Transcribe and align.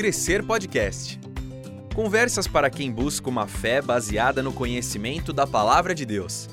Crescer 0.00 0.42
Podcast. 0.42 1.20
Conversas 1.94 2.48
para 2.48 2.70
quem 2.70 2.90
busca 2.90 3.28
uma 3.28 3.46
fé 3.46 3.82
baseada 3.82 4.42
no 4.42 4.50
conhecimento 4.50 5.30
da 5.30 5.46
palavra 5.46 5.94
de 5.94 6.06
Deus. 6.06 6.48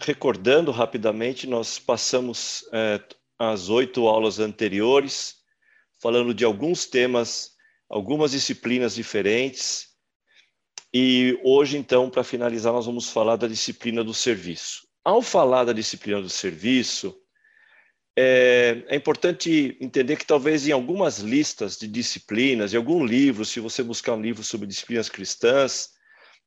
Recordando 0.00 0.70
rapidamente, 0.70 1.48
nós 1.48 1.80
passamos 1.80 2.64
é, 2.72 3.00
as 3.40 3.68
oito 3.68 4.06
aulas 4.06 4.38
anteriores 4.38 5.34
falando 6.00 6.32
de 6.32 6.44
alguns 6.44 6.86
temas, 6.86 7.50
algumas 7.88 8.30
disciplinas 8.30 8.94
diferentes. 8.94 9.88
E 10.94 11.36
hoje, 11.42 11.76
então, 11.76 12.08
para 12.08 12.22
finalizar, 12.22 12.72
nós 12.72 12.86
vamos 12.86 13.10
falar 13.10 13.34
da 13.34 13.48
disciplina 13.48 14.04
do 14.04 14.14
serviço. 14.14 14.86
Ao 15.04 15.20
falar 15.20 15.64
da 15.64 15.72
disciplina 15.72 16.22
do 16.22 16.30
serviço, 16.30 17.19
é, 18.22 18.84
é, 18.88 18.96
importante 18.96 19.78
entender 19.80 20.16
que 20.16 20.26
talvez 20.26 20.68
em 20.68 20.72
algumas 20.72 21.20
listas 21.20 21.78
de 21.78 21.88
disciplinas, 21.88 22.74
em 22.74 22.76
algum 22.76 23.02
livro, 23.02 23.46
se 23.46 23.60
você 23.60 23.82
buscar 23.82 24.14
um 24.14 24.20
livro 24.20 24.44
sobre 24.44 24.66
disciplinas 24.66 25.08
cristãs, 25.08 25.88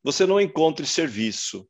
você 0.04 0.24
não 0.28 0.40
encontre 0.40 0.86
serviço. 0.86 1.68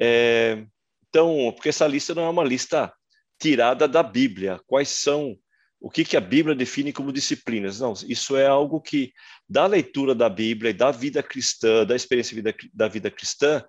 É, 0.00 0.66
então, 1.08 1.52
porque 1.54 1.68
essa 1.68 1.86
lista 1.86 2.16
não 2.16 2.24
é 2.24 2.28
uma 2.28 2.42
lista 2.42 2.92
tirada 3.40 3.86
da 3.86 4.02
Bíblia. 4.02 4.60
Quais 4.66 4.88
são 4.88 5.38
o 5.80 5.88
que, 5.88 6.04
que 6.04 6.16
a 6.16 6.20
Bíblia 6.20 6.56
define 6.56 6.92
como 6.92 7.12
disciplinas? 7.12 7.78
Não, 7.78 7.92
isso 8.08 8.36
é 8.36 8.46
algo 8.48 8.80
que, 8.80 9.12
da 9.48 9.66
leitura 9.66 10.16
da 10.16 10.28
Bíblia 10.28 10.70
e 10.70 10.74
da 10.74 10.90
vida 10.90 11.22
cristã, 11.22 11.86
da 11.86 11.94
experiência 11.94 12.42
da 12.74 12.88
vida 12.88 13.08
cristã, 13.08 13.64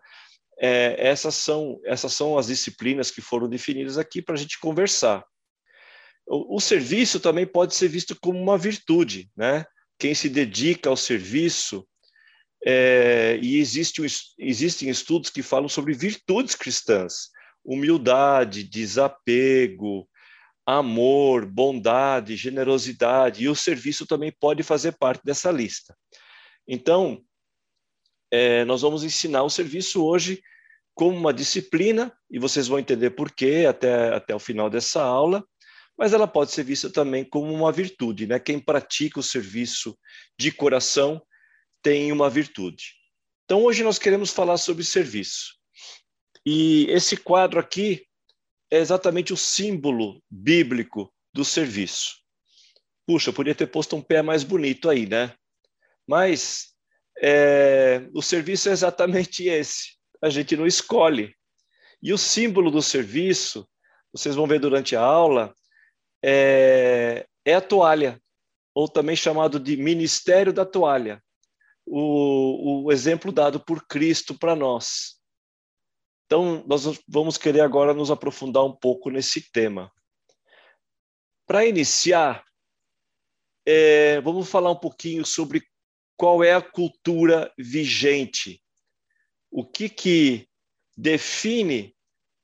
é, 0.60 0.96
essas, 0.98 1.36
são, 1.36 1.80
essas 1.86 2.14
são 2.14 2.38
as 2.38 2.48
disciplinas 2.48 3.12
que 3.12 3.22
foram 3.22 3.48
definidas 3.48 3.98
aqui 3.98 4.22
para 4.22 4.36
a 4.36 4.38
gente 4.38 4.60
conversar. 4.60 5.24
O, 6.26 6.58
o, 6.58 6.60
serviço 6.60 7.20
também 7.20 7.46
pode 7.46 7.76
ser 7.76 7.88
visto 7.88 8.18
como 8.20 8.42
uma 8.42 8.58
virtude, 8.58 9.30
né? 9.36 9.66
Quem 10.00 10.14
se 10.14 10.30
dedica 10.30 10.90
ao 10.90 10.98
serviço, 10.98 11.88
é, 12.66 13.40
e 13.42 13.60
existe, 13.60 14.02
existem 14.38 14.90
estudos 14.90 15.30
que 15.30 15.42
falam 15.42 15.70
sobre 15.70 15.94
virtudes 15.94 16.56
cristãs, 16.56 17.30
humildade, 17.64 18.64
desapego, 18.64 20.08
amor, 20.66 21.46
bondade, 21.46 22.36
generosidade, 22.36 23.44
e 23.44 23.50
o 23.50 23.56
serviço 23.56 24.06
também 24.06 24.34
pode 24.38 24.64
fazer 24.64 24.98
parte 24.98 25.22
dessa 25.24 25.50
lista. 25.50 25.96
Então, 26.68 27.24
é, 28.32 28.66
nós 28.66 28.82
vamos 28.82 29.04
ensinar 29.04 29.44
o 29.44 29.50
serviço 29.50 30.04
hoje 30.04 30.42
como 30.94 31.16
uma 31.16 31.34
disciplina, 31.34 32.12
e 32.30 32.40
vocês 32.40 32.68
vão 32.68 32.80
entender 32.80 33.12
por 33.12 33.32
quê 33.32 33.66
até, 33.70 34.16
até 34.16 34.34
o 34.34 34.40
final 34.40 34.70
dessa 34.70 35.02
aula, 35.04 35.48
mas 35.98 36.14
ela 36.14 36.28
pode 36.28 36.52
ser 36.52 36.64
vista 36.64 36.90
também 36.90 37.24
como 37.24 37.54
uma 37.54 37.72
virtude. 37.72 38.26
Né? 38.26 38.40
Quem 38.40 38.60
pratica 38.60 39.20
o 39.20 39.24
serviço 39.24 39.98
de 40.40 40.52
coração 40.52 41.22
tem 41.82 42.12
uma 42.12 42.30
virtude. 42.30 42.94
Então, 43.46 43.64
hoje 43.64 43.84
nós 43.84 44.00
queremos 44.00 44.32
falar 44.32 44.58
sobre 44.58 44.84
serviço. 44.84 45.56
E 46.46 46.86
esse 46.90 47.16
quadro 47.16 47.60
aqui 47.60 48.06
é 48.72 48.78
exatamente 48.78 49.34
o 49.34 49.38
símbolo 49.38 50.22
bíblico 50.30 51.14
do 51.34 51.46
serviço. 51.46 52.16
Puxa, 53.06 53.32
podia 53.32 53.56
ter 53.56 53.68
posto 53.68 53.96
um 53.96 54.02
pé 54.02 54.22
mais 54.22 54.44
bonito 54.44 54.90
aí, 54.90 55.06
né? 55.06 55.34
Mas 56.08 56.74
é, 57.22 58.08
o 58.14 58.22
serviço 58.22 58.70
é 58.70 58.72
exatamente 58.72 59.46
esse. 59.48 59.98
A 60.22 60.30
gente 60.30 60.56
não 60.56 60.66
escolhe. 60.66 61.36
E 62.02 62.14
o 62.14 62.18
símbolo 62.18 62.70
do 62.70 62.82
serviço, 62.82 63.68
vocês 64.14 64.36
vão 64.36 64.48
ver 64.48 64.60
durante 64.60 64.96
a 64.96 65.02
aula, 65.02 65.54
é, 66.24 67.28
é 67.46 67.56
a 67.56 67.62
toalha, 67.62 68.22
ou 68.74 68.88
também 68.88 69.16
chamado 69.16 69.60
de 69.60 69.76
ministério 69.78 70.54
da 70.54 70.66
toalha. 70.66 71.22
O, 71.86 72.86
o 72.86 72.92
exemplo 72.92 73.32
dado 73.32 73.60
por 73.60 73.88
Cristo 73.88 74.38
para 74.38 74.56
nós. 74.56 75.18
Então, 76.26 76.64
nós 76.68 76.84
vamos 77.08 77.38
querer 77.38 77.62
agora 77.62 77.94
nos 77.94 78.12
aprofundar 78.12 78.66
um 78.66 78.76
pouco 78.76 79.10
nesse 79.10 79.50
tema. 79.52 79.90
Para 81.46 81.66
iniciar, 81.66 82.44
é, 83.66 84.20
vamos 84.20 84.50
falar 84.50 84.70
um 84.72 84.76
pouquinho 84.80 85.26
sobre 85.26 85.64
qual 86.18 86.44
é 86.44 86.54
a 86.54 86.62
cultura 86.62 87.54
vigente, 87.58 88.62
o 89.52 89.64
que, 89.64 89.88
que 89.88 90.50
define 90.98 91.96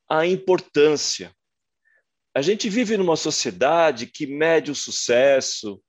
a 0.08 0.28
importância. 0.28 1.36
A 2.36 2.42
gente 2.42 2.70
vive 2.70 2.96
numa 2.96 3.16
sociedade 3.16 4.06
que 4.06 4.28
mede 4.28 4.70
o 4.70 4.76
sucesso, 4.76 5.84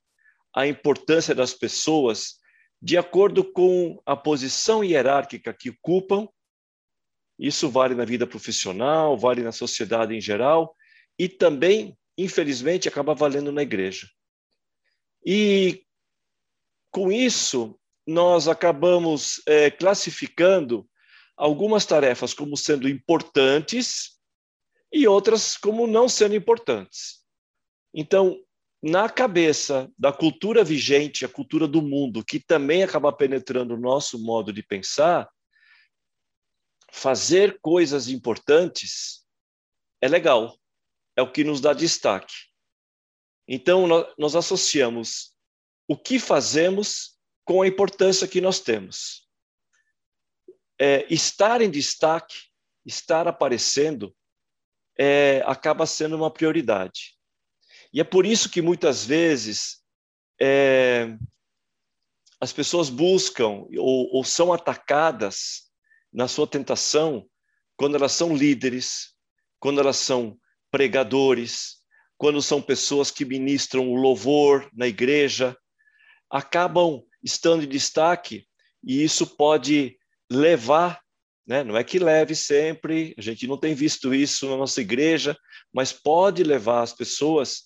a 0.55 0.67
importância 0.67 1.35
das 1.35 1.53
pessoas 1.53 2.41
de 2.81 2.97
acordo 2.97 3.45
com 3.45 4.01
a 4.05 4.17
posição 4.17 4.83
hierárquica 4.83 5.53
que 5.53 5.71
ocupam. 5.71 6.29
Isso 7.39 7.69
vale 7.69 7.95
na 7.95 8.05
vida 8.05 8.27
profissional, 8.27 9.17
vale 9.19 9.43
na 9.43 9.53
sociedade 9.53 10.15
em 10.15 10.21
geral 10.21 10.75
e 11.19 11.29
também, 11.29 11.97
infelizmente, 12.17 12.89
acaba 12.89 13.15
valendo 13.15 13.53
na 13.53 13.63
igreja. 13.63 14.09
E 15.25 15.84
com 16.95 17.11
isso, 17.11 17.77
nós 18.07 18.47
acabamos 18.47 19.43
é, 19.49 19.69
classificando 19.69 20.89
algumas 21.37 21.85
tarefas 21.85 22.33
como 22.33 22.57
sendo 22.57 22.89
importantes 22.89 24.21
e 24.93 25.09
outras 25.09 25.57
como 25.57 25.89
não 25.89 26.09
sendo 26.09 26.37
importantes. 26.37 27.25
Então, 27.93 28.41
na 28.81 29.09
cabeça 29.09 29.91
da 29.99 30.13
cultura 30.13 30.63
vigente, 30.63 31.25
a 31.25 31.29
cultura 31.29 31.67
do 31.67 31.83
mundo, 31.83 32.25
que 32.25 32.39
também 32.39 32.85
acaba 32.85 33.13
penetrando 33.13 33.75
o 33.75 33.81
nosso 33.81 34.17
modo 34.17 34.53
de 34.53 34.63
pensar, 34.63 35.29
fazer 36.93 37.59
coisas 37.61 38.07
importantes 38.07 39.27
é 40.01 40.07
legal, 40.07 40.57
é 41.17 41.23
o 41.23 41.33
que 41.33 41.43
nos 41.43 41.61
dá 41.61 41.73
destaque. 41.73 42.35
Então, 43.49 43.89
nós 44.17 44.37
associamos 44.37 45.34
o 45.89 45.97
que 45.97 46.19
fazemos 46.19 47.19
com 47.45 47.63
a 47.63 47.67
importância 47.67 48.27
que 48.27 48.41
nós 48.41 48.61
temos. 48.61 49.29
É, 50.79 51.07
estar 51.13 51.61
em 51.61 51.71
destaque, 51.71 52.37
estar 52.85 53.29
aparecendo, 53.29 54.15
é, 54.99 55.43
acaba 55.47 55.87
sendo 55.87 56.17
uma 56.17 56.31
prioridade. 56.31 57.17
E 57.93 58.01
é 58.01 58.05
por 58.05 58.27
isso 58.27 58.51
que 58.51 58.63
muitas 58.63 59.05
vezes 59.05 59.83
é, 60.41 61.17
as 62.41 62.53
pessoas 62.53 62.91
buscam 62.91 63.67
ou, 63.79 64.17
ou 64.17 64.25
são 64.25 64.53
atacadas 64.53 65.71
na 66.13 66.29
sua 66.29 66.47
tentação 66.47 67.29
quando 67.77 67.97
elas 67.97 68.13
são 68.13 68.37
líderes, 68.37 69.15
quando 69.59 69.81
elas 69.81 69.97
são 69.97 70.39
pregadores, 70.71 71.83
quando 72.17 72.41
são 72.41 72.61
pessoas 72.61 73.11
que 73.11 73.25
ministram 73.25 73.89
o 73.91 73.95
louvor 73.95 74.69
na 74.73 74.87
igreja, 74.87 75.57
acabam 76.35 77.01
estando 77.23 77.63
em 77.63 77.69
destaque 77.69 78.45
e 78.83 79.05
isso 79.05 79.25
pode 79.25 79.97
levar, 80.29 81.01
né? 81.47 81.63
não 81.63 81.77
é 81.77 81.85
que 81.85 81.97
leve 81.97 82.35
sempre, 82.35 83.15
a 83.17 83.23
gente 83.23 83.47
não 83.47 83.57
tem 83.57 83.73
visto 83.73 84.13
isso 84.13 84.51
na 84.51 84.57
nossa 84.57 84.81
igreja, 84.81 85.39
mas 85.73 85.93
pode 85.93 86.43
levar 86.43 86.83
as 86.83 86.93
pessoas 86.93 87.63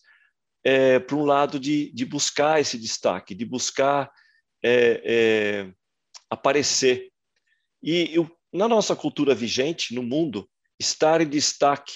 é, 0.62 0.99
para 0.99 1.17
um 1.17 1.25
lado 1.25 1.59
de, 1.59 1.91
de 1.95 2.05
buscar 2.05 2.61
esse 2.61 2.78
destaque, 2.78 3.34
de 3.34 3.47
buscar 3.47 4.11
é, 4.62 5.03
é, 5.03 5.73
aparecer. 6.28 7.11
E 7.83 8.15
eu, 8.15 8.31
na 8.53 8.69
nossa 8.69 8.95
cultura 8.95 9.34
vigente, 9.34 9.95
no 9.95 10.03
mundo, 10.03 10.47
estar 10.78 11.23
em 11.23 11.28
destaque 11.28 11.95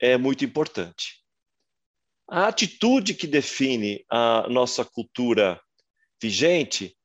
é 0.00 0.16
muito 0.16 0.44
importante. 0.44 1.24
A 2.30 2.46
atitude 2.46 3.14
que 3.14 3.26
define 3.26 4.04
a 4.08 4.46
nossa 4.48 4.84
cultura 4.84 5.60
vigente 6.20 6.96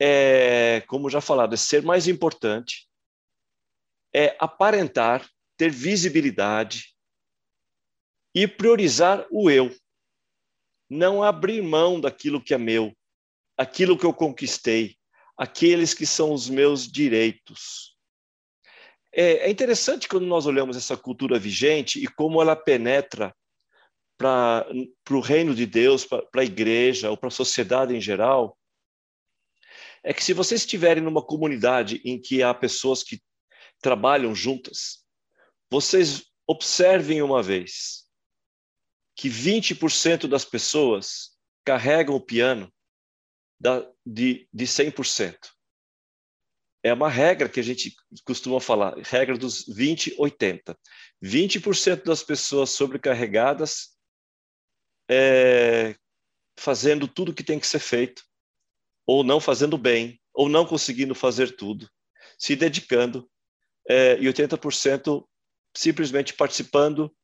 é, 0.00 0.82
como 0.82 1.10
já 1.10 1.20
falado, 1.20 1.54
é 1.54 1.56
ser 1.56 1.82
mais 1.82 2.06
importante, 2.06 2.88
é 4.14 4.36
aparentar, 4.38 5.28
ter 5.56 5.70
visibilidade 5.70 6.94
e 8.34 8.46
priorizar 8.46 9.26
o 9.30 9.50
eu. 9.50 9.74
Não 10.88 11.22
abrir 11.22 11.62
mão 11.62 12.00
daquilo 12.00 12.42
que 12.42 12.54
é 12.54 12.58
meu, 12.58 12.96
aquilo 13.56 13.98
que 13.98 14.04
eu 14.04 14.12
conquistei, 14.12 14.96
aqueles 15.36 15.94
que 15.94 16.06
são 16.06 16.32
os 16.32 16.48
meus 16.48 16.86
direitos. 16.86 17.96
É, 19.12 19.46
é 19.46 19.50
interessante 19.50 20.08
quando 20.08 20.26
nós 20.26 20.46
olhamos 20.46 20.76
essa 20.76 20.96
cultura 20.96 21.38
vigente 21.38 22.02
e 22.02 22.06
como 22.06 22.40
ela 22.40 22.54
penetra 22.54 23.34
para 24.16 24.66
o 25.10 25.20
reino 25.20 25.54
de 25.54 25.66
Deus, 25.66 26.04
para 26.04 26.42
a 26.42 26.44
igreja 26.44 27.10
ou 27.10 27.16
para 27.16 27.28
a 27.28 27.32
sociedade 27.32 27.94
em 27.94 28.00
geral, 28.00 28.58
é 30.02 30.14
que 30.14 30.22
se 30.22 30.32
vocês 30.32 30.60
estiverem 30.60 31.02
numa 31.02 31.24
comunidade 31.24 32.00
em 32.04 32.20
que 32.20 32.42
há 32.42 32.54
pessoas 32.54 33.02
que 33.02 33.20
trabalham 33.80 34.34
juntas, 34.34 35.04
vocês 35.70 36.24
observem 36.46 37.22
uma 37.22 37.42
vez 37.42 38.04
que 39.16 39.28
20% 39.28 40.28
das 40.28 40.44
pessoas 40.44 41.36
carregam 41.64 42.14
o 42.14 42.20
piano 42.20 42.72
da, 43.58 43.84
de, 44.04 44.48
de 44.52 44.64
100%. 44.64 45.36
É 46.84 46.92
uma 46.92 47.08
regra 47.08 47.48
que 47.48 47.58
a 47.58 47.62
gente 47.62 47.96
costuma 48.24 48.60
falar, 48.60 48.94
regra 48.98 49.36
dos 49.36 49.64
20-80. 49.64 50.76
20% 51.20 52.04
das 52.04 52.22
pessoas 52.22 52.70
sobrecarregadas 52.70 53.95
é, 55.08 55.94
fazendo 56.58 57.06
tudo 57.06 57.34
que 57.34 57.44
tem 57.44 57.58
que 57.58 57.66
ser 57.66 57.78
feito, 57.78 58.24
ou 59.06 59.22
não 59.22 59.40
fazendo 59.40 59.78
bem, 59.78 60.20
ou 60.34 60.48
não 60.48 60.66
conseguindo 60.66 61.14
fazer 61.14 61.56
tudo, 61.56 61.88
se 62.38 62.56
dedicando, 62.56 63.28
é, 63.88 64.18
e 64.18 64.24
80% 64.26 65.26
simplesmente 65.76 66.34
participando 66.34 67.14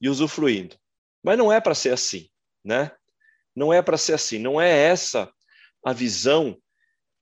e 0.00 0.08
usufruindo. 0.08 0.76
Mas 1.22 1.38
não 1.38 1.52
é 1.52 1.60
para 1.60 1.74
ser 1.74 1.92
assim, 1.92 2.28
né? 2.64 2.92
Não 3.56 3.72
é 3.72 3.80
para 3.80 3.96
ser 3.96 4.14
assim, 4.14 4.38
não 4.38 4.60
é 4.60 4.70
essa 4.70 5.32
a 5.84 5.92
visão 5.92 6.58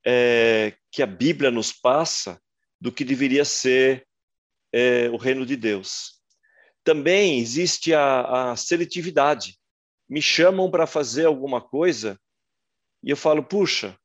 é, 0.05 0.77
que 0.91 1.03
a 1.03 1.07
Bíblia 1.07 1.51
nos 1.51 1.73
passa 1.73 2.41
do 2.81 2.91
que 2.91 3.05
deveria 3.05 3.45
ser 3.45 4.07
é, 4.73 5.09
o 5.11 5.17
reino 5.17 5.47
de 5.47 5.57
Deus. 5.57 6.21
Também 6.85 7.39
existe 7.39 7.95
a, 7.95 8.51
a 8.51 8.57
seletividade. 8.57 9.59
Me 10.13 10.21
chamam 10.21 10.71
para 10.71 10.87
fazer 10.87 11.25
alguma 11.25 11.59
coisa 11.59 12.21
e 13.03 13.09
eu 13.09 13.17
falo, 13.17 13.43
puxa, 13.43 13.99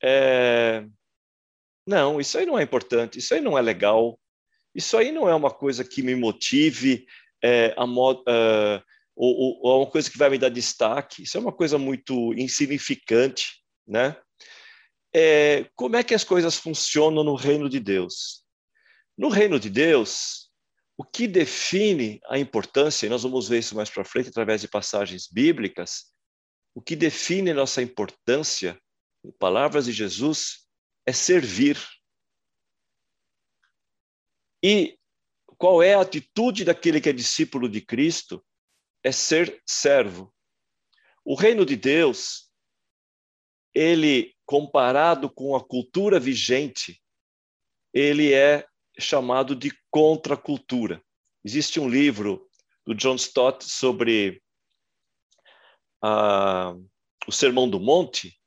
é... 0.00 0.86
não, 1.84 2.20
isso 2.20 2.38
aí 2.38 2.46
não 2.46 2.56
é 2.56 2.62
importante, 2.62 3.18
isso 3.18 3.34
aí 3.34 3.40
não 3.40 3.58
é 3.58 3.60
legal, 3.60 4.16
isso 4.72 4.96
aí 4.96 5.10
não 5.10 5.28
é 5.28 5.34
uma 5.34 5.50
coisa 5.50 5.84
que 5.84 6.02
me 6.02 6.14
motive, 6.14 7.04
é, 7.42 7.74
a 7.76 7.84
uh, 7.84 8.82
ou, 9.16 9.60
ou, 9.60 9.82
uma 9.82 9.90
coisa 9.90 10.08
que 10.08 10.16
vai 10.16 10.30
me 10.30 10.38
dar 10.38 10.50
destaque. 10.50 11.24
Isso 11.24 11.36
é 11.36 11.40
uma 11.40 11.52
coisa 11.52 11.76
muito 11.78 12.32
insignificante, 12.34 13.60
né? 13.84 14.16
É, 15.12 15.68
como 15.74 15.96
é 15.96 16.04
que 16.04 16.14
as 16.14 16.22
coisas 16.22 16.54
funcionam 16.54 17.24
no 17.24 17.34
reino 17.34 17.68
de 17.68 17.80
Deus? 17.80 18.44
No 19.16 19.28
reino 19.30 19.58
de 19.58 19.68
Deus, 19.68 20.47
o 20.98 21.04
que 21.04 21.28
define 21.28 22.20
a 22.28 22.40
importância, 22.40 23.06
e 23.06 23.08
nós 23.08 23.22
vamos 23.22 23.48
ver 23.48 23.60
isso 23.60 23.76
mais 23.76 23.88
para 23.88 24.04
frente 24.04 24.30
através 24.30 24.60
de 24.60 24.66
passagens 24.66 25.28
bíblicas, 25.28 26.12
o 26.74 26.82
que 26.82 26.96
define 26.96 27.54
nossa 27.54 27.80
importância, 27.80 28.76
em 29.24 29.30
palavras 29.30 29.84
de 29.84 29.92
Jesus, 29.92 30.66
é 31.06 31.12
servir. 31.12 31.78
E 34.60 34.98
qual 35.56 35.80
é 35.80 35.94
a 35.94 36.00
atitude 36.00 36.64
daquele 36.64 37.00
que 37.00 37.08
é 37.08 37.12
discípulo 37.12 37.68
de 37.68 37.80
Cristo? 37.80 38.44
É 39.04 39.12
ser 39.12 39.62
servo. 39.68 40.34
O 41.24 41.36
reino 41.36 41.64
de 41.64 41.76
Deus, 41.76 42.50
ele 43.72 44.34
comparado 44.44 45.30
com 45.30 45.54
a 45.54 45.64
cultura 45.64 46.18
vigente, 46.18 47.00
ele 47.94 48.32
é 48.32 48.66
chamado 48.98 49.54
de 49.54 49.72
contracultura. 49.90 51.02
Existe 51.44 51.78
um 51.78 51.88
livro 51.88 52.48
do 52.86 52.94
John 52.94 53.14
Stott 53.14 53.64
sobre 53.64 54.42
a, 56.02 56.74
o 57.26 57.32
Sermão 57.32 57.68
do 57.68 57.78
Monte, 57.78 58.38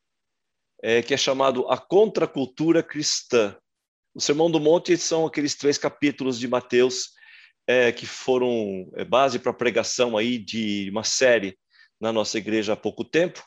é, 0.81 1.01
que 1.01 1.13
é 1.13 1.17
chamado 1.17 1.69
A 1.69 1.77
Contracultura 1.77 2.83
Cristã. 2.83 3.57
O 4.13 4.19
Sermão 4.19 4.51
do 4.51 4.59
Monte 4.59 4.97
são 4.97 5.25
aqueles 5.25 5.55
três 5.55 5.77
capítulos 5.77 6.39
de 6.39 6.47
Mateus 6.47 7.11
é, 7.67 7.91
que 7.91 8.05
foram 8.05 8.91
é, 8.95 9.05
base 9.05 9.39
para 9.39 9.51
a 9.51 9.55
pregação 9.55 10.17
aí 10.17 10.37
de 10.37 10.89
uma 10.89 11.03
série 11.03 11.57
na 11.99 12.11
nossa 12.11 12.37
igreja 12.37 12.73
há 12.73 12.75
pouco 12.75 13.05
tempo. 13.05 13.45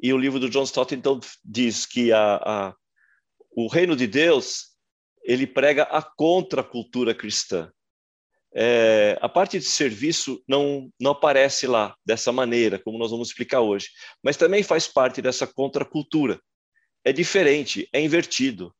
E 0.00 0.12
o 0.12 0.18
livro 0.18 0.40
do 0.40 0.50
John 0.50 0.64
Stott, 0.64 0.94
então, 0.94 1.20
diz 1.44 1.86
que 1.86 2.12
a, 2.12 2.36
a, 2.36 2.74
o 3.50 3.68
reino 3.68 3.94
de 3.94 4.06
Deus 4.06 4.75
ele 5.26 5.46
prega 5.46 5.82
a 5.84 6.00
contracultura 6.00 7.14
cristã. 7.14 7.70
É, 8.54 9.18
a 9.20 9.28
parte 9.28 9.58
de 9.58 9.64
serviço 9.64 10.42
não, 10.48 10.90
não 10.98 11.10
aparece 11.10 11.66
lá 11.66 11.94
dessa 12.06 12.32
maneira, 12.32 12.78
como 12.78 12.98
nós 12.98 13.10
vamos 13.10 13.28
explicar 13.28 13.60
hoje, 13.60 13.88
mas 14.22 14.36
também 14.36 14.62
faz 14.62 14.88
parte 14.88 15.20
dessa 15.20 15.46
contracultura. 15.46 16.40
É 17.04 17.12
diferente, 17.12 17.86
é 17.92 18.00
invertido 18.00 18.74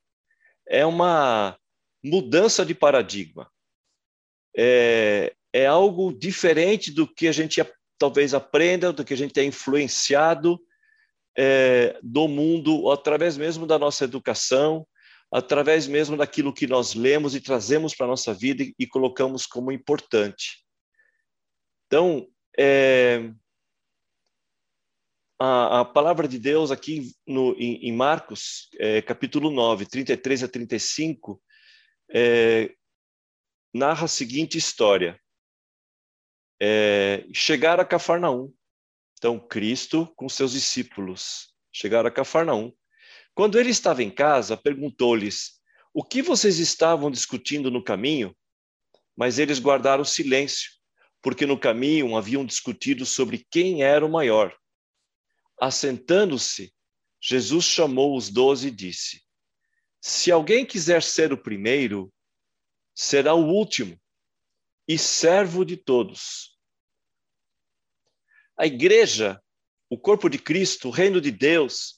é 0.66 0.84
uma 0.84 1.56
mudança 2.04 2.64
de 2.66 2.74
paradigma. 2.74 3.50
É, 4.56 5.32
é 5.52 5.66
algo 5.66 6.12
diferente 6.12 6.90
do 6.90 7.06
que 7.06 7.28
a 7.28 7.32
gente 7.32 7.62
talvez 7.98 8.34
aprenda, 8.34 8.92
do 8.92 9.04
que 9.04 9.14
a 9.14 9.16
gente 9.16 9.38
é 9.38 9.44
influenciado 9.44 10.58
é, 11.36 11.98
do 12.02 12.26
mundo, 12.26 12.90
através 12.90 13.36
mesmo 13.36 13.66
da 13.66 13.78
nossa 13.78 14.04
educação, 14.04 14.86
através 15.36 15.86
mesmo 15.86 16.16
daquilo 16.16 16.50
que 16.50 16.66
nós 16.66 16.94
lemos 16.94 17.34
e 17.34 17.42
trazemos 17.42 17.94
para 17.94 18.06
a 18.06 18.08
nossa 18.08 18.32
vida 18.32 18.64
e, 18.78 18.86
colocamos 18.86 19.44
como 19.44 19.70
importante. 19.70 20.64
Então, 21.86 22.26
é, 22.58 23.30
a, 25.38 25.80
a, 25.80 25.84
palavra 25.84 26.26
de 26.26 26.38
Deus 26.38 26.70
aqui 26.70 27.12
no, 27.26 27.52
em, 27.58 27.86
em 27.86 27.92
Marcos, 27.92 28.70
é, 28.78 29.02
capítulo 29.02 29.50
9, 29.50 29.84
33 29.84 30.44
a 30.44 30.48
35, 30.48 31.42
é, 32.14 32.74
narra 33.74 34.06
a 34.06 34.08
seguinte 34.08 34.56
história. 34.56 35.20
É, 36.58 37.26
chegaram 37.34 37.82
a 37.82 37.86
Cafarnaum. 37.86 38.54
Então, 39.18 39.38
Cristo 39.38 40.10
com 40.16 40.30
seus 40.30 40.52
discípulos 40.52 41.54
chegaram 41.70 42.08
a 42.08 42.10
Cafarnaum. 42.10 42.72
Quando 43.36 43.60
ele 43.60 43.68
estava 43.68 44.02
em 44.02 44.10
casa, 44.10 44.56
perguntou-lhes: 44.56 45.60
O 45.92 46.02
que 46.02 46.22
vocês 46.22 46.58
estavam 46.58 47.10
discutindo 47.10 47.70
no 47.70 47.84
caminho? 47.84 48.34
Mas 49.14 49.38
eles 49.38 49.58
guardaram 49.58 50.06
silêncio, 50.06 50.70
porque 51.20 51.44
no 51.44 51.60
caminho 51.60 52.16
haviam 52.16 52.46
discutido 52.46 53.04
sobre 53.04 53.46
quem 53.50 53.82
era 53.82 54.04
o 54.06 54.10
maior. 54.10 54.56
Assentando-se, 55.60 56.72
Jesus 57.20 57.66
chamou 57.66 58.16
os 58.16 58.30
doze 58.30 58.68
e 58.68 58.70
disse: 58.70 59.22
Se 60.00 60.32
alguém 60.32 60.64
quiser 60.64 61.02
ser 61.02 61.30
o 61.30 61.36
primeiro, 61.36 62.10
será 62.94 63.34
o 63.34 63.44
último 63.44 64.00
e 64.88 64.96
servo 64.96 65.62
de 65.62 65.76
todos. 65.76 66.58
A 68.58 68.64
igreja, 68.64 69.38
o 69.90 69.98
corpo 69.98 70.30
de 70.30 70.38
Cristo, 70.38 70.88
o 70.88 70.90
reino 70.90 71.20
de 71.20 71.30
Deus, 71.30 71.96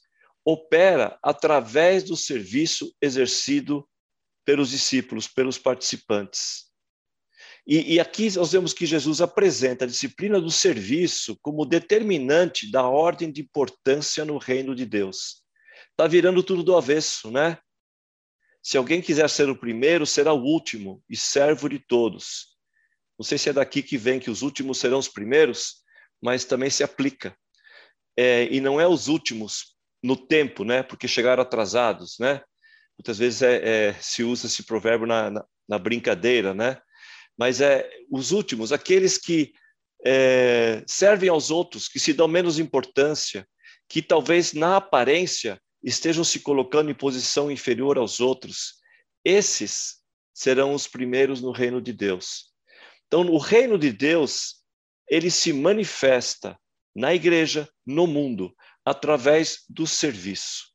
opera 0.51 1.19
através 1.23 2.03
do 2.03 2.17
serviço 2.17 2.97
exercido 3.03 3.87
pelos 4.47 4.71
discípulos, 4.71 5.29
pelos 5.29 5.59
participantes. 5.59 6.69
E, 7.67 7.97
e, 7.97 8.01
aqui 8.01 8.35
nós 8.35 8.51
vemos 8.51 8.73
que 8.73 8.87
Jesus 8.87 9.21
apresenta 9.21 9.85
a 9.85 9.89
disciplina 9.89 10.41
do 10.41 10.51
serviço 10.51 11.39
como 11.43 11.67
determinante 11.67 12.71
da 12.71 12.89
ordem 12.89 13.31
de 13.31 13.43
importância 13.43 14.25
no 14.25 14.39
reino 14.39 14.75
de 14.75 14.87
Deus. 14.87 15.43
Está 15.91 16.07
virando 16.07 16.43
tudo 16.43 16.63
do 16.63 16.75
avesso, 16.75 17.31
né? 17.31 17.59
Se 18.63 18.79
alguém 18.79 19.03
quiser 19.03 19.29
ser 19.29 19.51
o 19.51 19.59
primeiro, 19.59 20.07
será 20.07 20.33
o 20.33 20.43
último 20.43 21.05
e 21.11 21.17
servo 21.17 21.69
de 21.69 21.79
todos. 21.79 22.57
Não 23.19 23.25
sei 23.25 23.37
se 23.37 23.51
é 23.51 23.53
daqui 23.53 23.83
que 23.83 23.99
vem 23.99 24.19
que 24.19 24.31
os 24.31 24.41
últimos 24.41 24.79
serão 24.79 24.99
os 24.99 25.09
primeiros, 25.09 25.83
mas 26.23 26.47
também 26.47 26.71
se 26.71 26.83
aplica. 26.83 27.37
É, 28.17 28.45
e 28.45 28.63
não 28.63 28.81
é 28.81 28.89
os 28.89 29.09
últimos 29.09 29.78
no 30.03 30.17
tempo, 30.17 30.65
né? 30.65 30.83
Porque 30.83 31.09
chegaram 31.09 31.43
atrasados, 31.43 32.17
né? 32.19 32.41
Muitas 32.99 33.19
vezes 33.19 33.43
é, 33.43 33.89
é, 33.89 33.93
se 34.01 34.25
usa 34.25 34.47
esse 34.47 34.65
provérbio 34.65 35.07
na, 35.07 35.31
na, 35.31 35.45
na 35.69 35.79
brincadeira, 35.79 36.53
né? 36.53 36.81
mas 37.39 37.61
é 37.61 37.89
os 38.11 38.33
últimos, 38.33 38.73
aqueles 38.73 39.17
que 39.17 39.53
é, 40.05 40.83
servem 40.87 41.29
aos 41.29 41.51
outros, 41.51 41.87
que 41.87 42.01
se 42.01 42.13
dão 42.13 42.27
menos 42.27 42.59
importância, 42.59 43.49
que 43.89 44.03
talvez 44.03 44.53
na 44.53 44.77
aparência 44.77 45.61
estejam 45.83 46.25
se 46.25 46.41
colocando 46.41 46.91
em 46.91 46.95
posição 46.95 47.49
inferior 47.51 47.97
aos 47.97 48.19
outros, 48.19 48.75
esses 49.25 49.99
serão 50.35 50.75
os 50.75 50.89
primeiros 50.89 51.41
no 51.41 51.53
reino 51.53 51.81
de 51.81 51.93
Deus. 51.93 52.53
Então, 53.07 53.23
o 53.31 53.39
reino 53.39 53.79
de 53.79 53.93
Deus, 53.93 54.57
ele 55.09 55.31
se 55.31 55.53
manifesta 55.53 56.59
na 56.95 57.15
igreja, 57.15 57.69
no 57.87 58.07
mundo, 58.07 58.53
através 58.89 59.65
do 59.69 59.87
serviço. 59.87 60.69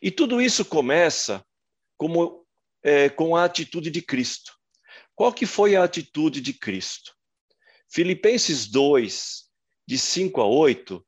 E 0.00 0.10
tudo 0.10 0.40
isso 0.40 0.64
começa 0.64 1.44
como, 1.96 2.44
é, 2.82 3.08
com 3.08 3.36
a 3.36 3.44
atitude 3.44 3.90
de 3.90 4.02
Cristo. 4.02 4.52
Qual 5.14 5.32
que 5.32 5.46
foi 5.46 5.76
a 5.76 5.84
atitude 5.84 6.40
de 6.40 6.52
Cristo? 6.52 7.14
Filipenses 7.88 8.66
2, 8.66 9.44
de 9.86 9.98
5 9.98 10.40
a 10.40 10.46
8, 10.46 11.06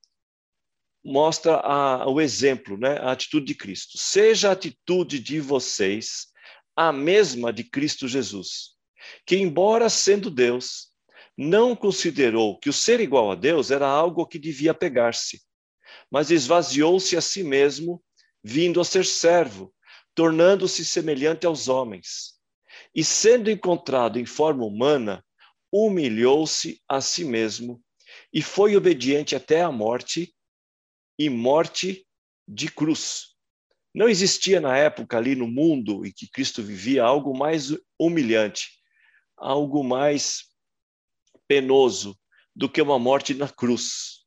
mostra 1.04 1.56
a, 1.56 2.08
o 2.08 2.20
exemplo, 2.20 2.76
né? 2.76 2.98
a 2.98 3.12
atitude 3.12 3.46
de 3.46 3.54
Cristo. 3.54 3.98
Seja 3.98 4.48
a 4.48 4.52
atitude 4.52 5.18
de 5.18 5.40
vocês 5.40 6.28
a 6.76 6.92
mesma 6.92 7.52
de 7.52 7.64
Cristo 7.64 8.06
Jesus, 8.06 8.76
que, 9.26 9.36
embora 9.36 9.90
sendo 9.90 10.30
Deus, 10.30 10.88
não 11.36 11.74
considerou 11.74 12.58
que 12.58 12.68
o 12.68 12.72
ser 12.72 13.00
igual 13.00 13.30
a 13.30 13.34
Deus 13.34 13.70
era 13.70 13.86
algo 13.86 14.26
que 14.26 14.38
devia 14.38 14.72
pegar-se, 14.72 15.40
mas 16.10 16.30
esvaziou-se 16.30 17.16
a 17.16 17.20
si 17.20 17.42
mesmo, 17.42 18.02
vindo 18.42 18.80
a 18.80 18.84
ser 18.84 19.04
servo, 19.04 19.74
tornando-se 20.14 20.84
semelhante 20.84 21.46
aos 21.46 21.68
homens. 21.68 22.38
E 22.94 23.04
sendo 23.04 23.50
encontrado 23.50 24.18
em 24.18 24.26
forma 24.26 24.64
humana, 24.64 25.24
humilhou-se 25.72 26.82
a 26.88 27.00
si 27.00 27.24
mesmo 27.24 27.82
e 28.32 28.42
foi 28.42 28.76
obediente 28.76 29.36
até 29.36 29.60
a 29.62 29.70
morte 29.70 30.34
e 31.18 31.28
morte 31.28 32.06
de 32.46 32.70
cruz. 32.70 33.34
Não 33.94 34.08
existia 34.08 34.60
na 34.60 34.76
época 34.76 35.16
ali 35.16 35.34
no 35.34 35.46
mundo 35.46 36.06
em 36.06 36.12
que 36.12 36.28
Cristo 36.28 36.62
vivia 36.62 37.04
algo 37.04 37.36
mais 37.36 37.76
humilhante, 37.98 38.70
algo 39.36 39.82
mais 39.82 40.44
penoso 41.46 42.18
do 42.54 42.68
que 42.68 42.80
uma 42.80 42.98
morte 42.98 43.34
na 43.34 43.48
cruz. 43.48 44.17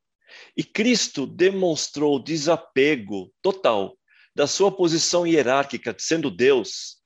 E 0.55 0.63
Cristo 0.63 1.25
demonstrou 1.25 2.21
desapego 2.21 3.33
total 3.41 3.97
da 4.35 4.47
sua 4.47 4.71
posição 4.71 5.25
hierárquica, 5.25 5.95
sendo 5.97 6.29
Deus. 6.29 7.01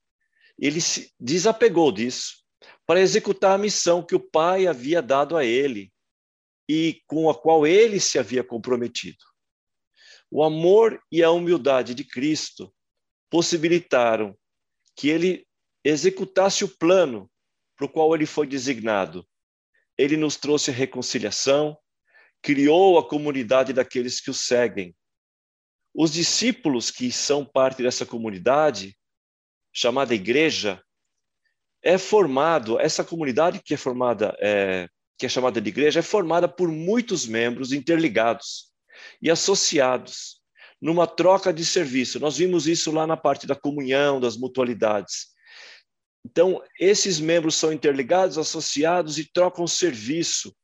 Ele 0.58 0.82
se 0.82 1.14
desapegou 1.20 1.92
disso 1.92 2.44
para 2.86 3.02
executar 3.02 3.56
a 3.56 3.58
missão 3.58 4.06
que 4.06 4.16
o 4.16 4.20
Pai 4.20 4.68
havia 4.68 5.02
dado 5.02 5.36
a 5.36 5.44
ele 5.44 5.92
e 6.70 7.02
com 7.08 7.30
a 7.30 7.36
qual 7.36 7.66
ele 7.66 8.00
se 8.00 8.18
havia 8.18 8.44
comprometido. 8.44 9.24
O 10.32 10.44
amor 10.44 11.02
e 11.12 11.24
a 11.24 11.32
humildade 11.32 11.94
de 11.94 12.04
Cristo 12.04 12.74
possibilitaram 13.30 14.36
que 14.96 15.10
ele 15.10 15.48
executasse 15.84 16.64
o 16.64 16.78
plano 16.78 17.30
para 17.76 17.86
o 17.86 17.90
qual 17.90 18.16
ele 18.16 18.26
foi 18.26 18.48
designado. 18.48 19.28
Ele 19.98 20.18
nos 20.18 20.36
trouxe 20.36 20.72
reconciliação, 20.72 21.78
criou 22.46 23.00
a 23.00 23.04
comunidade 23.04 23.74
daqueles 23.74 24.22
que 24.22 24.30
o 24.30 24.34
seguem. 24.34 24.96
Os 25.92 26.14
discípulos 26.14 26.92
que 26.92 27.12
são 27.12 27.44
parte 27.44 27.82
dessa 27.82 28.06
comunidade, 28.06 28.96
chamada 29.74 30.14
igreja, 30.14 30.80
é 31.82 31.98
formado, 31.98 32.80
essa 32.80 33.04
comunidade 33.04 33.60
que 33.64 33.74
é 33.74 33.78
formada, 33.78 34.38
é, 34.40 34.88
que 35.18 35.26
é 35.26 35.30
chamada 35.30 35.60
de 35.60 35.70
igreja, 35.70 36.02
é 36.02 36.04
formada 36.04 36.48
por 36.48 36.70
muitos 36.70 37.26
membros 37.26 37.74
interligados 37.74 38.72
e 39.20 39.32
associados 39.32 40.40
numa 40.80 41.08
troca 41.08 41.52
de 41.52 41.66
serviço. 41.66 42.20
Nós 42.20 42.38
vimos 42.38 42.68
isso 42.68 42.92
lá 42.92 43.08
na 43.08 43.18
parte 43.18 43.48
da 43.48 43.56
comunhão, 43.56 44.20
das 44.20 44.38
mutualidades. 44.38 45.30
Então, 46.24 46.62
esses 46.80 47.20
membros 47.20 47.56
são 47.56 47.74
interligados, 47.74 48.38
associados 48.38 49.18
e 49.18 49.32
trocam 49.32 49.66
serviço. 49.66 50.56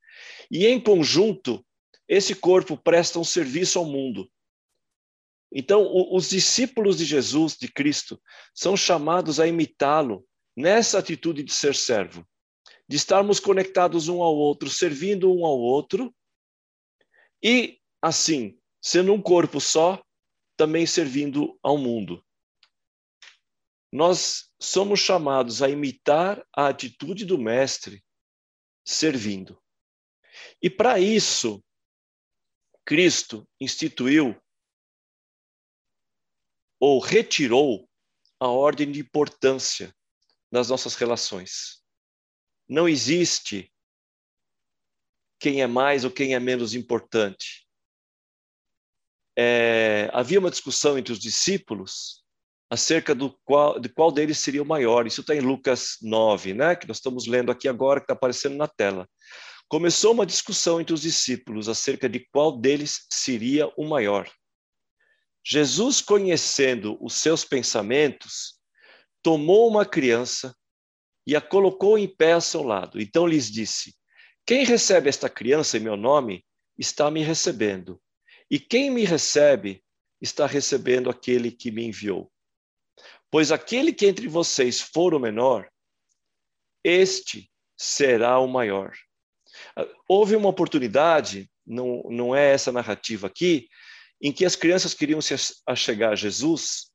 E 0.51 0.67
em 0.67 0.79
conjunto, 0.79 1.65
esse 2.11 2.35
corpo 2.35 2.75
presta 2.75 3.17
um 3.19 3.23
serviço 3.23 3.79
ao 3.79 3.85
mundo. 3.85 4.29
Então, 5.49 5.89
os 6.13 6.27
discípulos 6.27 6.97
de 6.97 7.05
Jesus, 7.05 7.55
de 7.55 7.71
Cristo, 7.71 8.21
são 8.53 8.75
chamados 8.75 9.39
a 9.39 9.47
imitá-lo 9.47 10.27
nessa 10.53 10.99
atitude 10.99 11.41
de 11.41 11.53
ser 11.53 11.73
servo, 11.73 12.27
de 12.85 12.97
estarmos 12.97 13.39
conectados 13.39 14.09
um 14.09 14.21
ao 14.21 14.35
outro, 14.35 14.69
servindo 14.69 15.33
um 15.33 15.45
ao 15.45 15.57
outro, 15.57 16.13
e 17.41 17.79
assim, 18.01 18.59
sendo 18.81 19.13
um 19.13 19.21
corpo 19.21 19.61
só, 19.61 20.03
também 20.57 20.85
servindo 20.85 21.57
ao 21.63 21.77
mundo. 21.77 22.21
Nós 23.89 24.51
somos 24.59 24.99
chamados 24.99 25.61
a 25.61 25.69
imitar 25.69 26.45
a 26.53 26.67
atitude 26.67 27.23
do 27.23 27.37
Mestre, 27.37 28.03
servindo. 28.85 29.61
E 30.61 30.69
para 30.69 30.99
isso, 30.99 31.63
Cristo 32.91 33.47
instituiu 33.57 34.35
ou 36.77 36.99
retirou 36.99 37.89
a 38.37 38.49
ordem 38.49 38.91
de 38.91 38.99
importância 38.99 39.95
nas 40.51 40.67
nossas 40.67 40.95
relações. 40.95 41.81
Não 42.67 42.89
existe 42.89 43.73
quem 45.39 45.61
é 45.61 45.67
mais 45.67 46.03
ou 46.03 46.11
quem 46.11 46.35
é 46.35 46.39
menos 46.41 46.75
importante. 46.75 47.65
É, 49.37 50.09
havia 50.11 50.39
uma 50.39 50.51
discussão 50.51 50.97
entre 50.97 51.13
os 51.13 51.19
discípulos 51.19 52.25
acerca 52.69 53.15
do 53.15 53.39
qual, 53.45 53.79
de 53.79 53.87
qual 53.87 54.11
deles 54.11 54.39
seria 54.39 54.61
o 54.61 54.67
maior. 54.67 55.07
Isso 55.07 55.21
está 55.21 55.33
em 55.33 55.39
Lucas 55.39 55.95
9, 56.01 56.53
né, 56.53 56.75
que 56.75 56.89
nós 56.89 56.97
estamos 56.97 57.25
lendo 57.25 57.53
aqui 57.53 57.69
agora, 57.69 58.01
que 58.01 58.03
está 58.03 58.15
aparecendo 58.15 58.57
na 58.57 58.67
tela. 58.67 59.07
Começou 59.71 60.11
uma 60.11 60.25
discussão 60.25 60.81
entre 60.81 60.93
os 60.93 61.01
discípulos 61.01 61.69
acerca 61.69 62.09
de 62.09 62.19
qual 62.19 62.59
deles 62.59 63.07
seria 63.09 63.71
o 63.77 63.87
maior. 63.87 64.29
Jesus, 65.45 66.01
conhecendo 66.01 66.97
os 67.01 67.13
seus 67.13 67.45
pensamentos, 67.45 68.59
tomou 69.23 69.69
uma 69.69 69.85
criança 69.85 70.53
e 71.25 71.37
a 71.37 71.39
colocou 71.39 71.97
em 71.97 72.05
pé 72.05 72.33
a 72.33 72.41
seu 72.41 72.63
lado. 72.63 72.99
Então 72.99 73.25
lhes 73.25 73.49
disse: 73.49 73.95
Quem 74.45 74.65
recebe 74.65 75.07
esta 75.07 75.29
criança 75.29 75.77
em 75.77 75.79
meu 75.79 75.95
nome 75.95 76.45
está 76.77 77.09
me 77.09 77.23
recebendo, 77.23 77.97
e 78.49 78.59
quem 78.59 78.91
me 78.91 79.05
recebe 79.05 79.81
está 80.19 80.45
recebendo 80.47 81.09
aquele 81.09 81.49
que 81.49 81.71
me 81.71 81.85
enviou. 81.85 82.29
Pois 83.31 83.53
aquele 83.53 83.93
que 83.93 84.05
entre 84.05 84.27
vocês 84.27 84.81
for 84.81 85.13
o 85.13 85.19
menor, 85.19 85.71
este 86.83 87.49
será 87.77 88.37
o 88.37 88.49
maior. 88.49 88.93
Houve 90.07 90.35
uma 90.35 90.49
oportunidade, 90.49 91.49
não, 91.65 92.03
não 92.09 92.35
é 92.35 92.53
essa 92.53 92.71
narrativa 92.71 93.27
aqui, 93.27 93.67
em 94.21 94.31
que 94.31 94.45
as 94.45 94.55
crianças 94.55 94.93
queriam 94.93 95.21
se 95.21 95.33
achegar 95.67 96.11
a 96.11 96.15
Jesus 96.15 96.91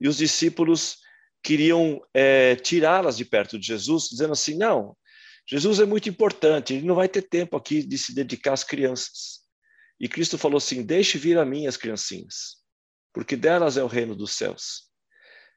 e 0.00 0.08
os 0.08 0.16
discípulos 0.16 0.98
queriam 1.42 2.00
é, 2.14 2.56
tirá-las 2.56 3.16
de 3.16 3.24
perto 3.24 3.58
de 3.58 3.66
Jesus, 3.66 4.08
dizendo 4.10 4.32
assim: 4.32 4.56
não, 4.56 4.96
Jesus 5.46 5.80
é 5.80 5.86
muito 5.86 6.08
importante, 6.08 6.74
ele 6.74 6.86
não 6.86 6.94
vai 6.94 7.08
ter 7.08 7.22
tempo 7.22 7.56
aqui 7.56 7.82
de 7.82 7.98
se 7.98 8.14
dedicar 8.14 8.52
às 8.52 8.64
crianças. 8.64 9.40
E 10.00 10.08
Cristo 10.08 10.38
falou 10.38 10.58
assim: 10.58 10.84
deixe 10.84 11.18
vir 11.18 11.38
a 11.38 11.44
mim 11.44 11.66
as 11.66 11.76
criancinhas, 11.76 12.56
porque 13.12 13.36
delas 13.36 13.76
é 13.76 13.82
o 13.82 13.88
reino 13.88 14.14
dos 14.14 14.32
céus. 14.32 14.88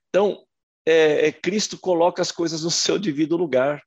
Então, 0.09 0.45
é, 0.85 1.27
é, 1.27 1.31
Cristo 1.31 1.77
coloca 1.77 2.21
as 2.21 2.31
coisas 2.31 2.63
no 2.63 2.71
seu 2.71 2.97
devido 2.97 3.37
lugar. 3.37 3.83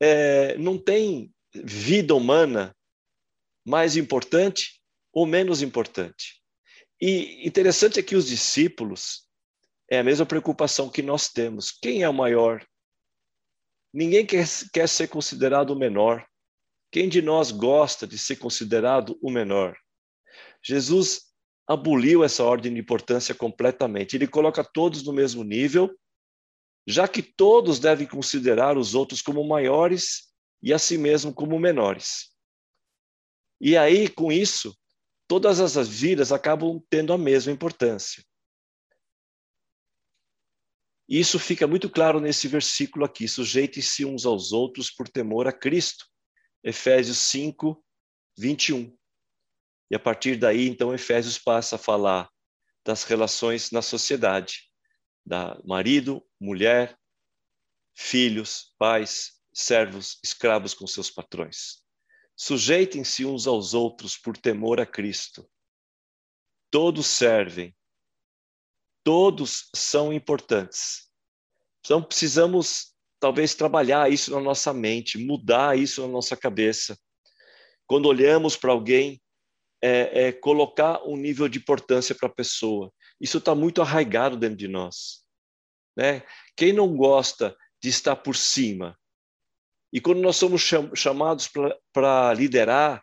É, 0.00 0.56
não 0.58 0.78
tem 0.78 1.34
vida 1.64 2.14
humana 2.14 2.74
mais 3.64 3.96
importante 3.96 4.80
ou 5.12 5.26
menos 5.26 5.62
importante. 5.62 6.42
E 7.00 7.46
interessante 7.46 8.00
é 8.00 8.02
que 8.02 8.16
os 8.16 8.26
discípulos, 8.26 9.28
é 9.90 9.98
a 9.98 10.04
mesma 10.04 10.26
preocupação 10.26 10.90
que 10.90 11.02
nós 11.02 11.28
temos. 11.28 11.70
Quem 11.70 12.02
é 12.02 12.08
o 12.08 12.14
maior? 12.14 12.64
Ninguém 13.92 14.26
quer, 14.26 14.46
quer 14.72 14.88
ser 14.88 15.08
considerado 15.08 15.70
o 15.70 15.78
menor. 15.78 16.26
Quem 16.90 17.08
de 17.08 17.22
nós 17.22 17.50
gosta 17.50 18.06
de 18.06 18.18
ser 18.18 18.36
considerado 18.36 19.18
o 19.22 19.30
menor? 19.30 19.76
Jesus 20.62 21.28
aboliu 21.66 22.24
essa 22.24 22.42
ordem 22.42 22.72
de 22.72 22.80
importância 22.80 23.34
completamente. 23.34 24.16
Ele 24.16 24.26
coloca 24.26 24.64
todos 24.64 25.02
no 25.04 25.12
mesmo 25.12 25.44
nível, 25.44 25.94
já 26.86 27.06
que 27.06 27.22
todos 27.22 27.78
devem 27.78 28.06
considerar 28.06 28.78
os 28.78 28.94
outros 28.94 29.20
como 29.20 29.46
maiores 29.46 30.27
e 30.62 30.72
a 30.72 30.78
si 30.78 30.98
mesmo 30.98 31.32
como 31.32 31.58
menores. 31.58 32.34
E 33.60 33.76
aí, 33.76 34.08
com 34.08 34.30
isso, 34.30 34.76
todas 35.26 35.60
as 35.60 35.88
vidas 35.88 36.32
acabam 36.32 36.80
tendo 36.88 37.12
a 37.12 37.18
mesma 37.18 37.52
importância. 37.52 38.24
E 41.08 41.18
isso 41.18 41.38
fica 41.38 41.66
muito 41.66 41.88
claro 41.88 42.20
nesse 42.20 42.46
versículo 42.46 43.04
aqui: 43.04 43.26
sujeitem-se 43.26 44.04
uns 44.04 44.26
aos 44.26 44.52
outros 44.52 44.90
por 44.90 45.08
temor 45.08 45.46
a 45.48 45.52
Cristo. 45.52 46.06
Efésios 46.62 47.18
5, 47.18 47.82
21. 48.36 48.96
E 49.90 49.96
a 49.96 49.98
partir 49.98 50.36
daí, 50.36 50.68
então, 50.68 50.92
Efésios 50.92 51.38
passa 51.38 51.76
a 51.76 51.78
falar 51.78 52.28
das 52.84 53.04
relações 53.04 53.70
na 53.70 53.80
sociedade, 53.80 54.70
da 55.24 55.58
marido, 55.64 56.22
mulher, 56.38 56.98
filhos, 57.96 58.74
pais, 58.78 59.37
servos, 59.58 60.18
escravos 60.22 60.72
com 60.72 60.86
seus 60.86 61.10
patrões. 61.10 61.82
Sujeitem-se 62.36 63.24
uns 63.24 63.48
aos 63.48 63.74
outros 63.74 64.16
por 64.16 64.36
temor 64.36 64.80
a 64.80 64.86
Cristo. 64.86 65.50
Todos 66.70 67.06
servem, 67.06 67.74
todos 69.02 69.68
são 69.74 70.12
importantes. 70.12 71.10
Então 71.80 72.00
precisamos 72.00 72.94
talvez 73.18 73.54
trabalhar 73.54 74.12
isso 74.12 74.30
na 74.30 74.40
nossa 74.40 74.72
mente, 74.72 75.18
mudar 75.18 75.76
isso 75.76 76.02
na 76.02 76.08
nossa 76.08 76.36
cabeça. 76.36 76.96
Quando 77.84 78.06
olhamos 78.06 78.56
para 78.56 78.70
alguém, 78.70 79.20
é, 79.82 80.26
é, 80.26 80.32
colocar 80.32 81.02
um 81.04 81.16
nível 81.16 81.48
de 81.48 81.58
importância 81.58 82.14
para 82.14 82.28
a 82.28 82.34
pessoa. 82.34 82.92
Isso 83.20 83.38
está 83.38 83.54
muito 83.54 83.82
arraigado 83.82 84.36
dentro 84.36 84.56
de 84.56 84.68
nós. 84.68 85.24
Né? 85.96 86.22
Quem 86.54 86.72
não 86.72 86.96
gosta 86.96 87.56
de 87.82 87.88
estar 87.88 88.14
por 88.14 88.36
cima? 88.36 88.96
E 89.92 90.00
quando 90.00 90.20
nós 90.20 90.36
somos 90.36 90.62
chamados 90.94 91.50
para 91.92 92.34
liderar, 92.34 93.02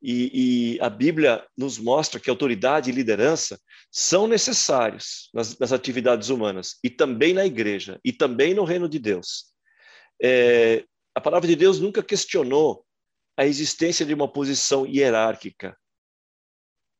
e, 0.00 0.76
e, 0.76 0.80
a 0.80 0.88
Bíblia 0.88 1.44
nos 1.56 1.76
mostra 1.76 2.20
que 2.20 2.30
autoridade 2.30 2.88
e 2.88 2.92
liderança 2.92 3.60
são 3.90 4.28
necessários 4.28 5.28
nas, 5.34 5.58
nas 5.58 5.72
atividades 5.72 6.28
humanas, 6.28 6.78
e 6.84 6.90
também 6.90 7.34
na 7.34 7.44
igreja, 7.44 7.98
e 8.04 8.12
também 8.12 8.54
no 8.54 8.64
reino 8.64 8.88
de 8.88 8.98
Deus. 8.98 9.46
É, 10.22 10.84
a 11.14 11.20
palavra 11.20 11.48
de 11.48 11.56
Deus 11.56 11.80
nunca 11.80 12.02
questionou 12.02 12.84
a 13.36 13.44
existência 13.44 14.06
de 14.06 14.14
uma 14.14 14.30
posição 14.30 14.86
hierárquica, 14.86 15.76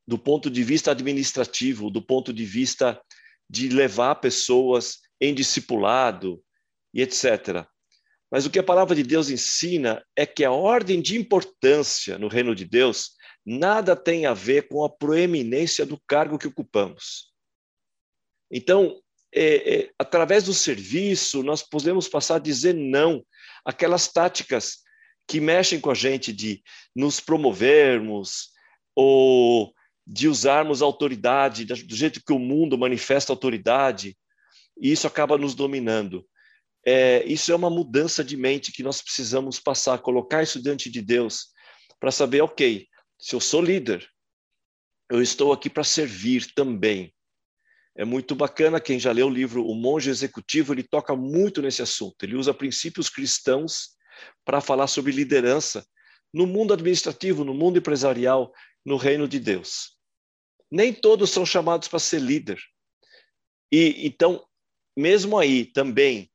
do 0.05 0.17
ponto 0.17 0.49
de 0.49 0.63
vista 0.63 0.91
administrativo, 0.91 1.89
do 1.89 2.01
ponto 2.01 2.33
de 2.33 2.43
vista 2.43 3.01
de 3.49 3.69
levar 3.69 4.15
pessoas 4.15 4.99
em 5.21 5.33
discipulado 5.33 6.43
e 6.93 7.01
etc. 7.01 7.65
Mas 8.31 8.45
o 8.45 8.49
que 8.49 8.59
a 8.59 8.63
palavra 8.63 8.95
de 8.95 9.03
Deus 9.03 9.29
ensina 9.29 10.05
é 10.15 10.25
que 10.25 10.43
a 10.43 10.51
ordem 10.51 11.01
de 11.01 11.17
importância 11.17 12.17
no 12.17 12.27
reino 12.27 12.53
de 12.53 12.65
Deus 12.65 13.11
nada 13.45 13.95
tem 13.95 14.25
a 14.25 14.33
ver 14.33 14.67
com 14.67 14.83
a 14.83 14.89
proeminência 14.89 15.85
do 15.85 15.99
cargo 16.07 16.37
que 16.37 16.47
ocupamos. 16.47 17.33
Então, 18.51 18.99
é, 19.33 19.75
é, 19.75 19.91
através 19.97 20.43
do 20.43 20.53
serviço, 20.53 21.41
nós 21.41 21.63
podemos 21.63 22.07
passar 22.07 22.35
a 22.35 22.39
dizer 22.39 22.73
não 22.73 23.25
aquelas 23.65 24.07
táticas 24.07 24.79
que 25.27 25.39
mexem 25.39 25.79
com 25.79 25.91
a 25.91 25.95
gente 25.95 26.33
de 26.33 26.61
nos 26.95 27.19
promovermos 27.19 28.49
ou 28.95 29.73
de 30.05 30.27
usarmos 30.27 30.81
a 30.81 30.85
autoridade 30.85 31.65
do 31.65 31.95
jeito 31.95 32.23
que 32.25 32.33
o 32.33 32.39
mundo 32.39 32.77
manifesta 32.77 33.31
autoridade, 33.31 34.17
e 34.81 34.91
isso 34.91 35.05
acaba 35.05 35.37
nos 35.37 35.53
dominando 35.53 36.25
é, 36.85 37.23
isso 37.25 37.51
é 37.51 37.55
uma 37.55 37.69
mudança 37.69 38.23
de 38.23 38.37
mente 38.37 38.71
que 38.71 38.83
nós 38.83 39.01
precisamos 39.01 39.59
passar, 39.59 39.99
colocar 39.99 40.43
isso 40.43 40.61
diante 40.61 40.89
de 40.89 41.01
Deus, 41.01 41.47
para 41.99 42.11
saber, 42.11 42.41
ok, 42.41 42.87
se 43.19 43.35
eu 43.35 43.39
sou 43.39 43.61
líder, 43.61 44.07
eu 45.09 45.21
estou 45.21 45.51
aqui 45.51 45.69
para 45.69 45.83
servir 45.83 46.53
também. 46.53 47.13
É 47.95 48.05
muito 48.05 48.33
bacana 48.33 48.79
quem 48.79 48.97
já 48.99 49.11
leu 49.11 49.27
o 49.27 49.29
livro 49.29 49.65
O 49.65 49.75
Monge 49.75 50.09
Executivo, 50.09 50.73
ele 50.73 50.83
toca 50.83 51.15
muito 51.15 51.61
nesse 51.61 51.81
assunto. 51.81 52.23
Ele 52.23 52.35
usa 52.35 52.53
princípios 52.53 53.09
cristãos 53.09 53.89
para 54.45 54.61
falar 54.61 54.87
sobre 54.87 55.11
liderança 55.11 55.85
no 56.33 56.45
mundo 56.45 56.73
administrativo, 56.73 57.43
no 57.43 57.53
mundo 57.53 57.79
empresarial, 57.79 58.53
no 58.85 58.95
reino 58.95 59.27
de 59.27 59.39
Deus. 59.39 59.97
Nem 60.71 60.93
todos 60.93 61.31
são 61.31 61.45
chamados 61.45 61.87
para 61.87 61.99
ser 61.99 62.21
líder. 62.21 62.61
E 63.71 64.07
então, 64.07 64.45
mesmo 64.95 65.37
aí 65.37 65.65
também 65.65 66.31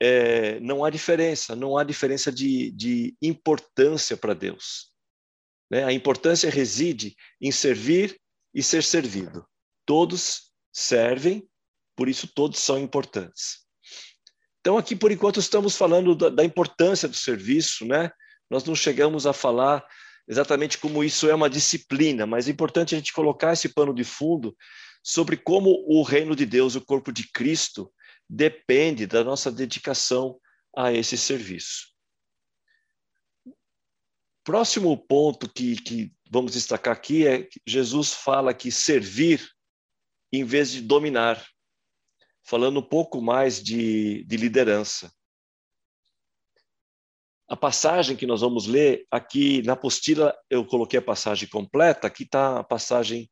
é, 0.00 0.60
não 0.60 0.84
há 0.84 0.90
diferença, 0.90 1.56
não 1.56 1.76
há 1.76 1.84
diferença 1.84 2.30
de, 2.30 2.70
de 2.70 3.16
importância 3.20 4.16
para 4.16 4.34
Deus. 4.34 4.92
Né? 5.70 5.84
A 5.84 5.92
importância 5.92 6.50
reside 6.50 7.16
em 7.40 7.50
servir 7.50 8.18
e 8.54 8.62
ser 8.62 8.82
servido. 8.82 9.46
Todos 9.84 10.52
servem, 10.72 11.48
por 11.96 12.08
isso 12.08 12.28
todos 12.28 12.60
são 12.60 12.78
importantes. 12.78 13.66
Então, 14.60 14.76
aqui, 14.76 14.94
por 14.94 15.10
enquanto, 15.10 15.40
estamos 15.40 15.76
falando 15.76 16.14
da, 16.14 16.28
da 16.28 16.44
importância 16.44 17.08
do 17.08 17.16
serviço, 17.16 17.86
né? 17.86 18.10
Nós 18.50 18.64
não 18.64 18.74
chegamos 18.74 19.26
a 19.26 19.32
falar 19.32 19.84
exatamente 20.28 20.78
como 20.78 21.02
isso 21.02 21.28
é 21.28 21.34
uma 21.34 21.48
disciplina, 21.48 22.26
mas 22.26 22.48
é 22.48 22.50
importante 22.50 22.94
a 22.94 22.98
gente 22.98 23.12
colocar 23.12 23.52
esse 23.52 23.70
pano 23.70 23.94
de 23.94 24.04
fundo 24.04 24.54
sobre 25.02 25.36
como 25.36 25.70
o 25.86 26.02
reino 26.02 26.36
de 26.36 26.44
Deus, 26.44 26.74
o 26.74 26.84
corpo 26.84 27.10
de 27.10 27.30
Cristo, 27.32 27.90
depende 28.28 29.06
da 29.06 29.24
nossa 29.24 29.50
dedicação 29.50 30.38
a 30.76 30.92
esse 30.92 31.16
serviço. 31.16 31.88
Próximo 34.44 34.96
ponto 34.96 35.48
que, 35.48 35.76
que 35.76 36.12
vamos 36.30 36.52
destacar 36.52 36.94
aqui 36.94 37.26
é 37.26 37.42
que 37.42 37.60
Jesus 37.66 38.12
fala 38.12 38.54
que 38.54 38.70
servir 38.70 39.46
em 40.32 40.44
vez 40.44 40.70
de 40.70 40.80
dominar, 40.80 41.46
falando 42.44 42.80
um 42.80 42.86
pouco 42.86 43.20
mais 43.20 43.62
de, 43.62 44.24
de 44.24 44.36
liderança. 44.36 45.12
A 47.48 47.56
passagem 47.56 48.16
que 48.16 48.26
nós 48.26 48.42
vamos 48.42 48.66
ler 48.66 49.06
aqui 49.10 49.62
na 49.62 49.72
apostila, 49.72 50.36
eu 50.50 50.66
coloquei 50.66 50.98
a 50.98 51.02
passagem 51.02 51.48
completa, 51.48 52.06
aqui 52.06 52.24
está 52.24 52.60
a 52.60 52.64
passagem, 52.64 53.30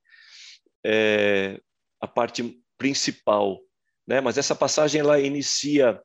é, 0.85 1.61
a 2.01 2.09
parte 2.09 2.63
principal 2.79 3.66
né? 4.07 4.21
Mas 4.21 4.39
essa 4.39 4.55
passagem 4.55 5.01
ela 5.01 5.21
inicia 5.21 6.01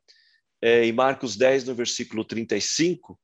é, 0.60 0.84
em 0.84 0.92
Marcos 0.92 1.36
10, 1.36 1.64
no 1.64 1.74
versículo 1.74 2.24
35, 2.24 3.18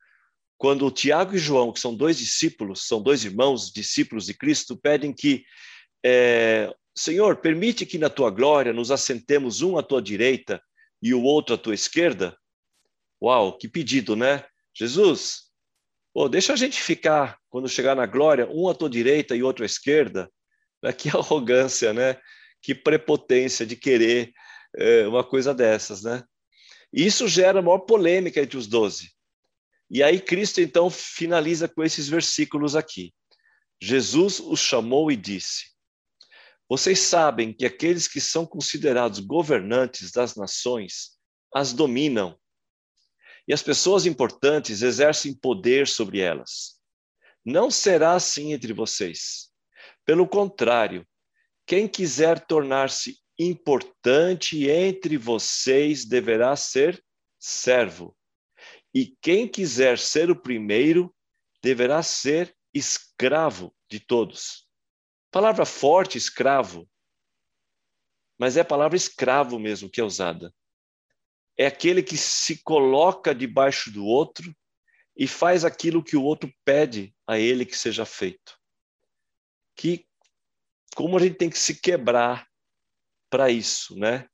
quando 0.56 0.90
Tiago 0.90 1.36
e 1.36 1.38
João, 1.38 1.72
que 1.72 1.78
são 1.78 1.94
dois 1.94 2.18
discípulos, 2.18 2.86
são 2.86 3.00
dois 3.00 3.24
irmãos, 3.24 3.70
discípulos 3.72 4.26
de 4.26 4.34
Cristo, 4.34 4.76
pedem 4.76 5.12
que, 5.12 5.44
é, 6.04 6.74
Senhor, 6.96 7.36
permite 7.36 7.86
que 7.86 7.96
na 7.96 8.10
tua 8.10 8.28
glória 8.28 8.72
nos 8.72 8.90
assentemos 8.90 9.62
um 9.62 9.78
à 9.78 9.82
tua 9.82 10.02
direita 10.02 10.60
e 11.00 11.14
o 11.14 11.22
outro 11.22 11.54
à 11.54 11.58
tua 11.58 11.74
esquerda. 11.74 12.36
Uau, 13.22 13.56
que 13.56 13.68
pedido, 13.68 14.16
né? 14.16 14.44
Jesus, 14.74 15.44
pô, 16.12 16.28
deixa 16.28 16.52
a 16.52 16.56
gente 16.56 16.82
ficar, 16.82 17.38
quando 17.48 17.68
chegar 17.68 17.94
na 17.94 18.06
glória, 18.06 18.48
um 18.50 18.68
à 18.68 18.74
tua 18.74 18.90
direita 18.90 19.36
e 19.36 19.42
outro 19.42 19.62
à 19.62 19.66
esquerda. 19.66 20.30
Que 20.96 21.08
arrogância, 21.08 21.92
né? 21.92 22.16
Que 22.62 22.72
prepotência 22.72 23.66
de 23.66 23.74
querer 23.74 24.32
uma 25.06 25.24
coisa 25.24 25.54
dessas, 25.54 26.02
né? 26.02 26.24
Isso 26.92 27.28
gera 27.28 27.62
maior 27.62 27.80
polêmica 27.80 28.40
entre 28.40 28.56
os 28.56 28.66
doze. 28.66 29.12
E 29.90 30.02
aí 30.02 30.20
Cristo 30.20 30.60
então 30.60 30.90
finaliza 30.90 31.68
com 31.68 31.82
esses 31.82 32.08
versículos 32.08 32.76
aqui. 32.76 33.14
Jesus 33.80 34.40
os 34.40 34.60
chamou 34.60 35.10
e 35.10 35.16
disse: 35.16 35.66
Vocês 36.68 36.98
sabem 36.98 37.52
que 37.52 37.64
aqueles 37.64 38.08
que 38.08 38.20
são 38.20 38.44
considerados 38.44 39.20
governantes 39.20 40.10
das 40.10 40.34
nações 40.34 41.18
as 41.54 41.72
dominam. 41.72 42.38
E 43.46 43.52
as 43.54 43.62
pessoas 43.62 44.04
importantes 44.04 44.82
exercem 44.82 45.32
poder 45.32 45.88
sobre 45.88 46.20
elas. 46.20 46.78
Não 47.44 47.70
será 47.70 48.12
assim 48.12 48.52
entre 48.52 48.74
vocês. 48.74 49.48
Pelo 50.04 50.28
contrário, 50.28 51.06
quem 51.66 51.88
quiser 51.88 52.46
tornar-se 52.46 53.18
importante 53.38 54.68
entre 54.68 55.16
vocês 55.16 56.04
deverá 56.04 56.56
ser 56.56 57.02
servo. 57.38 58.16
E 58.92 59.16
quem 59.20 59.46
quiser 59.46 59.98
ser 59.98 60.30
o 60.30 60.40
primeiro 60.40 61.14
deverá 61.62 62.02
ser 62.02 62.56
escravo 62.74 63.74
de 63.88 64.00
todos. 64.00 64.66
Palavra 65.30 65.64
forte, 65.64 66.18
escravo. 66.18 66.88
Mas 68.38 68.56
é 68.56 68.60
a 68.60 68.64
palavra 68.64 68.96
escravo 68.96 69.58
mesmo 69.58 69.90
que 69.90 70.00
é 70.00 70.04
usada. 70.04 70.52
É 71.56 71.66
aquele 71.66 72.02
que 72.02 72.16
se 72.16 72.62
coloca 72.62 73.34
debaixo 73.34 73.90
do 73.92 74.04
outro 74.04 74.54
e 75.16 75.26
faz 75.26 75.64
aquilo 75.64 76.02
que 76.02 76.16
o 76.16 76.22
outro 76.22 76.52
pede 76.64 77.14
a 77.26 77.38
ele 77.38 77.66
que 77.66 77.76
seja 77.76 78.04
feito. 78.04 78.56
Que 79.76 80.06
como 80.94 81.16
a 81.16 81.20
gente 81.20 81.36
tem 81.36 81.50
que 81.50 81.58
se 81.58 81.80
quebrar 81.80 82.47
para 83.30 83.50
isso, 83.50 83.98
né? 83.98 84.26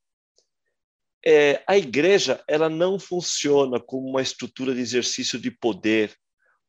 É, 1.24 1.62
a 1.66 1.76
igreja 1.78 2.42
ela 2.46 2.68
não 2.68 2.98
funciona 2.98 3.80
como 3.80 4.08
uma 4.10 4.20
estrutura 4.20 4.74
de 4.74 4.80
exercício 4.80 5.38
de 5.38 5.50
poder 5.50 6.14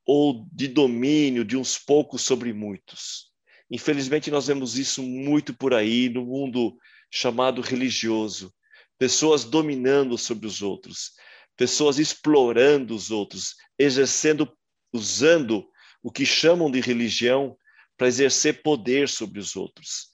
ou 0.06 0.48
de 0.52 0.68
domínio 0.68 1.44
de 1.44 1.58
uns 1.58 1.78
poucos 1.78 2.22
sobre 2.22 2.54
muitos. 2.54 3.32
Infelizmente 3.70 4.32
nós 4.32 4.48
vemos 4.48 4.78
isso 4.78 5.04
muito 5.04 5.54
por 5.54 5.74
aí 5.74 6.08
no 6.08 6.26
mundo 6.26 6.78
chamado 7.12 7.62
religioso, 7.62 8.54
pessoas 8.98 9.44
dominando 9.44 10.18
sobre 10.18 10.48
os 10.48 10.62
outros, 10.62 11.12
pessoas 11.58 12.00
explorando 12.00 12.96
os 12.96 13.12
outros, 13.12 13.56
exercendo, 13.78 14.52
usando 14.94 15.68
o 16.02 16.12
que 16.12 16.26
chamam 16.26 16.70
de 16.70 16.80
religião 16.80 17.58
para 17.98 18.08
exercer 18.08 18.62
poder 18.62 19.10
sobre 19.10 19.40
os 19.40 19.56
outros. 19.56 20.10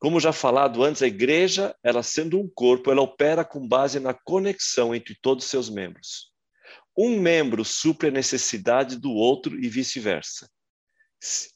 Como 0.00 0.18
já 0.18 0.32
falado 0.32 0.82
antes, 0.82 1.02
a 1.02 1.06
igreja, 1.06 1.76
ela 1.84 2.02
sendo 2.02 2.40
um 2.40 2.48
corpo, 2.48 2.90
ela 2.90 3.02
opera 3.02 3.44
com 3.44 3.68
base 3.68 4.00
na 4.00 4.14
conexão 4.14 4.94
entre 4.94 5.14
todos 5.20 5.44
os 5.44 5.50
seus 5.50 5.68
membros. 5.68 6.32
Um 6.96 7.20
membro 7.20 7.62
supre 7.66 8.08
a 8.08 8.10
necessidade 8.10 8.96
do 8.96 9.12
outro 9.12 9.62
e 9.62 9.68
vice-versa. 9.68 10.50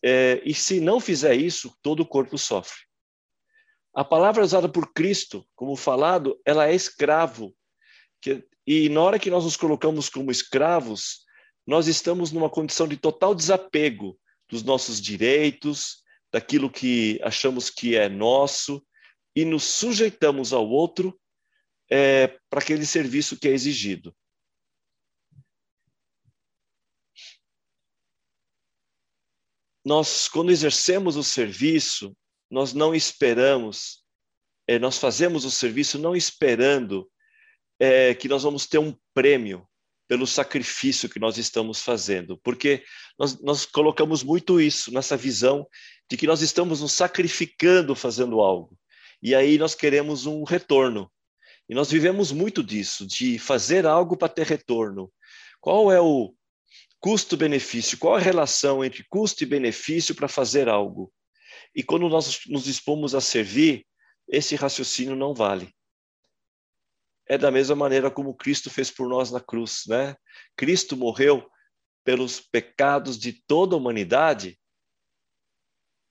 É, 0.04 0.42
e 0.44 0.52
se 0.52 0.78
não 0.78 1.00
fizer 1.00 1.34
isso, 1.34 1.74
todo 1.80 2.00
o 2.00 2.06
corpo 2.06 2.36
sofre. 2.36 2.82
A 3.94 4.04
palavra 4.04 4.44
usada 4.44 4.68
por 4.68 4.92
Cristo, 4.92 5.46
como 5.56 5.74
falado, 5.74 6.38
ela 6.44 6.68
é 6.68 6.74
escravo. 6.74 7.56
Que, 8.20 8.44
e 8.66 8.90
na 8.90 9.00
hora 9.00 9.18
que 9.18 9.30
nós 9.30 9.44
nos 9.44 9.56
colocamos 9.56 10.10
como 10.10 10.30
escravos, 10.30 11.24
nós 11.66 11.86
estamos 11.86 12.30
numa 12.30 12.50
condição 12.50 12.86
de 12.86 12.98
total 12.98 13.34
desapego 13.34 14.18
dos 14.50 14.62
nossos 14.62 15.00
direitos, 15.00 16.03
daquilo 16.34 16.68
que 16.68 17.20
achamos 17.22 17.70
que 17.70 17.94
é 17.94 18.08
nosso 18.08 18.84
e 19.36 19.44
nos 19.44 19.62
sujeitamos 19.62 20.52
ao 20.52 20.68
outro 20.68 21.16
é, 21.88 22.26
para 22.50 22.58
aquele 22.58 22.84
serviço 22.84 23.38
que 23.38 23.46
é 23.46 23.52
exigido. 23.52 24.12
Nós, 29.84 30.26
quando 30.26 30.50
exercemos 30.50 31.14
o 31.14 31.22
serviço, 31.22 32.16
nós 32.50 32.72
não 32.72 32.92
esperamos, 32.92 34.04
é, 34.66 34.76
nós 34.76 34.98
fazemos 34.98 35.44
o 35.44 35.52
serviço 35.52 36.00
não 36.00 36.16
esperando 36.16 37.08
é, 37.78 38.12
que 38.12 38.26
nós 38.26 38.42
vamos 38.42 38.66
ter 38.66 38.78
um 38.78 38.92
prêmio, 39.14 39.68
pelo 40.06 40.26
sacrifício 40.26 41.08
que 41.08 41.18
nós 41.18 41.38
estamos 41.38 41.80
fazendo, 41.80 42.38
porque 42.38 42.84
nós, 43.18 43.40
nós 43.42 43.64
colocamos 43.64 44.22
muito 44.22 44.60
isso 44.60 44.92
nessa 44.92 45.16
visão 45.16 45.66
de 46.10 46.16
que 46.16 46.26
nós 46.26 46.42
estamos 46.42 46.80
nos 46.80 46.92
sacrificando 46.92 47.94
fazendo 47.94 48.40
algo, 48.40 48.76
e 49.22 49.34
aí 49.34 49.56
nós 49.56 49.74
queremos 49.74 50.26
um 50.26 50.44
retorno. 50.44 51.10
E 51.68 51.74
nós 51.74 51.90
vivemos 51.90 52.30
muito 52.30 52.62
disso, 52.62 53.06
de 53.06 53.38
fazer 53.38 53.86
algo 53.86 54.16
para 54.18 54.28
ter 54.28 54.46
retorno. 54.46 55.10
Qual 55.60 55.90
é 55.90 55.98
o 55.98 56.34
custo-benefício? 57.00 57.96
Qual 57.96 58.14
a 58.14 58.18
relação 58.18 58.84
entre 58.84 59.02
custo 59.08 59.42
e 59.42 59.46
benefício 59.46 60.14
para 60.14 60.28
fazer 60.28 60.68
algo? 60.68 61.10
E 61.74 61.82
quando 61.82 62.08
nós 62.08 62.40
nos 62.46 62.64
dispomos 62.64 63.14
a 63.14 63.20
servir, 63.20 63.86
esse 64.28 64.54
raciocínio 64.56 65.16
não 65.16 65.34
vale. 65.34 65.74
É 67.26 67.38
da 67.38 67.50
mesma 67.50 67.74
maneira 67.74 68.10
como 68.10 68.34
Cristo 68.34 68.70
fez 68.70 68.90
por 68.90 69.08
nós 69.08 69.30
na 69.30 69.40
cruz, 69.40 69.82
né? 69.86 70.16
Cristo 70.56 70.96
morreu 70.96 71.48
pelos 72.04 72.38
pecados 72.40 73.18
de 73.18 73.32
toda 73.46 73.74
a 73.74 73.78
humanidade 73.78 74.58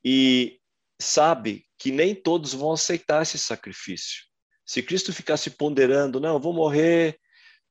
e 0.04 0.60
sabe 1.00 1.66
que 1.78 1.92
nem 1.92 2.16
todos 2.16 2.54
vão 2.54 2.72
aceitar 2.72 3.22
esse 3.22 3.38
sacrifício. 3.38 4.24
Se 4.66 4.82
Cristo 4.82 5.14
ficasse 5.14 5.52
ponderando, 5.52 6.20
não, 6.20 6.40
vou 6.40 6.54
morrer 6.54 7.20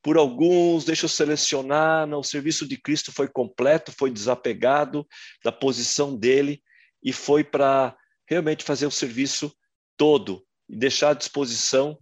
por 0.02 0.16
alguns, 0.16 0.85
deixa 0.85 1.05
eu 1.05 1.09
selecionar, 1.09 2.07
não, 2.07 2.20
o 2.20 2.24
serviço 2.24 2.66
de 2.66 2.76
Cristo 2.76 3.12
foi 3.12 3.28
completo, 3.28 3.92
foi 3.92 4.11
desapegado 4.11 5.07
da 5.44 5.52
posição 5.52 6.16
dele 6.16 6.62
e 7.02 7.12
foi 7.12 7.44
para 7.44 7.96
realmente 8.28 8.64
fazer 8.64 8.87
o 8.87 8.90
serviço 8.90 9.55
todo 9.96 10.44
e 10.68 10.76
deixar 10.76 11.11
à 11.11 11.14
disposição 11.14 11.98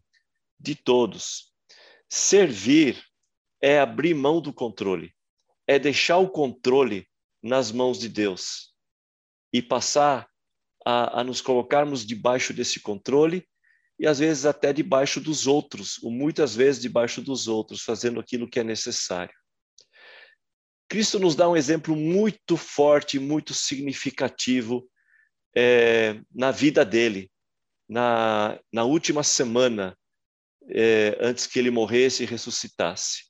de 0.61 0.75
todos. 0.75 1.53
Servir 2.09 3.03
é 3.61 3.81
abrir 3.81 4.15
mão 4.15 4.41
do 4.41 4.53
controle, 4.53 5.15
é 5.67 5.79
deixar 5.79 6.19
o 6.19 6.29
controle 6.29 7.09
nas 7.43 7.73
mãos 7.73 7.99
de 7.99 8.09
Deus 8.09 8.75
e 9.53 9.63
passar 9.63 10.29
a, 10.85 11.21
a 11.21 11.25
nos 11.25 11.41
colocarmos 11.41 12.05
debaixo 12.05 12.53
desse 12.53 12.81
controle 12.81 13.47
e 13.99 14.07
às 14.07 14.19
vezes 14.19 14.47
até 14.47 14.73
debaixo 14.73 15.21
dos 15.21 15.47
outros, 15.47 16.03
ou 16.03 16.11
muitas 16.11 16.55
vezes 16.55 16.81
debaixo 16.81 17.21
dos 17.21 17.49
outros, 17.49 17.83
fazendo 17.83 18.19
aquilo 18.19 18.49
que 18.49 18.59
é 18.59 18.65
necessário. 18.65 19.35
Cristo 20.89 21.19
nos 21.19 21.37
dá 21.37 21.49
um 21.49 21.57
exemplo 21.57 21.95
muito 21.95 22.57
forte, 22.57 23.19
muito 23.19 23.53
significativo 23.53 24.89
é, 25.55 26.21
na 26.35 26.51
vida 26.51 26.85
dele, 26.85 27.31
na, 27.89 28.59
na 28.73 28.85
última 28.85 29.23
semana, 29.23 29.97
é, 30.73 31.17
antes 31.21 31.47
que 31.47 31.59
ele 31.59 31.71
morresse 31.71 32.23
e 32.23 32.27
ressuscitasse. 32.27 33.25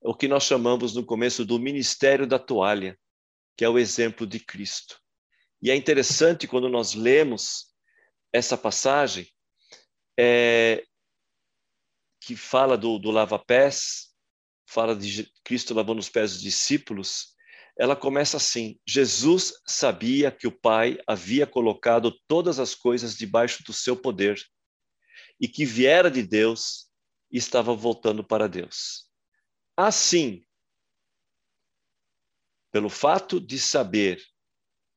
O 0.00 0.14
que 0.14 0.26
nós 0.26 0.44
chamamos 0.44 0.94
no 0.94 1.04
começo 1.04 1.44
do 1.44 1.58
ministério 1.58 2.26
da 2.26 2.38
toalha, 2.38 2.98
que 3.56 3.64
é 3.64 3.68
o 3.68 3.78
exemplo 3.78 4.26
de 4.26 4.40
Cristo. 4.40 4.98
E 5.60 5.70
é 5.70 5.76
interessante 5.76 6.48
quando 6.48 6.68
nós 6.68 6.94
lemos 6.94 7.72
essa 8.32 8.56
passagem 8.56 9.28
é, 10.18 10.84
que 12.20 12.34
fala 12.34 12.76
do, 12.76 12.98
do 12.98 13.10
lava-pés, 13.10 14.12
fala 14.66 14.96
de 14.96 15.30
Cristo 15.44 15.74
lavando 15.74 16.00
os 16.00 16.08
pés 16.08 16.32
dos 16.32 16.42
discípulos, 16.42 17.32
ela 17.78 17.96
começa 17.96 18.36
assim: 18.36 18.78
Jesus 18.86 19.52
sabia 19.66 20.30
que 20.30 20.46
o 20.46 20.52
Pai 20.52 20.98
havia 21.06 21.46
colocado 21.46 22.12
todas 22.26 22.58
as 22.58 22.74
coisas 22.74 23.16
debaixo 23.16 23.62
do 23.64 23.72
seu 23.72 23.96
poder 23.96 24.40
e 25.42 25.48
que 25.48 25.66
viera 25.66 26.08
de 26.08 26.22
Deus 26.22 26.88
estava 27.30 27.74
voltando 27.74 28.22
para 28.22 28.48
Deus. 28.48 29.10
Assim, 29.76 30.46
pelo 32.70 32.88
fato 32.88 33.40
de 33.40 33.58
saber 33.58 34.22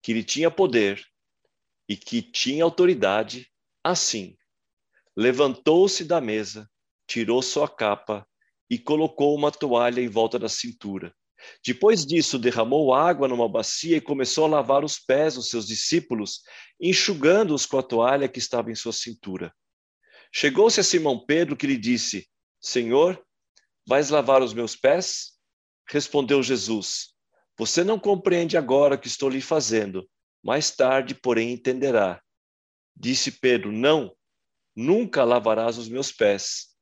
que 0.03 0.12
ele 0.12 0.23
tinha 0.23 0.51
poder, 0.51 1.03
e 1.88 1.95
que 1.95 2.21
tinha 2.21 2.63
autoridade, 2.63 3.51
assim, 3.84 4.38
levantou-se 5.15 6.03
da 6.03 6.19
mesa, 6.19 6.69
tirou 7.08 7.41
sua 7.41 7.67
capa 7.67 8.27
e 8.69 8.79
colocou 8.79 9.36
uma 9.36 9.51
toalha 9.51 10.01
em 10.01 10.10
volta 10.10 10.39
da 10.39 10.49
cintura. 10.49 11.15
Depois 11.63 12.05
disso, 12.05 12.39
derramou 12.39 12.93
água 12.93 13.27
numa 13.27 13.47
bacia 13.47 13.97
e 13.97 14.01
começou 14.01 14.45
a 14.45 14.49
lavar 14.49 14.84
os 14.84 14.97
pés 14.97 15.36
dos 15.36 15.49
seus 15.49 15.67
discípulos, 15.67 16.41
enxugando-os 16.79 17.65
com 17.65 17.77
a 17.77 17.84
toalha 17.84 18.27
que 18.27 18.39
estava 18.39 18.71
em 18.71 18.75
sua 18.75 18.93
cintura. 18.93 19.53
Chegou-se 20.38 20.82
a 20.82 20.84
Simão 20.84 21.17
Pedro 21.17 21.56
que 21.56 21.65
lhe 21.65 21.78
disse: 21.78 22.30
Senhor, 22.60 23.26
vais 23.88 24.10
lavar 24.10 24.43
os 24.43 24.54
meus 24.54 24.76
pés? 24.76 25.39
Respondeu 25.88 26.43
Jesus: 26.43 27.15
Você 27.58 27.86
não 27.86 27.98
compreende 27.98 28.58
agora 28.58 28.95
o 28.95 29.00
que 29.00 29.08
estou 29.08 29.30
lhe 29.30 29.39
fazendo, 29.39 30.06
mais 30.43 30.69
tarde, 30.71 31.15
porém, 31.15 31.54
entenderá. 31.54 32.21
Disse 32.93 33.32
Pedro: 33.32 33.71
Não, 33.71 34.13
nunca 34.76 35.24
lavarás 35.24 35.78
os 35.78 35.88
meus 35.88 36.12
pés. 36.12 36.76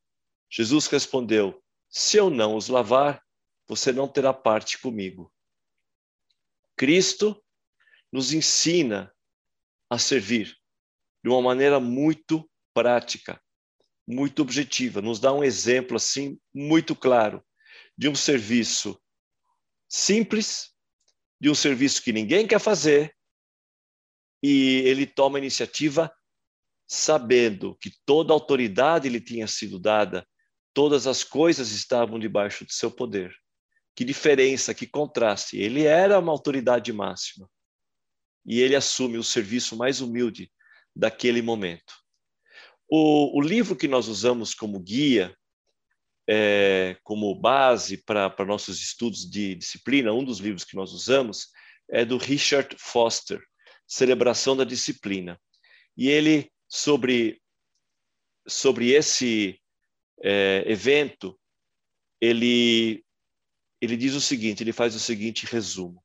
Jesus 0.50 0.88
respondeu: 0.88 1.64
Se 1.88 2.18
eu 2.18 2.32
não 2.32 2.56
os 2.56 2.70
lavar, 2.70 3.24
você 3.68 3.92
não 3.92 4.08
terá 4.08 4.34
parte 4.34 4.82
comigo. 4.82 5.32
Cristo 6.76 7.40
nos 8.12 8.34
ensina 8.34 9.14
a 9.92 10.00
servir 10.00 10.58
de 11.24 11.30
uma 11.30 11.40
maneira 11.40 11.80
muito 11.80 12.50
prática, 12.74 13.40
muito 14.08 14.42
objetiva, 14.42 15.02
nos 15.02 15.20
dá 15.20 15.32
um 15.34 15.44
exemplo 15.44 15.96
assim 15.96 16.38
muito 16.54 16.96
claro 16.96 17.44
de 17.98 18.10
um 18.10 18.16
serviço 18.16 19.00
simples, 19.88 20.72
de 21.40 21.50
um 21.50 21.56
serviço 21.56 22.02
que 22.02 22.12
ninguém 22.12 22.48
quer 22.48 22.60
fazer, 22.60 23.16
e 24.42 24.82
ele 24.86 25.06
toma 25.06 25.38
a 25.38 25.42
iniciativa 25.42 26.14
sabendo 26.86 27.76
que 27.76 27.92
toda 28.06 28.34
a 28.34 28.36
autoridade 28.36 29.08
lhe 29.08 29.22
tinha 29.22 29.48
sido 29.48 29.80
dada, 29.80 30.28
todas 30.74 31.08
as 31.08 31.24
coisas 31.24 31.72
estavam 31.72 32.20
debaixo 32.20 32.66
do 32.66 32.72
seu 32.72 32.92
poder. 32.92 33.34
Que 33.96 34.04
diferença, 34.04 34.74
que 34.74 34.88
contraste. 34.88 35.58
Ele 35.58 35.84
era 35.84 36.20
uma 36.20 36.32
autoridade 36.32 36.92
máxima 36.92 37.50
e 38.46 38.60
ele 38.60 38.76
assume 38.76 39.18
o 39.18 39.24
serviço 39.24 39.78
mais 39.78 40.02
humilde 40.02 40.52
daquele 40.96 41.42
momento. 41.42 42.03
O, 42.90 43.38
o 43.38 43.42
livro 43.42 43.76
que 43.76 43.88
nós 43.88 44.08
usamos 44.08 44.54
como 44.54 44.80
guia, 44.80 45.36
é, 46.28 46.98
como 47.04 47.34
base 47.36 47.98
para 47.98 48.46
nossos 48.46 48.82
estudos 48.82 49.30
de 49.30 49.56
disciplina, 49.56 50.14
um 50.14 50.24
dos 50.24 50.40
livros 50.40 50.64
que 50.64 50.76
nós 50.76 50.92
usamos 50.92 51.48
é 51.90 52.06
do 52.06 52.18
Richard 52.18 52.76
Foster 52.80 53.42
celebração 53.88 54.56
da 54.56 54.64
disciplina. 54.64 55.40
E 55.96 56.10
ele, 56.10 56.52
sobre, 56.68 57.42
sobre 58.48 58.92
esse 58.92 59.60
é, 60.22 60.64
evento, 60.66 61.40
ele, 62.20 63.06
ele 63.80 63.96
diz 63.96 64.16
o 64.16 64.22
seguinte: 64.22 64.64
ele 64.64 64.74
faz 64.74 64.96
o 64.96 65.00
seguinte 65.00 65.46
resumo. 65.46 66.04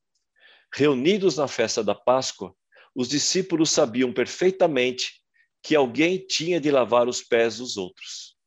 Reunidos 0.73 1.37
na 1.37 1.47
festa 1.47 1.83
da 1.83 1.95
Páscoa, 1.95 2.55
os 2.93 3.09
discípulos 3.09 3.71
sabiam 3.71 4.13
perfeitamente 4.13 5.18
que 5.61 5.75
alguém 5.75 6.25
tinha 6.25 6.59
de 6.59 6.71
lavar 6.71 7.07
os 7.07 7.21
pés 7.21 7.57
dos 7.57 7.77
outros. 7.77 8.37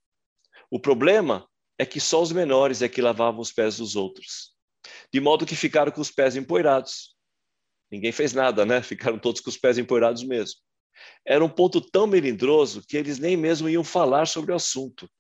O 0.71 0.81
problema 0.81 1.49
é 1.79 1.85
que 1.85 2.01
só 2.01 2.23
os 2.23 2.33
menores 2.33 2.83
é 2.83 2.89
que 2.89 3.03
lavavam 3.03 3.41
os 3.41 3.53
pés 3.53 3.77
dos 3.77 3.97
outros, 3.97 4.55
de 5.13 5.21
modo 5.21 5.47
que 5.47 5.57
ficaram 5.57 5.93
com 5.93 6.01
os 6.01 6.11
pés 6.11 6.37
empoeirados. 6.37 7.17
Ninguém 7.91 8.13
fez 8.13 8.33
nada, 8.33 8.65
né? 8.65 8.83
Ficaram 8.83 9.19
todos 9.19 9.41
com 9.41 9.51
os 9.51 9.59
pés 9.59 9.77
empoeirados 9.77 10.23
mesmo. 10.23 10.61
Era 11.27 11.45
um 11.45 11.49
ponto 11.49 11.81
tão 11.81 12.07
melindroso 12.07 12.83
que 12.87 12.97
eles 12.97 13.19
nem 13.19 13.37
mesmo 13.37 13.69
iam 13.69 13.85
falar 13.85 14.27
sobre 14.27 14.53
o 14.53 14.55
assunto. 14.55 15.11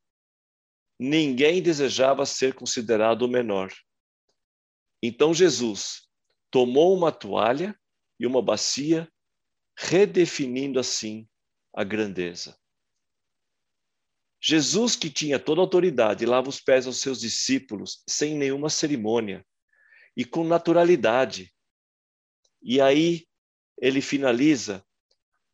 Ninguém 0.98 1.62
desejava 1.62 2.24
ser 2.24 2.55
considerado 2.55 3.22
o 3.22 3.28
menor. 3.28 3.72
Então 5.02 5.35
Jesus 5.35 6.09
tomou 6.50 6.96
uma 6.96 7.11
toalha 7.11 7.76
e 8.20 8.26
uma 8.26 8.40
bacia, 8.40 9.11
redefinindo 9.76 10.78
assim 10.78 11.28
a 11.75 11.85
grandeza. 11.85 12.57
Jesus, 14.41 14.97
que 14.97 15.09
tinha 15.09 15.39
toda 15.39 15.61
a 15.61 15.65
autoridade, 15.65 16.27
lava 16.27 16.49
os 16.49 16.61
pés 16.61 16.87
aos 16.87 17.01
seus 17.01 17.21
discípulos 17.21 18.03
sem 18.09 18.37
nenhuma 18.37 18.69
cerimônia 18.69 19.47
e 20.17 20.25
com 20.25 20.45
naturalidade, 20.45 21.53
e 22.61 22.81
aí 22.81 23.27
ele 23.81 24.01
finaliza 24.01 24.85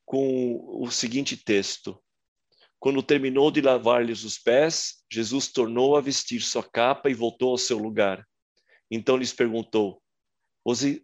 com 0.05 0.83
o 0.83 0.91
seguinte 0.91 1.37
texto: 1.37 2.03
Quando 2.79 3.03
terminou 3.03 3.51
de 3.51 3.61
lavar-lhes 3.61 4.25
os 4.25 4.39
pés, 4.39 5.03
Jesus 5.11 5.49
tornou 5.49 5.97
a 5.97 6.01
vestir 6.01 6.41
sua 6.41 6.63
capa 6.63 7.11
e 7.11 7.15
voltou 7.15 7.51
ao 7.51 7.59
seu 7.59 7.79
lugar. 7.79 8.27
Então 8.91 9.17
lhes 9.17 9.33
perguntou: 9.33 10.03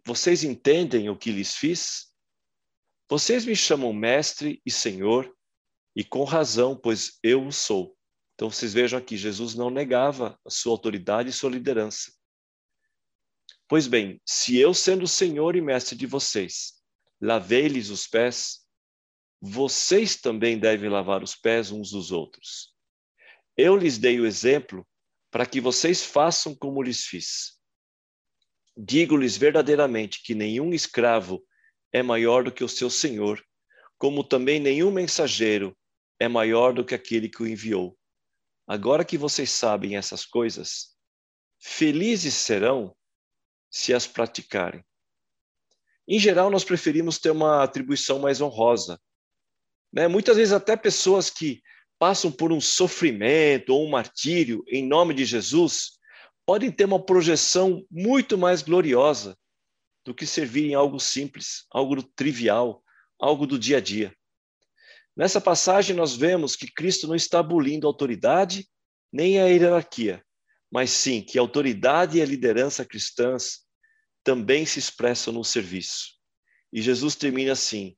Vocês 0.03 0.43
entendem 0.43 1.09
o 1.09 1.15
que 1.15 1.31
lhes 1.31 1.55
fiz? 1.55 2.14
Vocês 3.07 3.45
me 3.45 3.55
chamam 3.55 3.93
mestre 3.93 4.61
e 4.65 4.71
senhor, 4.71 5.31
e 5.95 6.03
com 6.03 6.23
razão, 6.23 6.75
pois 6.75 7.19
eu 7.21 7.45
o 7.45 7.51
sou. 7.51 7.95
Então 8.33 8.49
vocês 8.49 8.73
vejam 8.73 8.99
aqui, 8.99 9.15
Jesus 9.15 9.55
não 9.55 9.69
negava 9.69 10.39
a 10.43 10.49
sua 10.49 10.73
autoridade 10.73 11.29
e 11.29 11.33
sua 11.33 11.49
liderança. 11.49 12.11
Pois 13.67 13.87
bem, 13.87 14.21
se 14.25 14.57
eu, 14.57 14.73
sendo 14.73 15.07
senhor 15.07 15.55
e 15.55 15.61
mestre 15.61 15.95
de 15.95 16.05
vocês, 16.05 16.73
lavei-lhes 17.21 17.89
os 17.89 18.07
pés, 18.07 18.65
vocês 19.39 20.17
também 20.17 20.59
devem 20.59 20.89
lavar 20.89 21.23
os 21.23 21.35
pés 21.35 21.71
uns 21.71 21.91
dos 21.91 22.11
outros. 22.11 22.73
Eu 23.55 23.77
lhes 23.77 23.97
dei 23.97 24.19
o 24.19 24.25
exemplo 24.25 24.85
para 25.31 25.45
que 25.45 25.61
vocês 25.61 26.03
façam 26.03 26.55
como 26.55 26.81
lhes 26.81 27.05
fiz. 27.05 27.59
Digo-lhes 28.75 29.37
verdadeiramente 29.37 30.21
que 30.23 30.35
nenhum 30.35 30.73
escravo 30.73 31.41
é 31.95 32.03
maior 32.03 32.43
do 32.43 32.51
que 32.51 32.61
o 32.61 32.67
seu 32.67 32.89
senhor, 32.89 33.41
como 33.97 34.21
também 34.21 34.59
nenhum 34.59 34.91
mensageiro 34.91 35.73
é 36.19 36.27
maior 36.27 36.73
do 36.73 36.83
que 36.83 36.93
aquele 36.93 37.29
que 37.29 37.41
o 37.41 37.47
enviou. 37.47 37.97
Agora 38.67 39.05
que 39.05 39.17
vocês 39.17 39.49
sabem 39.49 39.95
essas 39.95 40.25
coisas, 40.25 40.89
felizes 41.57 42.33
serão 42.33 42.93
se 43.71 43.93
as 43.93 44.05
praticarem. 44.05 44.83
Em 46.05 46.19
geral, 46.19 46.49
nós 46.49 46.65
preferimos 46.65 47.17
ter 47.17 47.31
uma 47.31 47.63
atribuição 47.63 48.19
mais 48.19 48.41
honrosa, 48.41 48.99
né? 49.93 50.09
Muitas 50.09 50.35
vezes, 50.35 50.51
até 50.51 50.75
pessoas 50.75 51.29
que 51.29 51.61
passam 51.97 52.29
por 52.29 52.51
um 52.51 52.59
sofrimento 52.59 53.69
ou 53.69 53.85
um 53.85 53.89
martírio 53.89 54.65
em 54.67 54.85
nome 54.85 55.13
de 55.13 55.23
Jesus 55.23 55.91
podem 56.45 56.69
ter 56.69 56.83
uma 56.83 57.01
projeção 57.01 57.87
muito 57.89 58.37
mais 58.37 58.61
gloriosa 58.61 59.37
do 60.05 60.13
que 60.13 60.25
servir 60.25 60.69
em 60.69 60.75
algo 60.75 60.99
simples, 60.99 61.65
algo 61.71 62.01
trivial, 62.01 62.83
algo 63.19 63.47
do 63.47 63.57
dia 63.57 63.77
a 63.77 63.81
dia. 63.81 64.15
Nessa 65.17 65.41
passagem, 65.41 65.95
nós 65.95 66.15
vemos 66.15 66.55
que 66.55 66.71
Cristo 66.71 67.07
não 67.07 67.15
está 67.15 67.39
abolindo 67.39 67.87
a 67.87 67.89
autoridade 67.89 68.69
nem 69.11 69.39
a 69.39 69.45
hierarquia, 69.45 70.23
mas 70.71 70.91
sim 70.91 71.21
que 71.21 71.39
a 71.39 71.41
autoridade 71.41 72.17
e 72.17 72.21
a 72.21 72.25
liderança 72.25 72.85
cristãs 72.85 73.65
também 74.23 74.65
se 74.65 74.77
expressam 74.77 75.33
no 75.33 75.43
serviço. 75.43 76.15
E 76.71 76.81
Jesus 76.81 77.15
termina 77.15 77.53
assim: 77.53 77.97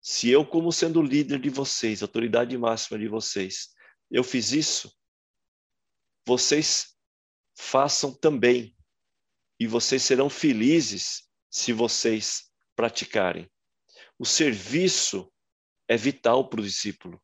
se 0.00 0.30
eu, 0.30 0.44
como 0.46 0.72
sendo 0.72 1.02
líder 1.02 1.38
de 1.38 1.50
vocês, 1.50 2.02
autoridade 2.02 2.56
máxima 2.56 2.98
de 2.98 3.06
vocês, 3.06 3.68
eu 4.10 4.24
fiz 4.24 4.52
isso, 4.52 4.90
vocês 6.26 6.96
façam 7.56 8.12
também. 8.12 8.74
E 9.58 9.66
vocês 9.66 10.02
serão 10.02 10.28
felizes 10.28 11.26
se 11.56 11.72
vocês 11.72 12.50
praticarem. 12.76 13.50
O 14.18 14.26
serviço 14.26 15.32
é 15.88 15.96
vital 15.96 16.50
para 16.50 16.60
o 16.60 16.62
discípulo. 16.62 17.18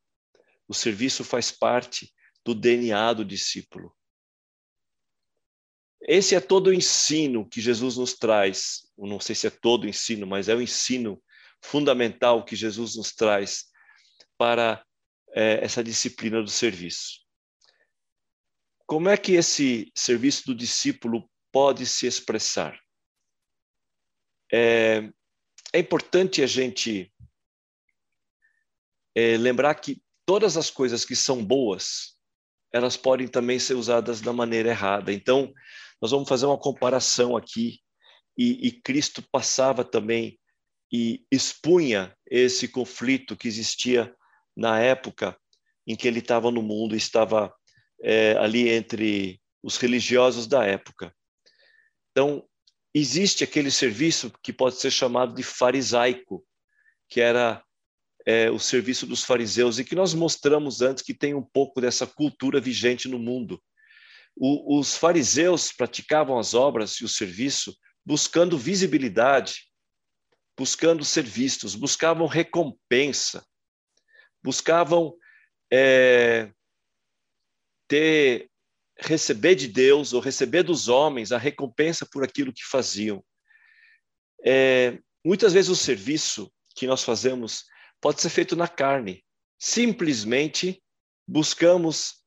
O 0.66 0.72
serviço 0.72 1.22
faz 1.22 1.52
parte 1.52 2.10
do 2.42 2.54
DNA 2.54 3.12
do 3.12 3.26
discípulo. 3.26 3.94
Esse 6.00 6.34
é 6.34 6.40
todo 6.40 6.68
o 6.68 6.72
ensino 6.72 7.46
que 7.46 7.60
Jesus 7.60 7.98
nos 7.98 8.14
traz. 8.14 8.90
Eu 8.96 9.06
não 9.06 9.20
sei 9.20 9.34
se 9.34 9.48
é 9.48 9.50
todo 9.50 9.84
o 9.84 9.88
ensino, 9.88 10.26
mas 10.26 10.48
é 10.48 10.54
o 10.54 10.62
ensino 10.62 11.22
fundamental 11.60 12.42
que 12.42 12.56
Jesus 12.56 12.96
nos 12.96 13.12
traz 13.12 13.66
para 14.38 14.82
é, 15.34 15.62
essa 15.62 15.84
disciplina 15.84 16.42
do 16.42 16.50
serviço. 16.50 17.20
Como 18.86 19.10
é 19.10 19.16
que 19.18 19.32
esse 19.32 19.92
serviço 19.94 20.46
do 20.46 20.54
discípulo 20.54 21.30
pode 21.52 21.84
se 21.84 22.06
expressar? 22.06 22.82
É, 24.52 25.08
é 25.72 25.78
importante 25.78 26.42
a 26.42 26.46
gente 26.46 27.12
é, 29.14 29.36
lembrar 29.36 29.74
que 29.76 30.02
todas 30.26 30.56
as 30.56 30.70
coisas 30.70 31.04
que 31.04 31.16
são 31.16 31.44
boas, 31.44 32.16
elas 32.72 32.96
podem 32.96 33.28
também 33.28 33.58
ser 33.58 33.74
usadas 33.74 34.20
da 34.20 34.32
maneira 34.32 34.70
errada. 34.70 35.12
Então, 35.12 35.52
nós 36.00 36.10
vamos 36.10 36.28
fazer 36.28 36.46
uma 36.46 36.58
comparação 36.58 37.36
aqui, 37.36 37.80
e, 38.36 38.66
e 38.66 38.72
Cristo 38.72 39.22
passava 39.30 39.84
também 39.84 40.38
e 40.92 41.24
expunha 41.30 42.14
esse 42.26 42.68
conflito 42.68 43.36
que 43.36 43.48
existia 43.48 44.14
na 44.56 44.78
época 44.78 45.38
em 45.86 45.96
que 45.96 46.06
ele 46.06 46.18
estava 46.18 46.50
no 46.50 46.62
mundo, 46.62 46.94
estava 46.94 47.52
é, 48.02 48.36
ali 48.36 48.68
entre 48.68 49.40
os 49.62 49.76
religiosos 49.76 50.46
da 50.46 50.64
época. 50.64 51.14
Então, 52.10 52.46
existe 52.94 53.42
aquele 53.42 53.70
serviço 53.70 54.32
que 54.42 54.52
pode 54.52 54.76
ser 54.76 54.90
chamado 54.90 55.34
de 55.34 55.42
farisaico, 55.42 56.44
que 57.08 57.20
era 57.20 57.62
é, 58.26 58.50
o 58.50 58.58
serviço 58.58 59.06
dos 59.06 59.24
fariseus, 59.24 59.78
e 59.78 59.84
que 59.84 59.94
nós 59.94 60.14
mostramos 60.14 60.80
antes 60.82 61.02
que 61.02 61.14
tem 61.14 61.34
um 61.34 61.42
pouco 61.42 61.80
dessa 61.80 62.06
cultura 62.06 62.60
vigente 62.60 63.08
no 63.08 63.18
mundo. 63.18 63.62
O, 64.36 64.78
os 64.78 64.96
fariseus 64.96 65.72
praticavam 65.72 66.38
as 66.38 66.54
obras 66.54 66.92
e 66.94 67.04
o 67.04 67.08
serviço 67.08 67.76
buscando 68.04 68.58
visibilidade, 68.58 69.68
buscando 70.56 71.04
ser 71.04 71.24
vistos, 71.24 71.74
buscavam 71.74 72.26
recompensa, 72.26 73.44
buscavam 74.42 75.14
é, 75.72 76.52
ter 77.88 78.51
receber 79.02 79.54
de 79.54 79.68
Deus 79.68 80.12
ou 80.12 80.20
receber 80.20 80.62
dos 80.62 80.88
homens 80.88 81.32
a 81.32 81.38
recompensa 81.38 82.06
por 82.10 82.24
aquilo 82.24 82.52
que 82.52 82.64
faziam. 82.64 83.24
É, 84.44 84.98
muitas 85.24 85.52
vezes 85.52 85.70
o 85.70 85.76
serviço 85.76 86.52
que 86.74 86.86
nós 86.86 87.02
fazemos 87.02 87.64
pode 88.00 88.20
ser 88.20 88.30
feito 88.30 88.56
na 88.56 88.66
carne. 88.66 89.24
Simplesmente 89.58 90.82
buscamos, 91.26 92.24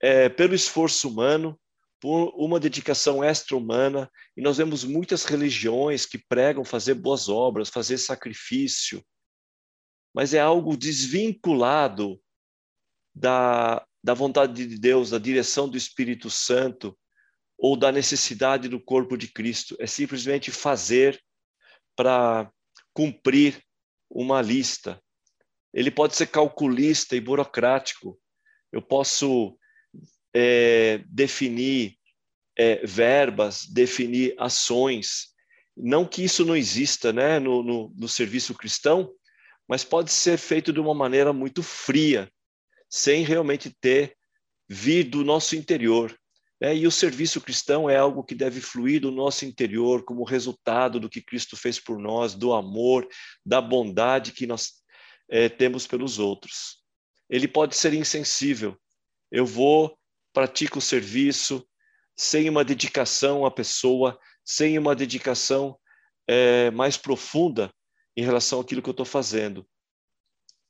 é, 0.00 0.28
pelo 0.28 0.54
esforço 0.54 1.08
humano, 1.08 1.58
por 2.00 2.32
uma 2.34 2.58
dedicação 2.58 3.22
extra-humana, 3.22 4.10
e 4.36 4.42
nós 4.42 4.56
vemos 4.56 4.82
muitas 4.82 5.24
religiões 5.24 6.04
que 6.04 6.18
pregam 6.18 6.64
fazer 6.64 6.94
boas 6.94 7.28
obras, 7.28 7.68
fazer 7.68 7.96
sacrifício, 7.96 9.04
mas 10.12 10.34
é 10.34 10.40
algo 10.40 10.76
desvinculado 10.76 12.20
da, 13.14 13.86
da 14.02 14.14
vontade 14.14 14.66
de 14.66 14.78
Deus, 14.78 15.10
da 15.10 15.18
direção 15.18 15.68
do 15.68 15.76
Espírito 15.76 16.28
Santo, 16.28 16.96
ou 17.56 17.76
da 17.76 17.92
necessidade 17.92 18.68
do 18.68 18.80
corpo 18.80 19.16
de 19.16 19.28
Cristo. 19.28 19.76
É 19.78 19.86
simplesmente 19.86 20.50
fazer 20.50 21.22
para 21.94 22.50
cumprir 22.92 23.62
uma 24.10 24.42
lista. 24.42 25.00
Ele 25.72 25.90
pode 25.90 26.16
ser 26.16 26.26
calculista 26.26 27.14
e 27.14 27.20
burocrático. 27.20 28.18
Eu 28.72 28.82
posso 28.82 29.56
é, 30.34 30.98
definir 31.06 31.96
é, 32.58 32.84
verbas, 32.84 33.66
definir 33.66 34.34
ações. 34.38 35.28
Não 35.76 36.06
que 36.06 36.24
isso 36.24 36.44
não 36.44 36.56
exista 36.56 37.12
né, 37.12 37.38
no, 37.38 37.62
no, 37.62 37.94
no 37.96 38.08
serviço 38.08 38.54
cristão, 38.54 39.12
mas 39.68 39.84
pode 39.84 40.10
ser 40.10 40.36
feito 40.36 40.72
de 40.72 40.80
uma 40.80 40.94
maneira 40.94 41.32
muito 41.32 41.62
fria, 41.62 42.30
sem 42.92 43.24
realmente 43.24 43.70
ter 43.80 44.14
vir 44.68 45.04
do 45.04 45.24
nosso 45.24 45.56
interior. 45.56 46.14
Né? 46.60 46.76
E 46.76 46.86
o 46.86 46.90
serviço 46.90 47.40
cristão 47.40 47.88
é 47.88 47.96
algo 47.96 48.22
que 48.22 48.34
deve 48.34 48.60
fluir 48.60 49.00
do 49.00 49.10
nosso 49.10 49.46
interior 49.46 50.04
como 50.04 50.22
resultado 50.24 51.00
do 51.00 51.08
que 51.08 51.22
Cristo 51.22 51.56
fez 51.56 51.80
por 51.80 51.98
nós, 51.98 52.34
do 52.34 52.52
amor, 52.52 53.08
da 53.46 53.62
bondade 53.62 54.32
que 54.32 54.46
nós 54.46 54.72
é, 55.30 55.48
temos 55.48 55.86
pelos 55.86 56.18
outros. 56.18 56.82
Ele 57.30 57.48
pode 57.48 57.74
ser 57.74 57.94
insensível. 57.94 58.76
Eu 59.30 59.46
vou 59.46 59.98
pratica 60.30 60.76
o 60.76 60.82
serviço 60.82 61.66
sem 62.14 62.46
uma 62.46 62.62
dedicação 62.62 63.46
à 63.46 63.50
pessoa, 63.50 64.18
sem 64.44 64.78
uma 64.78 64.94
dedicação 64.94 65.78
é, 66.28 66.70
mais 66.70 66.98
profunda 66.98 67.72
em 68.14 68.22
relação 68.22 68.60
àquilo 68.60 68.82
que 68.82 68.88
eu 68.90 68.92
estou 68.92 69.06
fazendo. 69.06 69.66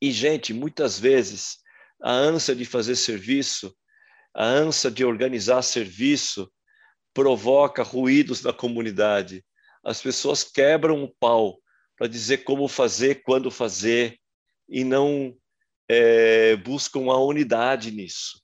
E, 0.00 0.12
gente, 0.12 0.54
muitas 0.54 0.98
vezes 0.98 1.62
a 2.02 2.12
ânsia 2.12 2.54
de 2.54 2.64
fazer 2.64 2.96
serviço, 2.96 3.74
a 4.34 4.44
ânsia 4.44 4.90
de 4.90 5.04
organizar 5.04 5.62
serviço, 5.62 6.50
provoca 7.14 7.82
ruídos 7.82 8.42
na 8.42 8.52
comunidade. 8.52 9.44
As 9.84 10.02
pessoas 10.02 10.42
quebram 10.42 11.04
o 11.04 11.14
pau 11.20 11.58
para 11.96 12.08
dizer 12.08 12.38
como 12.38 12.66
fazer, 12.66 13.22
quando 13.22 13.50
fazer, 13.50 14.18
e 14.68 14.82
não 14.82 15.36
é, 15.88 16.56
buscam 16.56 17.10
a 17.12 17.18
unidade 17.18 17.90
nisso. 17.90 18.42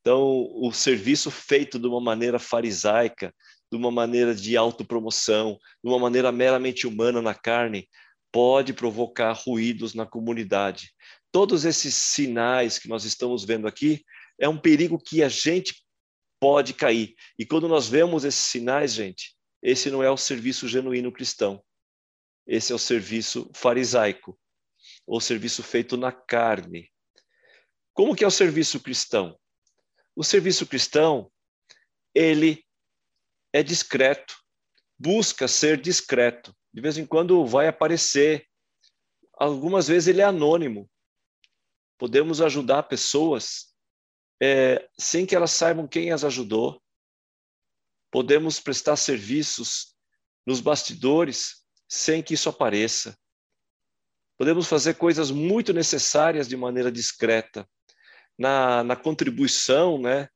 Então, 0.00 0.48
o 0.54 0.70
serviço 0.72 1.30
feito 1.30 1.78
de 1.78 1.86
uma 1.86 2.00
maneira 2.00 2.38
farisaica, 2.38 3.34
de 3.70 3.76
uma 3.76 3.90
maneira 3.90 4.34
de 4.34 4.56
autopromoção, 4.56 5.58
de 5.82 5.90
uma 5.90 5.98
maneira 5.98 6.30
meramente 6.30 6.86
humana 6.86 7.20
na 7.22 7.34
carne, 7.34 7.88
pode 8.30 8.72
provocar 8.72 9.32
ruídos 9.32 9.94
na 9.94 10.06
comunidade. 10.06 10.92
Todos 11.36 11.66
esses 11.66 11.94
sinais 11.94 12.78
que 12.78 12.88
nós 12.88 13.04
estamos 13.04 13.44
vendo 13.44 13.68
aqui 13.68 14.02
é 14.40 14.48
um 14.48 14.56
perigo 14.56 14.98
que 14.98 15.22
a 15.22 15.28
gente 15.28 15.86
pode 16.40 16.72
cair. 16.72 17.14
E 17.38 17.44
quando 17.44 17.68
nós 17.68 17.86
vemos 17.88 18.24
esses 18.24 18.40
sinais, 18.40 18.94
gente, 18.94 19.36
esse 19.62 19.90
não 19.90 20.02
é 20.02 20.10
o 20.10 20.16
serviço 20.16 20.66
genuíno 20.66 21.12
cristão. 21.12 21.62
Esse 22.46 22.72
é 22.72 22.74
o 22.74 22.78
serviço 22.78 23.50
farisaico, 23.54 24.40
ou 25.06 25.20
serviço 25.20 25.62
feito 25.62 25.94
na 25.98 26.10
carne. 26.10 26.90
Como 27.92 28.16
que 28.16 28.24
é 28.24 28.26
o 28.26 28.30
serviço 28.30 28.80
cristão? 28.80 29.38
O 30.16 30.24
serviço 30.24 30.66
cristão, 30.66 31.30
ele 32.14 32.64
é 33.52 33.62
discreto, 33.62 34.38
busca 34.98 35.46
ser 35.46 35.78
discreto. 35.78 36.56
De 36.72 36.80
vez 36.80 36.96
em 36.96 37.04
quando 37.04 37.44
vai 37.44 37.68
aparecer. 37.68 38.48
Algumas 39.34 39.86
vezes 39.86 40.08
ele 40.08 40.22
é 40.22 40.24
anônimo. 40.24 40.88
Podemos 41.98 42.40
ajudar 42.40 42.84
pessoas 42.84 43.74
é, 44.42 44.88
sem 44.98 45.24
que 45.24 45.34
elas 45.34 45.50
saibam 45.50 45.86
quem 45.86 46.12
as 46.12 46.24
ajudou. 46.24 46.80
Podemos 48.10 48.60
prestar 48.60 48.96
serviços 48.96 49.94
nos 50.46 50.60
bastidores 50.60 51.64
sem 51.88 52.22
que 52.22 52.34
isso 52.34 52.48
apareça. 52.48 53.16
Podemos 54.38 54.66
fazer 54.66 54.94
coisas 54.94 55.30
muito 55.30 55.72
necessárias 55.72 56.46
de 56.46 56.56
maneira 56.56 56.92
discreta. 56.92 57.68
Na, 58.38 58.84
na 58.84 58.94
contribuição, 58.94 59.98
né, 59.98 60.28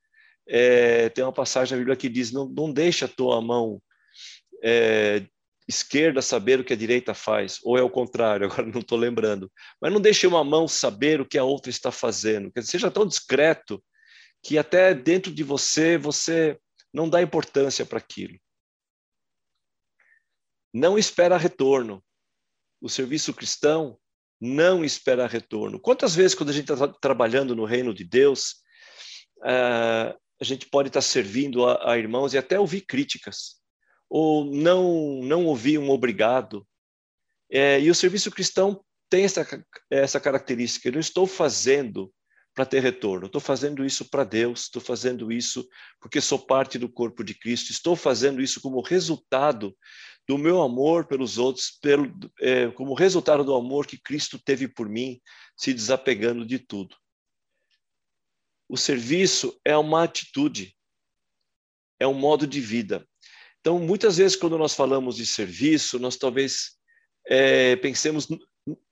é, 0.48 1.10
tem 1.10 1.22
uma 1.22 1.32
passagem 1.32 1.72
na 1.72 1.78
Bíblia 1.78 1.96
que 1.96 2.08
diz: 2.08 2.32
não, 2.32 2.48
não 2.48 2.72
deixa 2.72 3.04
a 3.04 3.08
tua 3.08 3.40
mão 3.42 3.80
é, 4.62 5.26
esquerda 5.68 6.20
saber 6.20 6.60
o 6.60 6.64
que 6.64 6.72
a 6.72 6.76
direita 6.76 7.14
faz, 7.14 7.58
ou 7.62 7.78
é 7.78 7.82
o 7.82 7.90
contrário, 7.90 8.46
agora 8.50 8.66
não 8.66 8.80
estou 8.80 8.98
lembrando. 8.98 9.50
Mas 9.80 9.92
não 9.92 10.00
deixe 10.00 10.26
uma 10.26 10.44
mão 10.44 10.66
saber 10.66 11.20
o 11.20 11.26
que 11.26 11.38
a 11.38 11.44
outra 11.44 11.70
está 11.70 11.90
fazendo. 11.90 12.50
Quer 12.50 12.60
dizer, 12.60 12.72
seja 12.72 12.90
tão 12.90 13.06
discreto 13.06 13.82
que 14.42 14.58
até 14.58 14.94
dentro 14.94 15.32
de 15.32 15.42
você, 15.42 15.98
você 15.98 16.58
não 16.92 17.08
dá 17.08 17.22
importância 17.22 17.84
para 17.84 17.98
aquilo. 17.98 18.38
Não 20.72 20.98
espera 20.98 21.36
retorno. 21.36 22.02
O 22.80 22.88
serviço 22.88 23.34
cristão 23.34 23.98
não 24.40 24.84
espera 24.84 25.26
retorno. 25.26 25.78
Quantas 25.78 26.14
vezes, 26.14 26.34
quando 26.34 26.50
a 26.50 26.52
gente 26.52 26.72
está 26.72 26.88
trabalhando 26.88 27.54
no 27.54 27.64
reino 27.64 27.92
de 27.92 28.04
Deus, 28.04 28.62
uh, 29.38 30.16
a 30.40 30.44
gente 30.44 30.66
pode 30.66 30.88
estar 30.88 31.00
tá 31.00 31.06
servindo 31.06 31.66
a 31.68 31.98
irmãos 31.98 32.32
e 32.32 32.38
até 32.38 32.58
ouvir 32.58 32.80
críticas, 32.80 33.59
ou 34.10 34.44
não, 34.44 35.22
não 35.22 35.46
ouvir 35.46 35.78
um 35.78 35.88
obrigado. 35.88 36.66
É, 37.48 37.80
e 37.80 37.88
o 37.88 37.94
serviço 37.94 38.30
cristão 38.30 38.84
tem 39.08 39.24
essa, 39.24 39.64
essa 39.88 40.20
característica. 40.20 40.88
Eu 40.88 40.94
não 40.94 41.00
estou 41.00 41.26
fazendo 41.26 42.12
para 42.52 42.66
ter 42.66 42.80
retorno. 42.80 43.26
Estou 43.26 43.40
fazendo 43.40 43.84
isso 43.84 44.10
para 44.10 44.24
Deus, 44.24 44.62
estou 44.62 44.82
fazendo 44.82 45.30
isso 45.30 45.66
porque 46.00 46.20
sou 46.20 46.38
parte 46.38 46.78
do 46.78 46.88
corpo 46.88 47.22
de 47.22 47.34
Cristo, 47.34 47.70
estou 47.70 47.94
fazendo 47.94 48.42
isso 48.42 48.60
como 48.60 48.82
resultado 48.82 49.76
do 50.26 50.36
meu 50.36 50.60
amor 50.60 51.06
pelos 51.06 51.38
outros, 51.38 51.70
pelo, 51.80 52.12
é, 52.40 52.68
como 52.72 52.94
resultado 52.94 53.44
do 53.44 53.54
amor 53.54 53.86
que 53.86 54.00
Cristo 54.00 54.38
teve 54.38 54.68
por 54.68 54.88
mim, 54.88 55.20
se 55.56 55.72
desapegando 55.72 56.44
de 56.44 56.58
tudo. 56.58 56.96
O 58.68 58.76
serviço 58.76 59.58
é 59.64 59.76
uma 59.76 60.04
atitude, 60.04 60.76
é 61.98 62.06
um 62.06 62.14
modo 62.14 62.46
de 62.46 62.60
vida. 62.60 63.08
Então, 63.60 63.78
muitas 63.78 64.16
vezes, 64.16 64.36
quando 64.36 64.56
nós 64.56 64.74
falamos 64.74 65.16
de 65.16 65.26
serviço, 65.26 65.98
nós 65.98 66.16
talvez 66.16 66.72
é, 67.26 67.76
pensemos 67.76 68.26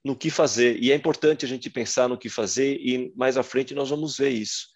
no 0.04 0.16
que 0.16 0.30
fazer. 0.30 0.82
E 0.82 0.92
é 0.92 0.94
importante 0.94 1.44
a 1.44 1.48
gente 1.48 1.70
pensar 1.70 2.08
no 2.08 2.18
que 2.18 2.28
fazer, 2.28 2.76
e 2.76 3.12
mais 3.16 3.36
à 3.36 3.42
frente 3.42 3.74
nós 3.74 3.90
vamos 3.90 4.16
ver 4.16 4.30
isso. 4.30 4.68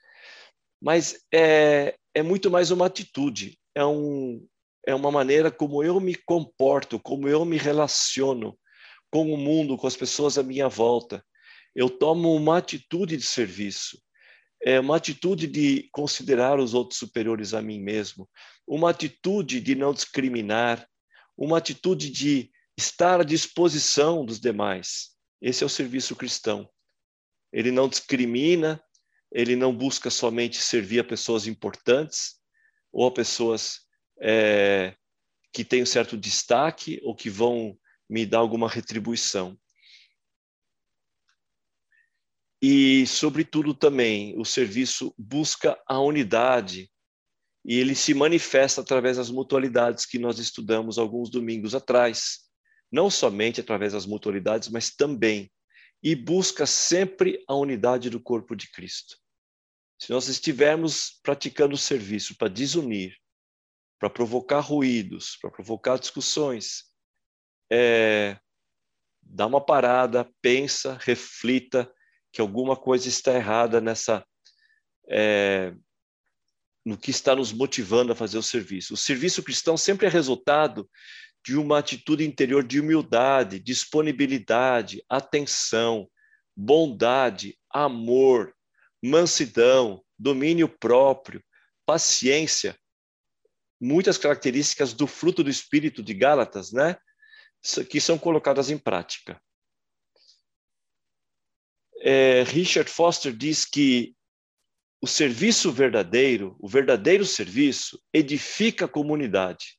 Mas 0.80 1.20
é, 1.32 1.94
é 2.14 2.22
muito 2.22 2.50
mais 2.50 2.70
uma 2.70 2.86
atitude, 2.86 3.58
é, 3.74 3.84
um, 3.84 4.44
é 4.86 4.94
uma 4.94 5.10
maneira 5.10 5.50
como 5.50 5.82
eu 5.82 6.00
me 6.00 6.14
comporto, 6.14 6.98
como 6.98 7.28
eu 7.28 7.44
me 7.44 7.56
relaciono 7.56 8.58
com 9.10 9.32
o 9.32 9.36
mundo, 9.36 9.76
com 9.76 9.86
as 9.86 9.96
pessoas 9.96 10.38
à 10.38 10.42
minha 10.42 10.68
volta. 10.68 11.24
Eu 11.74 11.88
tomo 11.88 12.34
uma 12.34 12.58
atitude 12.58 13.16
de 13.16 13.24
serviço, 13.24 13.98
é 14.64 14.78
uma 14.78 14.96
atitude 14.96 15.46
de 15.46 15.88
considerar 15.90 16.58
os 16.58 16.72
outros 16.72 16.98
superiores 16.98 17.52
a 17.52 17.60
mim 17.60 17.80
mesmo, 17.80 18.28
uma 18.66 18.90
atitude 18.90 19.60
de 19.60 19.74
não 19.74 19.92
discriminar, 19.92 20.86
uma 21.36 21.58
atitude 21.58 22.08
de 22.10 22.50
estar 22.76 23.20
à 23.20 23.24
disposição 23.24 24.24
dos 24.24 24.38
demais. 24.38 25.10
Esse 25.40 25.64
é 25.64 25.66
o 25.66 25.70
serviço 25.70 26.14
cristão. 26.14 26.68
Ele 27.52 27.72
não 27.72 27.88
discrimina, 27.88 28.82
ele 29.32 29.56
não 29.56 29.74
busca 29.74 30.10
somente 30.10 30.62
servir 30.62 31.00
a 31.00 31.04
pessoas 31.04 31.46
importantes 31.46 32.36
ou 32.92 33.06
a 33.06 33.12
pessoas 33.12 33.80
é, 34.20 34.94
que 35.52 35.64
têm 35.64 35.82
um 35.82 35.86
certo 35.86 36.16
destaque 36.16 37.00
ou 37.02 37.14
que 37.14 37.28
vão 37.28 37.76
me 38.08 38.24
dar 38.24 38.38
alguma 38.38 38.68
retribuição. 38.68 39.58
E, 42.62 43.06
sobretudo, 43.08 43.74
também, 43.74 44.38
o 44.38 44.44
serviço 44.44 45.12
busca 45.18 45.76
a 45.86 45.98
unidade 46.00 46.88
e 47.64 47.78
ele 47.78 47.94
se 47.94 48.14
manifesta 48.14 48.80
através 48.80 49.16
das 49.16 49.30
mutualidades 49.30 50.06
que 50.06 50.18
nós 50.18 50.38
estudamos 50.38 50.96
alguns 50.96 51.28
domingos 51.28 51.74
atrás 51.74 52.50
não 52.92 53.08
somente 53.08 53.60
através 53.60 53.94
das 53.94 54.04
mutualidades, 54.04 54.68
mas 54.68 54.90
também, 54.90 55.50
e 56.02 56.14
busca 56.14 56.66
sempre 56.66 57.42
a 57.48 57.54
unidade 57.54 58.10
do 58.10 58.20
corpo 58.20 58.54
de 58.54 58.70
Cristo. 58.70 59.16
Se 59.98 60.10
nós 60.10 60.28
estivermos 60.28 61.18
praticando 61.22 61.74
o 61.74 61.78
serviço 61.78 62.36
para 62.36 62.48
desunir, 62.48 63.16
para 63.98 64.10
provocar 64.10 64.60
ruídos, 64.60 65.38
para 65.40 65.50
provocar 65.50 65.98
discussões, 65.98 66.84
é, 67.70 68.38
dá 69.22 69.46
uma 69.46 69.64
parada, 69.64 70.30
pensa, 70.42 70.98
reflita 71.00 71.90
que 72.32 72.40
alguma 72.40 72.76
coisa 72.76 73.08
está 73.08 73.34
errada 73.34 73.80
nessa 73.80 74.24
é, 75.08 75.74
no 76.84 76.96
que 76.96 77.10
está 77.10 77.36
nos 77.36 77.52
motivando 77.52 78.12
a 78.12 78.16
fazer 78.16 78.38
o 78.38 78.42
serviço. 78.42 78.94
O 78.94 78.96
serviço 78.96 79.42
cristão 79.42 79.76
sempre 79.76 80.06
é 80.06 80.10
resultado 80.10 80.88
de 81.44 81.56
uma 81.56 81.78
atitude 81.78 82.24
interior 82.24 82.64
de 82.64 82.80
humildade, 82.80 83.58
disponibilidade, 83.58 85.04
atenção, 85.08 86.08
bondade, 86.56 87.58
amor, 87.70 88.54
mansidão, 89.02 90.02
domínio 90.18 90.68
próprio, 90.68 91.42
paciência, 91.84 92.76
muitas 93.80 94.16
características 94.16 94.92
do 94.92 95.06
fruto 95.06 95.42
do 95.42 95.50
espírito 95.50 96.02
de 96.02 96.14
Gálatas, 96.14 96.72
né? 96.72 96.96
Que 97.90 98.00
são 98.00 98.16
colocadas 98.18 98.70
em 98.70 98.78
prática. 98.78 99.40
É, 102.04 102.42
Richard 102.42 102.90
Foster 102.90 103.32
diz 103.32 103.64
que 103.64 104.14
o 105.00 105.06
serviço 105.06 105.70
verdadeiro, 105.70 106.56
o 106.60 106.68
verdadeiro 106.68 107.24
serviço, 107.24 108.00
edifica 108.12 108.84
a 108.86 108.88
comunidade 108.88 109.78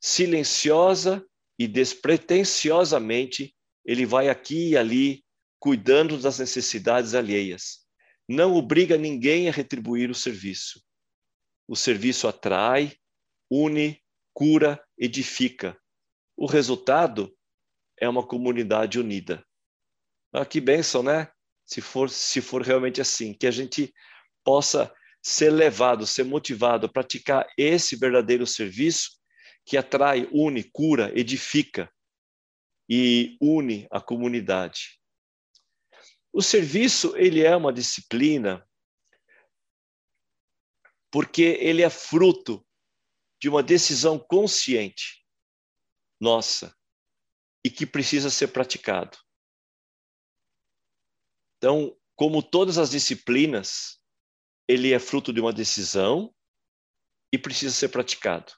silenciosa 0.00 1.24
e 1.58 1.66
despretensiosamente, 1.66 3.54
ele 3.84 4.04
vai 4.04 4.28
aqui 4.28 4.70
e 4.70 4.76
ali 4.76 5.24
cuidando 5.58 6.18
das 6.18 6.38
necessidades 6.38 7.14
alheias. 7.14 7.86
Não 8.28 8.54
obriga 8.54 8.96
ninguém 8.96 9.48
a 9.48 9.52
retribuir 9.52 10.10
o 10.10 10.14
serviço. 10.14 10.82
O 11.68 11.76
serviço 11.76 12.28
atrai, 12.28 12.96
une, 13.50 14.02
cura, 14.34 14.84
edifica. 14.98 15.80
O 16.36 16.46
resultado 16.46 17.36
é 17.98 18.08
uma 18.08 18.26
comunidade 18.26 18.98
unida. 18.98 19.44
Ah, 20.32 20.44
que 20.44 20.60
bênção, 20.60 21.02
né? 21.02 21.32
Se 21.66 21.80
for, 21.80 22.08
se 22.08 22.40
for 22.40 22.62
realmente 22.62 23.00
assim, 23.00 23.34
que 23.34 23.46
a 23.46 23.50
gente 23.50 23.92
possa 24.44 24.94
ser 25.20 25.50
levado, 25.50 26.06
ser 26.06 26.24
motivado 26.24 26.86
a 26.86 26.88
praticar 26.88 27.46
esse 27.58 27.96
verdadeiro 27.96 28.46
serviço 28.46 29.10
que 29.64 29.76
atrai, 29.76 30.28
une, 30.32 30.62
cura, 30.62 31.10
edifica 31.18 31.92
e 32.88 33.36
une 33.40 33.88
a 33.90 34.00
comunidade. 34.00 35.00
O 36.32 36.40
serviço, 36.40 37.16
ele 37.16 37.42
é 37.42 37.56
uma 37.56 37.72
disciplina 37.72 38.64
porque 41.10 41.42
ele 41.60 41.82
é 41.82 41.90
fruto 41.90 42.64
de 43.40 43.48
uma 43.48 43.62
decisão 43.62 44.18
consciente 44.18 45.24
nossa 46.20 46.76
e 47.64 47.70
que 47.70 47.86
precisa 47.86 48.30
ser 48.30 48.48
praticado. 48.48 49.18
Então, 51.66 51.98
como 52.14 52.44
todas 52.44 52.78
as 52.78 52.90
disciplinas, 52.90 54.00
ele 54.68 54.92
é 54.92 55.00
fruto 55.00 55.32
de 55.32 55.40
uma 55.40 55.52
decisão 55.52 56.32
e 57.32 57.36
precisa 57.36 57.74
ser 57.74 57.88
praticado. 57.88 58.52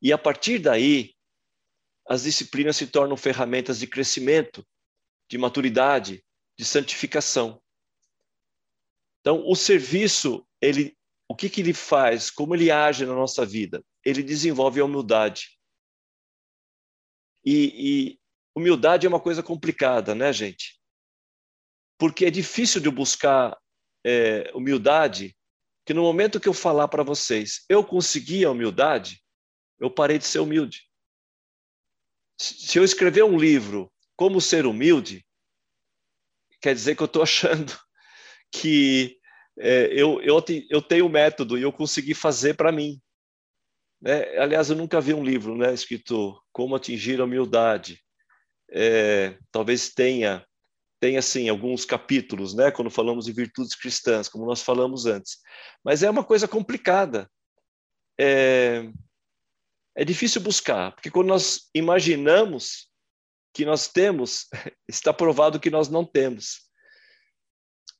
E 0.00 0.12
a 0.12 0.16
partir 0.16 0.60
daí, 0.60 1.16
as 2.08 2.22
disciplinas 2.22 2.76
se 2.76 2.86
tornam 2.86 3.16
ferramentas 3.16 3.80
de 3.80 3.88
crescimento, 3.88 4.64
de 5.28 5.36
maturidade, 5.36 6.24
de 6.56 6.64
santificação. 6.64 7.60
Então, 9.20 9.42
o 9.44 9.56
serviço, 9.56 10.46
ele 10.62 10.96
o 11.28 11.34
que, 11.34 11.50
que 11.50 11.62
ele 11.62 11.74
faz, 11.74 12.30
como 12.30 12.54
ele 12.54 12.70
age 12.70 13.04
na 13.06 13.14
nossa 13.14 13.44
vida? 13.44 13.84
Ele 14.04 14.22
desenvolve 14.22 14.78
a 14.78 14.84
humildade. 14.84 15.58
E, 17.44 18.12
e 18.14 18.20
humildade 18.54 19.04
é 19.04 19.08
uma 19.08 19.20
coisa 19.20 19.42
complicada, 19.42 20.14
né, 20.14 20.32
gente? 20.32 20.77
Porque 21.98 22.24
é 22.24 22.30
difícil 22.30 22.80
de 22.80 22.90
buscar 22.90 23.58
é, 24.04 24.50
humildade, 24.54 25.36
que 25.84 25.92
no 25.92 26.02
momento 26.02 26.38
que 26.38 26.48
eu 26.48 26.54
falar 26.54 26.88
para 26.88 27.02
vocês, 27.02 27.64
eu 27.68 27.84
consegui 27.84 28.44
a 28.44 28.50
humildade, 28.50 29.20
eu 29.80 29.90
parei 29.90 30.18
de 30.18 30.24
ser 30.24 30.38
humilde. 30.38 30.88
Se 32.38 32.78
eu 32.78 32.84
escrever 32.84 33.24
um 33.24 33.36
livro, 33.36 33.92
Como 34.16 34.40
Ser 34.40 34.64
Humilde, 34.64 35.26
quer 36.60 36.74
dizer 36.74 36.94
que 36.94 37.02
eu 37.02 37.06
estou 37.06 37.22
achando 37.24 37.76
que 38.52 39.18
é, 39.58 39.86
eu, 39.92 40.20
eu, 40.22 40.42
eu 40.70 40.80
tenho 40.80 41.06
o 41.06 41.10
método 41.10 41.58
e 41.58 41.62
eu 41.62 41.72
consegui 41.72 42.14
fazer 42.14 42.54
para 42.54 42.70
mim. 42.70 43.00
Né? 44.00 44.38
Aliás, 44.38 44.70
eu 44.70 44.76
nunca 44.76 45.00
vi 45.00 45.12
um 45.12 45.24
livro 45.24 45.56
né, 45.56 45.74
escrito 45.74 46.40
Como 46.52 46.76
Atingir 46.76 47.20
a 47.20 47.24
Humildade. 47.24 48.00
É, 48.70 49.36
talvez 49.50 49.92
tenha, 49.92 50.46
tenha 51.00 51.20
assim, 51.20 51.48
alguns 51.48 51.84
capítulos, 51.84 52.54
né, 52.54 52.70
quando 52.70 52.90
falamos 52.90 53.26
de 53.26 53.32
virtudes 53.32 53.74
cristãs, 53.74 54.28
como 54.28 54.46
nós 54.46 54.62
falamos 54.62 55.06
antes. 55.06 55.38
Mas 55.84 56.02
é 56.02 56.10
uma 56.10 56.24
coisa 56.24 56.48
complicada. 56.48 57.30
É, 58.18 58.90
é 59.96 60.04
difícil 60.04 60.40
buscar, 60.40 60.92
porque 60.92 61.10
quando 61.10 61.28
nós 61.28 61.68
imaginamos 61.74 62.88
que 63.52 63.64
nós 63.64 63.88
temos, 63.88 64.46
está 64.88 65.12
provado 65.12 65.60
que 65.60 65.70
nós 65.70 65.88
não 65.88 66.04
temos. 66.04 66.68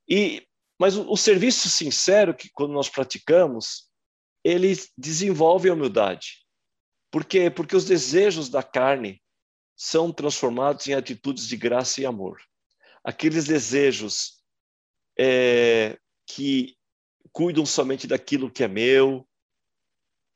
E 0.09 0.47
mas 0.81 0.97
o, 0.97 1.11
o 1.11 1.17
serviço 1.17 1.69
sincero 1.69 2.35
que 2.35 2.49
quando 2.51 2.73
nós 2.73 2.89
praticamos, 2.89 3.89
ele 4.45 4.73
desenvolve 4.97 5.69
a 5.69 5.75
humildade. 5.75 6.47
Por 7.11 7.25
quê? 7.25 7.51
Porque 7.51 7.75
os 7.75 7.85
desejos 7.85 8.49
da 8.49 8.63
carne 8.63 9.21
são 9.77 10.13
transformados 10.13 10.87
em 10.87 10.95
atitudes 10.95 11.49
de 11.49 11.57
graça 11.57 12.01
e 12.01 12.07
amor. 12.07 12.41
Aqueles 13.05 13.47
desejos 13.47 14.43
é, 15.19 15.99
que 16.27 16.77
cuidam 17.33 17.65
somente 17.65 18.07
daquilo 18.07 18.51
que 18.51 18.65
é 18.65 18.69
meu, 18.69 19.29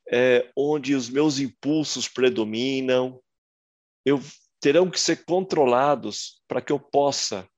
é, 0.09 0.51
onde 0.57 0.95
os 0.95 1.09
meus 1.09 1.39
impulsos 1.39 2.09
predominam, 2.09 3.23
eu 4.05 4.21
terão 4.61 4.91
que 4.91 5.01
ser 5.01 5.25
controlados 5.25 6.43
para 6.47 6.61
que 6.61 6.73
eu 6.73 6.79
possa 6.79 7.49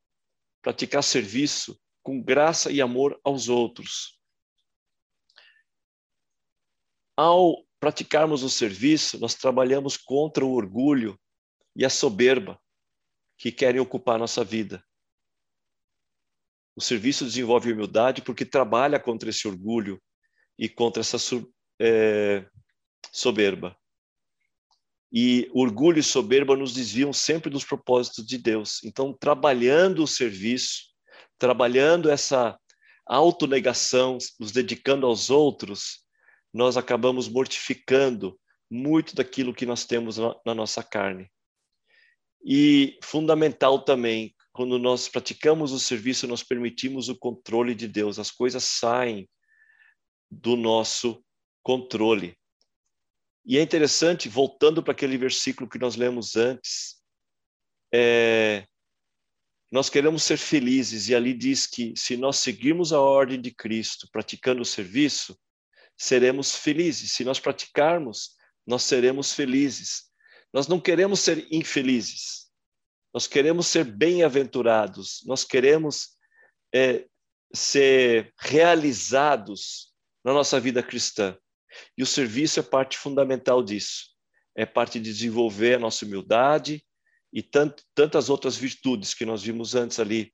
praticar 0.62 1.02
serviço 1.02 1.78
com 2.02 2.22
graça 2.22 2.70
e 2.70 2.80
amor 2.80 3.20
aos 3.24 3.48
outros. 3.48 4.18
Ao 7.16 7.64
praticarmos 7.78 8.42
o 8.42 8.50
serviço, 8.50 9.18
nós 9.18 9.34
trabalhamos 9.34 9.96
contra 9.96 10.44
o 10.44 10.52
orgulho 10.52 11.20
e 11.76 11.84
a 11.84 11.90
soberba 11.90 12.60
que 13.36 13.52
querem 13.52 13.80
ocupar 13.80 14.18
nossa 14.18 14.42
vida. 14.42 14.84
O 16.76 16.80
serviço 16.80 17.24
desenvolve 17.24 17.72
humildade 17.72 18.22
porque 18.22 18.44
trabalha 18.44 18.98
contra 18.98 19.30
esse 19.30 19.46
orgulho 19.46 20.00
e 20.58 20.68
contra 20.68 21.00
essa 21.00 21.16
é, 21.80 22.44
soberba. 23.12 23.76
E 25.12 25.48
orgulho 25.52 26.00
e 26.00 26.02
soberba 26.02 26.56
nos 26.56 26.74
desviam 26.74 27.12
sempre 27.12 27.48
dos 27.48 27.64
propósitos 27.64 28.26
de 28.26 28.36
Deus. 28.36 28.82
Então, 28.82 29.12
trabalhando 29.12 30.02
o 30.02 30.08
serviço, 30.08 30.82
trabalhando 31.38 32.10
essa 32.10 32.58
autonegação, 33.06 34.18
nos 34.40 34.50
dedicando 34.50 35.06
aos 35.06 35.30
outros, 35.30 36.00
nós 36.52 36.76
acabamos 36.76 37.28
mortificando 37.28 38.38
muito 38.70 39.14
daquilo 39.14 39.54
que 39.54 39.66
nós 39.66 39.84
temos 39.84 40.18
na, 40.18 40.34
na 40.44 40.54
nossa 40.54 40.82
carne. 40.82 41.30
E 42.44 42.98
fundamental 43.02 43.84
também, 43.84 44.34
quando 44.54 44.78
nós 44.78 45.08
praticamos 45.08 45.72
o 45.72 45.80
serviço, 45.80 46.28
nós 46.28 46.44
permitimos 46.44 47.08
o 47.08 47.16
controle 47.16 47.74
de 47.74 47.88
Deus, 47.88 48.20
as 48.20 48.30
coisas 48.30 48.62
saem 48.62 49.28
do 50.30 50.54
nosso 50.54 51.24
controle. 51.60 52.38
E 53.44 53.58
é 53.58 53.62
interessante, 53.62 54.28
voltando 54.28 54.80
para 54.80 54.92
aquele 54.92 55.18
versículo 55.18 55.68
que 55.68 55.76
nós 55.76 55.96
lemos 55.96 56.36
antes, 56.36 57.02
é, 57.92 58.64
nós 59.72 59.90
queremos 59.90 60.22
ser 60.22 60.38
felizes, 60.38 61.08
e 61.08 61.16
ali 61.16 61.34
diz 61.34 61.66
que 61.66 61.92
se 61.96 62.16
nós 62.16 62.38
seguirmos 62.38 62.92
a 62.92 63.00
ordem 63.00 63.40
de 63.40 63.50
Cristo, 63.50 64.08
praticando 64.12 64.62
o 64.62 64.64
serviço, 64.64 65.36
seremos 65.98 66.54
felizes. 66.54 67.10
Se 67.10 67.24
nós 67.24 67.40
praticarmos, 67.40 68.36
nós 68.64 68.84
seremos 68.84 69.32
felizes. 69.32 70.04
Nós 70.52 70.68
não 70.68 70.80
queremos 70.80 71.18
ser 71.18 71.44
infelizes. 71.50 72.43
Nós 73.14 73.28
queremos 73.28 73.68
ser 73.68 73.84
bem-aventurados. 73.84 75.22
Nós 75.24 75.44
queremos 75.44 76.16
é, 76.74 77.06
ser 77.54 78.34
realizados 78.36 79.94
na 80.24 80.32
nossa 80.32 80.58
vida 80.58 80.82
cristã. 80.82 81.38
E 81.96 82.02
o 82.02 82.06
serviço 82.06 82.58
é 82.58 82.62
parte 82.62 82.98
fundamental 82.98 83.62
disso. 83.62 84.06
É 84.56 84.66
parte 84.66 84.98
de 84.98 85.12
desenvolver 85.12 85.74
a 85.74 85.78
nossa 85.78 86.04
humildade, 86.04 86.84
e 87.32 87.42
tant, 87.42 87.74
tantas 87.94 88.30
outras 88.30 88.56
virtudes 88.56 89.12
que 89.12 89.26
nós 89.26 89.42
vimos 89.42 89.74
antes 89.74 89.98
ali, 89.98 90.32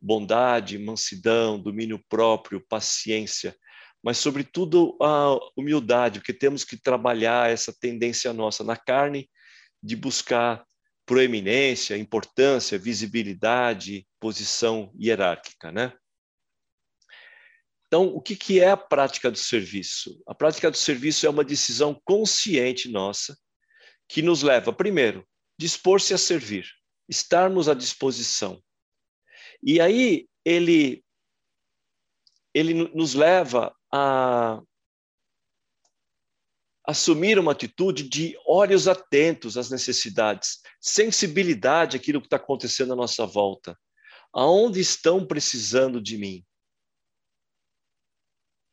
bondade, 0.00 0.78
mansidão, 0.78 1.60
domínio 1.60 2.02
próprio, 2.08 2.64
paciência, 2.66 3.54
mas 4.02 4.16
sobretudo 4.16 4.96
a 5.02 5.38
humildade, 5.54 6.20
porque 6.20 6.32
temos 6.32 6.64
que 6.64 6.80
trabalhar 6.80 7.50
essa 7.50 7.74
tendência 7.78 8.32
nossa 8.32 8.64
na 8.64 8.76
carne 8.76 9.28
de 9.82 9.94
buscar 9.94 10.64
proeminência, 11.08 11.96
importância, 11.96 12.78
visibilidade, 12.78 14.06
posição 14.20 14.92
hierárquica, 14.94 15.72
né? 15.72 15.94
Então, 17.86 18.08
o 18.08 18.20
que, 18.20 18.36
que 18.36 18.60
é 18.60 18.68
a 18.68 18.76
prática 18.76 19.30
do 19.30 19.38
serviço? 19.38 20.22
A 20.26 20.34
prática 20.34 20.70
do 20.70 20.76
serviço 20.76 21.24
é 21.24 21.30
uma 21.30 21.42
decisão 21.42 21.98
consciente 22.04 22.90
nossa 22.90 23.34
que 24.06 24.20
nos 24.20 24.42
leva, 24.42 24.70
primeiro, 24.70 25.26
dispor-se 25.58 26.12
a 26.12 26.18
servir, 26.18 26.66
estarmos 27.08 27.70
à 27.70 27.74
disposição. 27.74 28.62
E 29.62 29.80
aí 29.80 30.28
ele 30.44 31.02
ele 32.52 32.74
nos 32.74 33.14
leva 33.14 33.74
a 33.90 34.60
assumir 36.88 37.38
uma 37.38 37.52
atitude 37.52 38.08
de 38.08 38.34
olhos 38.46 38.88
atentos 38.88 39.58
às 39.58 39.68
necessidades, 39.68 40.62
sensibilidade 40.80 41.98
àquilo 41.98 42.18
que 42.18 42.28
está 42.28 42.36
acontecendo 42.36 42.94
à 42.94 42.96
nossa 42.96 43.26
volta. 43.26 43.78
Aonde 44.32 44.80
estão 44.80 45.26
precisando 45.26 46.00
de 46.00 46.16
mim? 46.16 46.42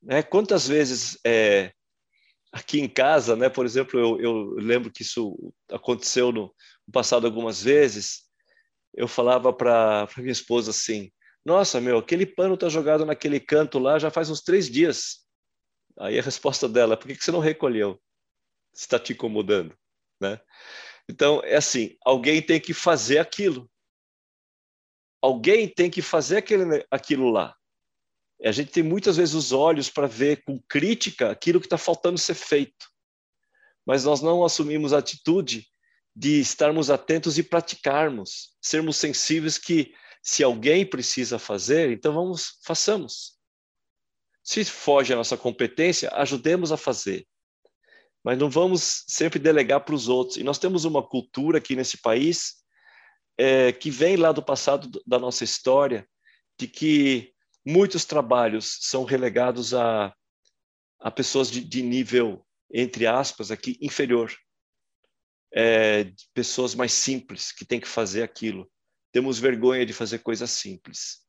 Né? 0.01 0.23
Quantas 0.23 0.65
vezes 0.65 1.19
é, 1.25 1.73
aqui 2.53 2.79
em 2.79 2.87
casa, 2.87 3.35
né? 3.35 3.49
Por 3.49 3.65
exemplo, 3.65 3.99
eu, 3.99 4.21
eu 4.21 4.33
lembro 4.51 4.89
que 4.89 5.01
isso 5.01 5.53
aconteceu 5.69 6.31
no, 6.31 6.43
no 6.87 6.93
passado 6.93 7.27
algumas 7.27 7.61
vezes. 7.61 8.23
Eu 8.93 9.09
falava 9.09 9.51
para 9.51 10.07
minha 10.19 10.31
esposa 10.31 10.71
assim: 10.71 11.11
Nossa, 11.43 11.81
meu, 11.81 11.97
aquele 11.97 12.25
pano 12.25 12.53
está 12.53 12.69
jogado 12.69 13.05
naquele 13.05 13.41
canto 13.41 13.77
lá 13.77 13.99
já 13.99 14.09
faz 14.09 14.29
uns 14.29 14.41
três 14.41 14.69
dias. 14.69 15.24
Aí 15.99 16.19
a 16.19 16.21
resposta 16.21 16.67
dela: 16.67 16.97
Por 16.97 17.07
que, 17.07 17.15
que 17.15 17.23
você 17.23 17.31
não 17.31 17.39
recolheu? 17.39 18.01
Está 18.73 18.99
te 18.99 19.13
incomodando, 19.13 19.75
né? 20.19 20.39
Então 21.09 21.41
é 21.43 21.55
assim: 21.55 21.95
alguém 22.03 22.41
tem 22.41 22.59
que 22.59 22.73
fazer 22.73 23.19
aquilo. 23.19 23.69
Alguém 25.21 25.67
tem 25.67 25.89
que 25.89 26.01
fazer 26.01 26.37
aquele, 26.37 26.85
aquilo 26.91 27.29
lá. 27.29 27.55
A 28.43 28.51
gente 28.51 28.71
tem 28.71 28.83
muitas 28.83 29.17
vezes 29.17 29.33
os 29.33 29.51
olhos 29.51 29.89
para 29.89 30.07
ver 30.07 30.43
com 30.43 30.61
crítica 30.67 31.31
aquilo 31.31 31.59
que 31.59 31.65
está 31.65 31.77
faltando 31.77 32.17
ser 32.17 32.35
feito. 32.35 32.85
Mas 33.85 34.03
nós 34.03 34.21
não 34.21 34.43
assumimos 34.43 34.93
a 34.93 34.97
atitude 34.97 35.67
de 36.15 36.39
estarmos 36.39 36.89
atentos 36.89 37.37
e 37.37 37.43
praticarmos, 37.43 38.55
sermos 38.61 38.97
sensíveis 38.97 39.57
que 39.57 39.93
se 40.23 40.43
alguém 40.43 40.85
precisa 40.85 41.37
fazer, 41.37 41.91
então 41.91 42.13
vamos, 42.13 42.57
façamos. 42.63 43.34
Se 44.45 44.63
foge 44.63 45.11
a 45.11 45.15
nossa 45.15 45.35
competência, 45.35 46.07
ajudemos 46.13 46.71
a 46.71 46.77
fazer. 46.77 47.25
Mas 48.23 48.37
não 48.37 48.47
vamos 48.47 49.03
sempre 49.07 49.39
delegar 49.39 49.83
para 49.83 49.95
os 49.95 50.07
outros. 50.07 50.37
E 50.37 50.43
nós 50.43 50.59
temos 50.59 50.85
uma 50.85 51.01
cultura 51.01 51.57
aqui 51.57 51.75
nesse 51.75 51.97
país 51.97 52.53
é, 53.39 53.71
que 53.71 53.89
vem 53.89 54.15
lá 54.15 54.31
do 54.31 54.43
passado 54.43 55.01
da 55.05 55.17
nossa 55.17 55.43
história, 55.43 56.07
de 56.59 56.67
que 56.67 57.33
muitos 57.65 58.05
trabalhos 58.05 58.77
são 58.81 59.03
relegados 59.03 59.73
a, 59.73 60.13
a 60.99 61.09
pessoas 61.09 61.49
de, 61.49 61.61
de 61.61 61.81
nível, 61.81 62.45
entre 62.71 63.07
aspas, 63.07 63.49
aqui, 63.49 63.79
inferior. 63.81 64.31
É, 65.51 66.11
pessoas 66.35 66.75
mais 66.75 66.93
simples 66.93 67.51
que 67.51 67.65
têm 67.65 67.79
que 67.79 67.87
fazer 67.87 68.21
aquilo. 68.21 68.71
Temos 69.11 69.39
vergonha 69.39 69.85
de 69.85 69.93
fazer 69.93 70.19
coisas 70.19 70.51
simples. 70.51 71.24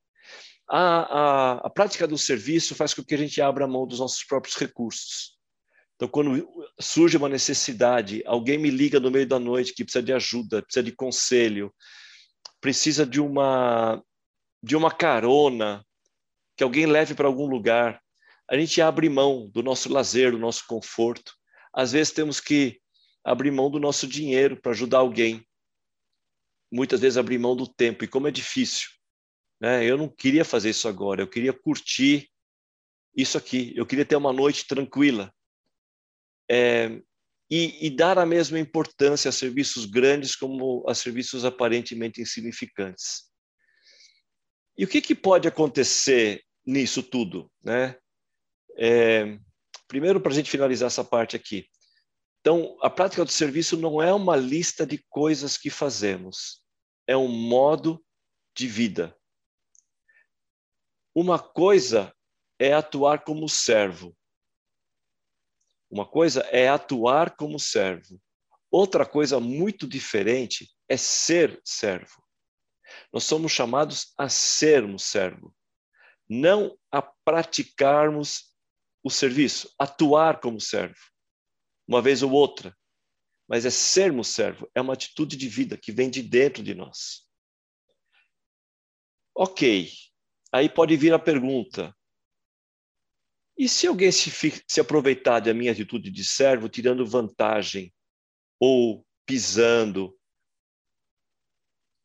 A, 0.69 0.79
a, 0.79 1.53
a 1.67 1.71
prática 1.71 2.07
do 2.07 2.19
serviço 2.19 2.75
faz 2.75 2.93
com 2.93 3.05
que 3.05 3.15
a 3.15 3.19
gente 3.19 3.41
abra 3.41 3.67
mão 3.67 3.87
dos 3.87 4.01
nossos 4.01 4.25
próprios 4.25 4.57
recursos. 4.57 5.37
Então, 5.95 6.09
quando 6.09 6.47
surge 6.79 7.17
uma 7.17 7.29
necessidade, 7.29 8.23
alguém 8.27 8.59
me 8.59 8.71
liga 8.71 9.01
no 9.01 9.11
meio 9.11 9.27
da 9.27 9.39
noite 9.39 9.73
que 9.73 9.85
precisa 9.85 10.03
de 10.03 10.13
ajuda, 10.13 10.63
precisa 10.63 10.83
de 10.83 10.93
conselho, 10.93 11.75
precisa 12.61 13.07
de 13.07 13.21
uma 13.21 14.03
de 14.63 14.75
uma 14.75 14.91
carona, 14.91 15.85
que 16.57 16.65
alguém 16.65 16.87
leve 16.87 17.15
para 17.15 17.29
algum 17.29 17.47
lugar. 17.47 18.03
A 18.51 18.57
gente 18.57 18.81
abre 18.81 19.09
mão 19.09 19.49
do 19.53 19.63
nosso 19.63 19.93
lazer, 19.93 20.33
do 20.33 20.39
nosso 20.39 20.67
conforto. 20.67 21.33
Às 21.73 21.93
vezes 21.93 22.13
temos 22.13 22.41
que 22.41 22.81
abrir 23.25 23.51
mão 23.51 23.71
do 23.71 23.79
nosso 23.79 24.07
dinheiro 24.07 24.61
para 24.61 24.73
ajudar 24.73 24.99
alguém. 24.99 25.47
Muitas 26.73 27.01
vezes 27.01 27.17
abrir 27.17 27.39
mão 27.39 27.55
do 27.55 27.67
tempo. 27.67 28.05
E 28.05 28.09
como 28.09 28.27
é 28.27 28.31
difícil. 28.31 28.89
Né? 29.61 29.85
Eu 29.85 29.97
não 29.97 30.09
queria 30.09 30.45
fazer 30.45 30.71
isso 30.71 30.89
agora. 30.89 31.23
Eu 31.23 31.29
queria 31.29 31.53
curtir 31.53 32.31
isso 33.17 33.39
aqui. 33.39 33.73
Eu 33.77 33.87
queria 33.87 34.05
ter 34.05 34.17
uma 34.17 34.33
noite 34.33 34.67
tranquila. 34.67 35.33
É, 36.51 37.01
e, 37.51 37.87
e, 37.87 37.91
dar 37.91 38.19
a 38.19 38.27
mesma 38.27 38.59
importância 38.59 39.29
a 39.29 39.33
serviços 39.33 39.85
grandes 39.85 40.35
como 40.35 40.85
a 40.89 40.95
serviços 40.95 41.45
aparentemente 41.45 42.21
insignificantes. 42.21 43.31
E 44.77 44.85
o 44.85 44.89
que, 44.89 45.01
que 45.01 45.15
pode 45.15 45.47
acontecer 45.49 46.43
nisso 46.65 47.03
tudo? 47.03 47.51
Né? 47.63 47.97
É, 48.77 49.39
primeiro, 49.89 50.21
para 50.21 50.33
a 50.33 50.35
gente 50.35 50.51
finalizar 50.51 50.89
essa 50.89 51.05
parte 51.05 51.37
aqui. 51.37 51.67
Então, 52.41 52.77
a 52.81 52.91
prática 52.91 53.25
do 53.25 53.33
serviço 53.33 53.77
não 53.77 54.01
é 54.01 54.13
uma 54.13 54.37
lista 54.37 54.87
de 54.87 55.05
coisas 55.09 55.57
que 55.57 55.71
fazemos, 55.71 56.63
é 57.07 57.17
um 57.17 57.27
modo 57.27 58.05
de 58.57 58.69
vida. 58.69 59.17
Uma 61.19 61.39
coisa 61.39 62.15
é 62.59 62.75
atuar 62.75 63.25
como 63.25 63.49
servo, 63.49 64.15
uma 65.91 66.05
coisa 66.05 66.43
é 66.51 66.69
atuar 66.69 67.37
como 67.37 67.59
servo. 67.59 68.21
Outra 68.71 69.07
coisa 69.07 69.41
muito 69.41 69.89
diferente 69.89 70.71
é 70.87 70.99
ser 70.99 71.59
servo. 71.65 72.23
Nós 73.11 73.25
somos 73.25 73.51
chamados 73.51 74.13
a 74.19 74.29
sermos 74.29 75.05
servo, 75.05 75.57
não 76.29 76.79
a 76.93 77.01
praticarmos 77.01 78.55
o 79.03 79.09
serviço, 79.09 79.75
atuar 79.79 80.39
como 80.39 80.61
servo, 80.61 81.01
uma 81.89 82.03
vez 82.03 82.23
ou 82.23 82.31
outra. 82.31 82.77
Mas 83.49 83.65
é 83.65 83.71
sermos 83.71 84.29
servo, 84.29 84.71
é 84.75 84.83
uma 84.83 84.93
atitude 84.93 85.35
de 85.35 85.49
vida 85.49 85.79
que 85.79 85.93
vem 85.93 86.11
de 86.11 86.23
dentro 86.23 86.63
de 86.63 86.75
nós. 86.75 87.27
Ok, 89.35 89.91
aí 90.57 90.69
pode 90.69 90.97
vir 90.97 91.13
a 91.13 91.19
pergunta: 91.19 91.95
e 93.57 93.69
se 93.69 93.87
alguém 93.87 94.13
se, 94.13 94.31
se 94.69 94.81
aproveitar 94.81 95.41
da 95.41 95.55
minha 95.55 95.73
atitude 95.73 96.11
de 96.11 96.25
servo, 96.25 96.69
tirando 96.69 97.07
vantagem, 97.07 97.93
ou 98.61 99.07
pisando, 99.25 100.17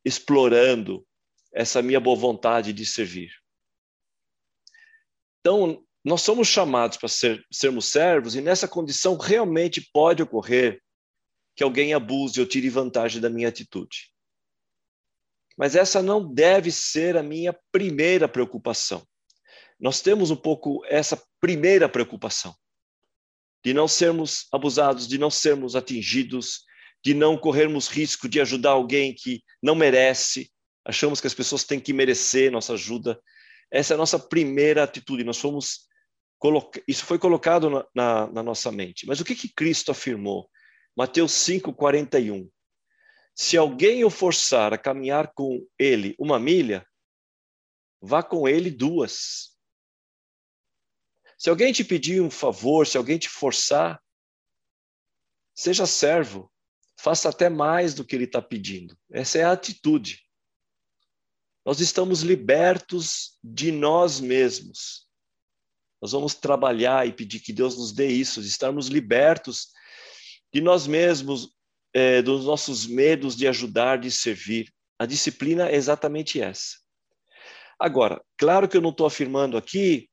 explorando 0.05 1.05
essa 1.53 1.81
minha 1.81 1.99
boa 1.99 2.15
vontade 2.15 2.71
de 2.71 2.85
servir? 2.85 3.31
Então, 5.39 5.85
nós 6.03 6.21
somos 6.21 6.47
chamados 6.47 6.97
para 6.97 7.09
ser, 7.09 7.45
sermos 7.51 7.87
servos, 7.87 8.35
e 8.35 8.41
nessa 8.41 8.67
condição 8.67 9.17
realmente 9.17 9.89
pode 9.91 10.23
ocorrer 10.23 10.81
que 11.55 11.63
alguém 11.63 11.93
abuse 11.93 12.39
ou 12.39 12.45
tire 12.45 12.69
vantagem 12.69 13.19
da 13.19 13.29
minha 13.29 13.49
atitude. 13.49 14.11
Mas 15.57 15.75
essa 15.75 16.01
não 16.01 16.33
deve 16.33 16.71
ser 16.71 17.17
a 17.17 17.23
minha 17.23 17.55
primeira 17.71 18.27
preocupação 18.27 19.05
nós 19.81 19.99
temos 19.99 20.29
um 20.29 20.35
pouco 20.35 20.85
essa 20.85 21.21
primeira 21.39 21.89
preocupação 21.89 22.55
de 23.65 23.73
não 23.73 23.87
sermos 23.87 24.45
abusados, 24.53 25.07
de 25.07 25.17
não 25.17 25.31
sermos 25.31 25.75
atingidos, 25.75 26.61
de 27.03 27.15
não 27.15 27.35
corrermos 27.35 27.87
risco 27.87 28.29
de 28.29 28.39
ajudar 28.39 28.71
alguém 28.71 29.13
que 29.13 29.43
não 29.61 29.73
merece. 29.73 30.51
Achamos 30.85 31.19
que 31.19 31.25
as 31.25 31.33
pessoas 31.33 31.63
têm 31.63 31.79
que 31.79 31.93
merecer 31.93 32.51
nossa 32.51 32.73
ajuda. 32.73 33.19
Essa 33.71 33.93
é 33.93 33.95
a 33.95 33.97
nossa 33.97 34.19
primeira 34.19 34.83
atitude. 34.83 35.23
Nós 35.23 35.39
fomos 35.39 35.89
isso 36.87 37.05
foi 37.05 37.19
colocado 37.19 37.69
na, 37.69 37.85
na, 37.93 38.27
na 38.31 38.43
nossa 38.43 38.71
mente. 38.71 39.05
Mas 39.05 39.19
o 39.19 39.25
que, 39.25 39.35
que 39.35 39.53
Cristo 39.53 39.91
afirmou? 39.91 40.49
Mateus 40.95 41.31
5:41. 41.33 42.49
Se 43.35 43.57
alguém 43.57 44.03
o 44.03 44.09
forçar 44.09 44.73
a 44.73 44.77
caminhar 44.77 45.33
com 45.33 45.65
ele 45.79 46.15
uma 46.19 46.39
milha, 46.39 46.85
vá 48.01 48.21
com 48.21 48.47
ele 48.47 48.69
duas. 48.69 49.57
Se 51.37 51.49
alguém 51.49 51.73
te 51.73 51.83
pedir 51.83 52.21
um 52.21 52.29
favor, 52.29 52.85
se 52.85 52.97
alguém 52.97 53.17
te 53.17 53.29
forçar, 53.29 54.01
seja 55.55 55.85
servo, 55.87 56.51
faça 56.99 57.29
até 57.29 57.49
mais 57.49 57.93
do 57.93 58.05
que 58.05 58.15
ele 58.15 58.25
está 58.25 58.41
pedindo. 58.41 58.97
Essa 59.11 59.39
é 59.39 59.43
a 59.43 59.51
atitude. 59.51 60.21
Nós 61.65 61.79
estamos 61.79 62.21
libertos 62.21 63.37
de 63.43 63.71
nós 63.71 64.19
mesmos. 64.19 65.07
Nós 66.01 66.11
vamos 66.11 66.33
trabalhar 66.33 67.07
e 67.07 67.13
pedir 67.13 67.39
que 67.39 67.53
Deus 67.53 67.77
nos 67.77 67.91
dê 67.91 68.07
isso, 68.07 68.41
de 68.41 68.47
estarmos 68.47 68.87
libertos 68.87 69.69
de 70.53 70.59
nós 70.59 70.87
mesmos, 70.87 71.55
é, 71.93 72.21
dos 72.21 72.45
nossos 72.45 72.87
medos 72.87 73.35
de 73.35 73.47
ajudar, 73.47 73.97
de 73.97 74.11
servir. 74.11 74.71
A 74.97 75.05
disciplina 75.05 75.69
é 75.69 75.75
exatamente 75.75 76.41
essa. 76.41 76.77
Agora, 77.79 78.21
claro 78.37 78.67
que 78.67 78.77
eu 78.77 78.81
não 78.81 78.91
estou 78.91 79.07
afirmando 79.07 79.57
aqui 79.57 80.07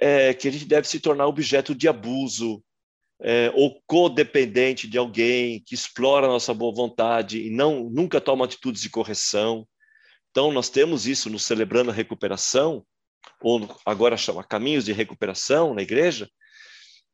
é, 0.00 0.32
que 0.32 0.48
a 0.48 0.50
gente 0.50 0.64
deve 0.64 0.88
se 0.88 1.00
tornar 1.00 1.26
objeto 1.26 1.74
de 1.74 1.88
abuso 1.88 2.62
é, 3.20 3.50
ou 3.54 3.82
codependente 3.86 4.88
de 4.88 4.96
alguém 4.96 5.62
que 5.66 5.74
explora 5.74 6.26
a 6.26 6.30
nossa 6.30 6.54
boa 6.54 6.72
vontade 6.72 7.42
e 7.42 7.50
não 7.50 7.90
nunca 7.90 8.20
toma 8.20 8.44
atitudes 8.44 8.80
de 8.80 8.90
correção. 8.90 9.66
Então, 10.30 10.52
nós 10.52 10.70
temos 10.70 11.06
isso 11.06 11.28
no 11.28 11.38
Celebrando 11.38 11.90
a 11.90 11.94
Recuperação, 11.94 12.84
ou 13.42 13.68
agora 13.84 14.16
chama 14.16 14.44
Caminhos 14.44 14.84
de 14.84 14.92
Recuperação 14.92 15.74
na 15.74 15.82
igreja, 15.82 16.28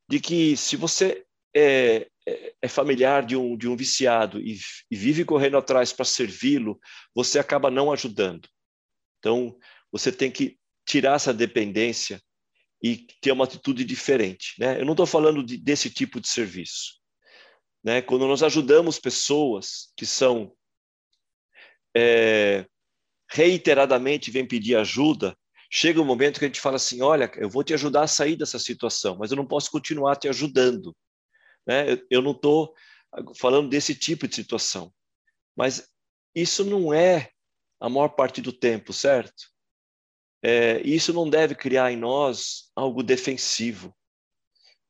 de 0.08 0.20
que 0.20 0.56
se 0.56 0.76
você 0.76 1.24
é, 1.56 2.06
é, 2.26 2.54
é 2.62 2.68
familiar 2.68 3.24
de 3.24 3.36
um, 3.36 3.56
de 3.56 3.68
um 3.68 3.76
viciado 3.76 4.40
e, 4.40 4.58
e 4.90 4.96
vive 4.96 5.24
correndo 5.24 5.56
atrás 5.56 5.92
para 5.92 6.04
servi-lo, 6.04 6.78
você 7.14 7.38
acaba 7.38 7.70
não 7.70 7.92
ajudando. 7.92 8.48
Então, 9.18 9.56
você 9.90 10.10
tem 10.10 10.30
que 10.30 10.58
tirar 10.86 11.16
essa 11.16 11.32
dependência 11.32 12.20
e 12.82 13.06
ter 13.20 13.32
uma 13.32 13.44
atitude 13.44 13.84
diferente. 13.84 14.54
Né? 14.58 14.80
Eu 14.80 14.84
não 14.84 14.92
estou 14.92 15.06
falando 15.06 15.42
de, 15.42 15.56
desse 15.56 15.88
tipo 15.88 16.20
de 16.20 16.28
serviço. 16.28 17.00
Né? 17.82 18.02
Quando 18.02 18.26
nós 18.26 18.42
ajudamos 18.42 18.98
pessoas 18.98 19.92
que 19.96 20.04
são 20.04 20.54
é, 21.96 22.66
reiteradamente 23.30 24.30
vêm 24.30 24.46
pedir 24.46 24.76
ajuda, 24.76 25.36
chega 25.70 26.00
um 26.00 26.04
momento 26.04 26.38
que 26.38 26.44
a 26.44 26.48
gente 26.48 26.60
fala 26.60 26.76
assim: 26.76 27.02
olha, 27.02 27.30
eu 27.36 27.48
vou 27.48 27.64
te 27.64 27.74
ajudar 27.74 28.02
a 28.02 28.08
sair 28.08 28.36
dessa 28.36 28.58
situação, 28.58 29.16
mas 29.18 29.30
eu 29.30 29.36
não 29.36 29.46
posso 29.46 29.70
continuar 29.70 30.16
te 30.16 30.28
ajudando. 30.28 30.94
Né? 31.66 31.92
Eu, 31.92 32.06
eu 32.10 32.22
não 32.22 32.32
estou 32.32 32.74
falando 33.36 33.68
desse 33.68 33.94
tipo 33.94 34.26
de 34.26 34.34
situação. 34.34 34.92
Mas 35.56 35.88
isso 36.34 36.64
não 36.64 36.92
é 36.92 37.30
a 37.80 37.88
maior 37.88 38.08
parte 38.08 38.40
do 38.40 38.52
tempo, 38.52 38.92
certo? 38.92 39.44
É, 40.42 40.80
isso 40.82 41.12
não 41.12 41.28
deve 41.28 41.54
criar 41.54 41.92
em 41.92 41.96
nós 41.96 42.70
algo 42.74 43.02
defensivo. 43.02 43.96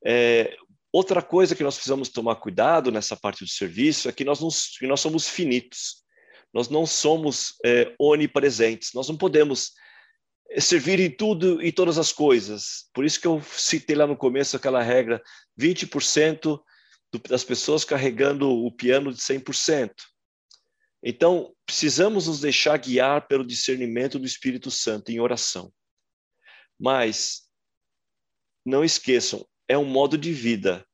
É, 0.05 0.57
outra 0.93 1.23
coisa 1.23 1.55
que 1.55 1.63
nós 1.63 1.75
precisamos 1.75 2.09
tomar 2.09 2.37
cuidado 2.37 2.91
nessa 2.91 3.17
parte 3.17 3.45
do 3.45 3.51
serviço 3.51 4.09
é 4.09 4.13
que 4.13 4.25
nós, 4.25 4.41
que 4.79 4.87
nós 4.87 5.01
somos 5.01 5.29
finitos. 5.29 6.03
Nós 6.53 6.69
não 6.69 6.87
somos 6.87 7.55
é, 7.65 7.95
onipresentes. 7.99 8.91
Nós 8.95 9.09
não 9.09 9.17
podemos 9.17 9.73
servir 10.59 11.01
em 11.01 11.11
tudo 11.11 11.63
e 11.63 11.73
todas 11.73 11.99
as 11.99 12.13
coisas. 12.13 12.89
Por 12.93 13.05
isso 13.05 13.21
que 13.21 13.27
eu 13.27 13.43
citei 13.43 13.97
lá 13.97 14.07
no 14.07 14.17
começo 14.17 14.57
aquela 14.57 14.83
regra: 14.83 15.23
20% 15.59 16.61
das 17.29 17.45
pessoas 17.45 17.85
carregando 17.85 18.51
o 18.51 18.71
piano 18.71 19.13
de 19.13 19.21
100%. 19.21 19.93
Então, 21.03 21.55
precisamos 21.67 22.27
nos 22.27 22.41
deixar 22.41 22.79
guiar 22.79 23.27
pelo 23.29 23.47
discernimento 23.47 24.19
do 24.19 24.27
Espírito 24.27 24.71
Santo 24.71 25.11
em 25.11 25.21
oração. 25.21 25.73
Mas, 26.81 27.43
não 28.65 28.83
esqueçam, 28.83 29.47
é 29.69 29.77
um 29.77 29.85
modo 29.85 30.17
de 30.17 30.33
vida. 30.33 30.87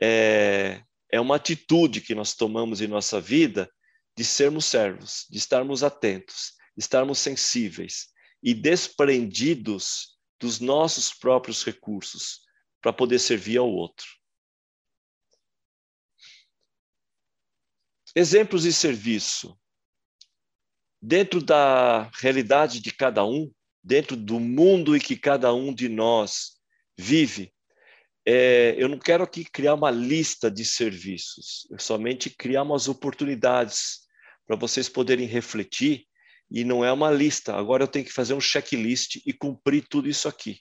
É, 0.00 0.82
é 1.12 1.20
uma 1.20 1.36
atitude 1.36 2.00
que 2.00 2.14
nós 2.14 2.34
tomamos 2.34 2.80
em 2.80 2.86
nossa 2.86 3.20
vida 3.20 3.70
de 4.16 4.24
sermos 4.24 4.64
servos, 4.64 5.26
de 5.28 5.36
estarmos 5.36 5.82
atentos, 5.82 6.54
estarmos 6.80 7.18
sensíveis 7.18 8.08
e 8.42 8.54
desprendidos 8.54 10.18
dos 10.40 10.58
nossos 10.58 11.12
próprios 11.12 11.62
recursos 11.62 12.40
para 12.80 12.92
poder 12.92 13.18
servir 13.18 13.58
ao 13.58 13.70
outro. 13.70 14.06
Exemplos 18.16 18.62
de 18.62 18.72
serviço. 18.72 19.56
dentro 21.02 21.42
da 21.42 22.10
realidade 22.20 22.78
de 22.78 22.92
cada 22.92 23.24
um, 23.24 23.50
dentro 23.82 24.14
do 24.14 24.38
mundo 24.38 24.94
em 24.94 25.00
que 25.00 25.16
cada 25.16 25.54
um 25.54 25.72
de 25.74 25.88
nós 25.88 26.58
vive, 26.98 27.54
é, 28.26 28.74
eu 28.76 28.86
não 28.86 28.98
quero 28.98 29.24
aqui 29.24 29.42
criar 29.42 29.72
uma 29.72 29.90
lista 29.90 30.50
de 30.50 30.62
serviços, 30.62 31.66
eu 31.70 31.78
somente 31.78 32.28
criar 32.28 32.64
umas 32.64 32.86
oportunidades 32.86 34.00
para 34.46 34.56
vocês 34.56 34.90
poderem 34.90 35.26
refletir 35.26 36.06
e 36.50 36.64
não 36.64 36.84
é 36.84 36.92
uma 36.92 37.10
lista. 37.10 37.54
Agora 37.54 37.84
eu 37.84 37.88
tenho 37.88 38.04
que 38.04 38.12
fazer 38.12 38.34
um 38.34 38.40
checklist 38.40 39.16
e 39.24 39.32
cumprir 39.32 39.86
tudo 39.88 40.08
isso 40.08 40.28
aqui. 40.28 40.60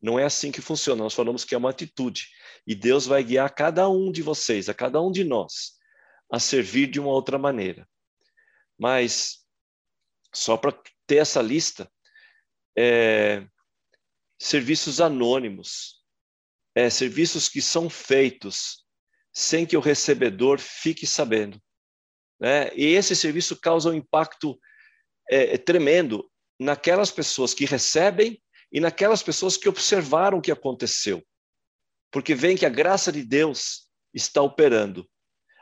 Não 0.00 0.18
é 0.18 0.24
assim 0.24 0.50
que 0.50 0.60
funciona. 0.60 1.02
Nós 1.02 1.14
falamos 1.14 1.44
que 1.44 1.54
é 1.54 1.58
uma 1.58 1.70
atitude 1.70 2.28
e 2.66 2.74
Deus 2.74 3.06
vai 3.06 3.22
guiar 3.22 3.54
cada 3.54 3.88
um 3.88 4.10
de 4.10 4.22
vocês, 4.22 4.68
a 4.68 4.74
cada 4.74 5.00
um 5.00 5.10
de 5.10 5.24
nós, 5.24 5.72
a 6.30 6.38
servir 6.38 6.88
de 6.88 6.98
uma 7.00 7.10
outra 7.10 7.38
maneira. 7.38 7.88
Mas 8.78 9.44
só 10.32 10.56
para 10.56 10.76
ter 11.06 11.16
essa 11.16 11.40
lista, 11.40 11.90
é, 12.76 13.46
serviços 14.38 15.00
anônimos, 15.00 16.02
é, 16.74 16.88
serviços 16.90 17.48
que 17.48 17.60
são 17.60 17.88
feitos 17.88 18.84
sem 19.32 19.66
que 19.66 19.76
o 19.76 19.80
recebedor 19.80 20.58
fique 20.58 21.06
sabendo. 21.06 21.60
Né? 22.40 22.70
E 22.74 22.86
esse 22.86 23.16
serviço 23.16 23.58
causa 23.60 23.90
um 23.90 23.94
impacto 23.94 24.58
é, 25.30 25.54
é, 25.54 25.58
tremendo 25.58 26.30
naquelas 26.58 27.10
pessoas 27.10 27.54
que 27.54 27.64
recebem 27.64 28.42
e 28.72 28.80
naquelas 28.80 29.22
pessoas 29.22 29.56
que 29.56 29.68
observaram 29.68 30.38
o 30.38 30.42
que 30.42 30.50
aconteceu. 30.50 31.22
Porque 32.10 32.34
vem 32.34 32.56
que 32.56 32.66
a 32.66 32.70
graça 32.70 33.12
de 33.12 33.22
Deus 33.22 33.88
está 34.14 34.42
operando. 34.42 35.08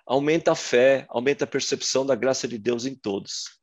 Aumenta 0.06 0.52
a 0.52 0.56
fé, 0.56 1.06
aumenta 1.08 1.44
a 1.44 1.48
percepção 1.48 2.06
da 2.06 2.14
graça 2.14 2.46
de 2.46 2.58
Deus 2.58 2.86
em 2.86 2.94
todos. 2.94 3.60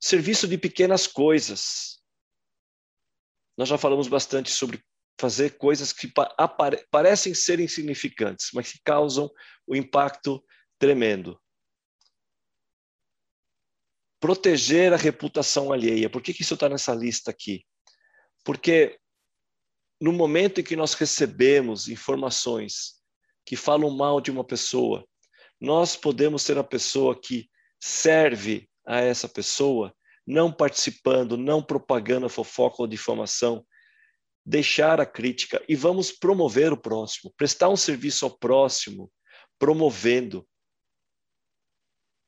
Serviço 0.00 0.48
de 0.48 0.56
pequenas 0.56 1.06
coisas. 1.06 2.00
Nós 3.56 3.68
já 3.68 3.76
falamos 3.76 4.08
bastante 4.08 4.50
sobre 4.50 4.82
fazer 5.20 5.58
coisas 5.58 5.92
que 5.92 6.10
parecem 6.90 7.34
ser 7.34 7.58
insignificantes, 7.58 8.50
mas 8.54 8.72
que 8.72 8.78
causam 8.84 9.28
um 9.66 9.74
impacto 9.74 10.42
tremendo. 10.78 11.38
Proteger 14.20 14.92
a 14.92 14.96
reputação 14.96 15.72
alheia. 15.72 16.10
Por 16.10 16.22
que, 16.22 16.34
que 16.34 16.42
isso 16.42 16.54
está 16.54 16.68
nessa 16.68 16.94
lista 16.94 17.30
aqui? 17.30 17.64
Porque 18.44 18.98
no 20.00 20.12
momento 20.12 20.60
em 20.60 20.64
que 20.64 20.76
nós 20.76 20.94
recebemos 20.94 21.88
informações 21.88 22.94
que 23.44 23.56
falam 23.56 23.90
mal 23.90 24.20
de 24.20 24.30
uma 24.30 24.44
pessoa, 24.44 25.06
nós 25.60 25.96
podemos 25.96 26.42
ser 26.42 26.58
a 26.58 26.64
pessoa 26.64 27.18
que 27.18 27.48
serve 27.80 28.68
a 28.86 29.00
essa 29.00 29.28
pessoa, 29.28 29.94
não 30.26 30.52
participando, 30.52 31.36
não 31.36 31.62
propagando 31.62 32.28
fofoca 32.28 32.76
ou 32.82 32.86
difamação, 32.86 33.66
deixar 34.44 35.00
a 35.00 35.06
crítica 35.06 35.62
e 35.68 35.74
vamos 35.74 36.10
promover 36.10 36.72
o 36.72 36.80
próximo, 36.80 37.32
prestar 37.36 37.68
um 37.68 37.76
serviço 37.76 38.24
ao 38.24 38.38
próximo, 38.38 39.10
promovendo, 39.58 40.48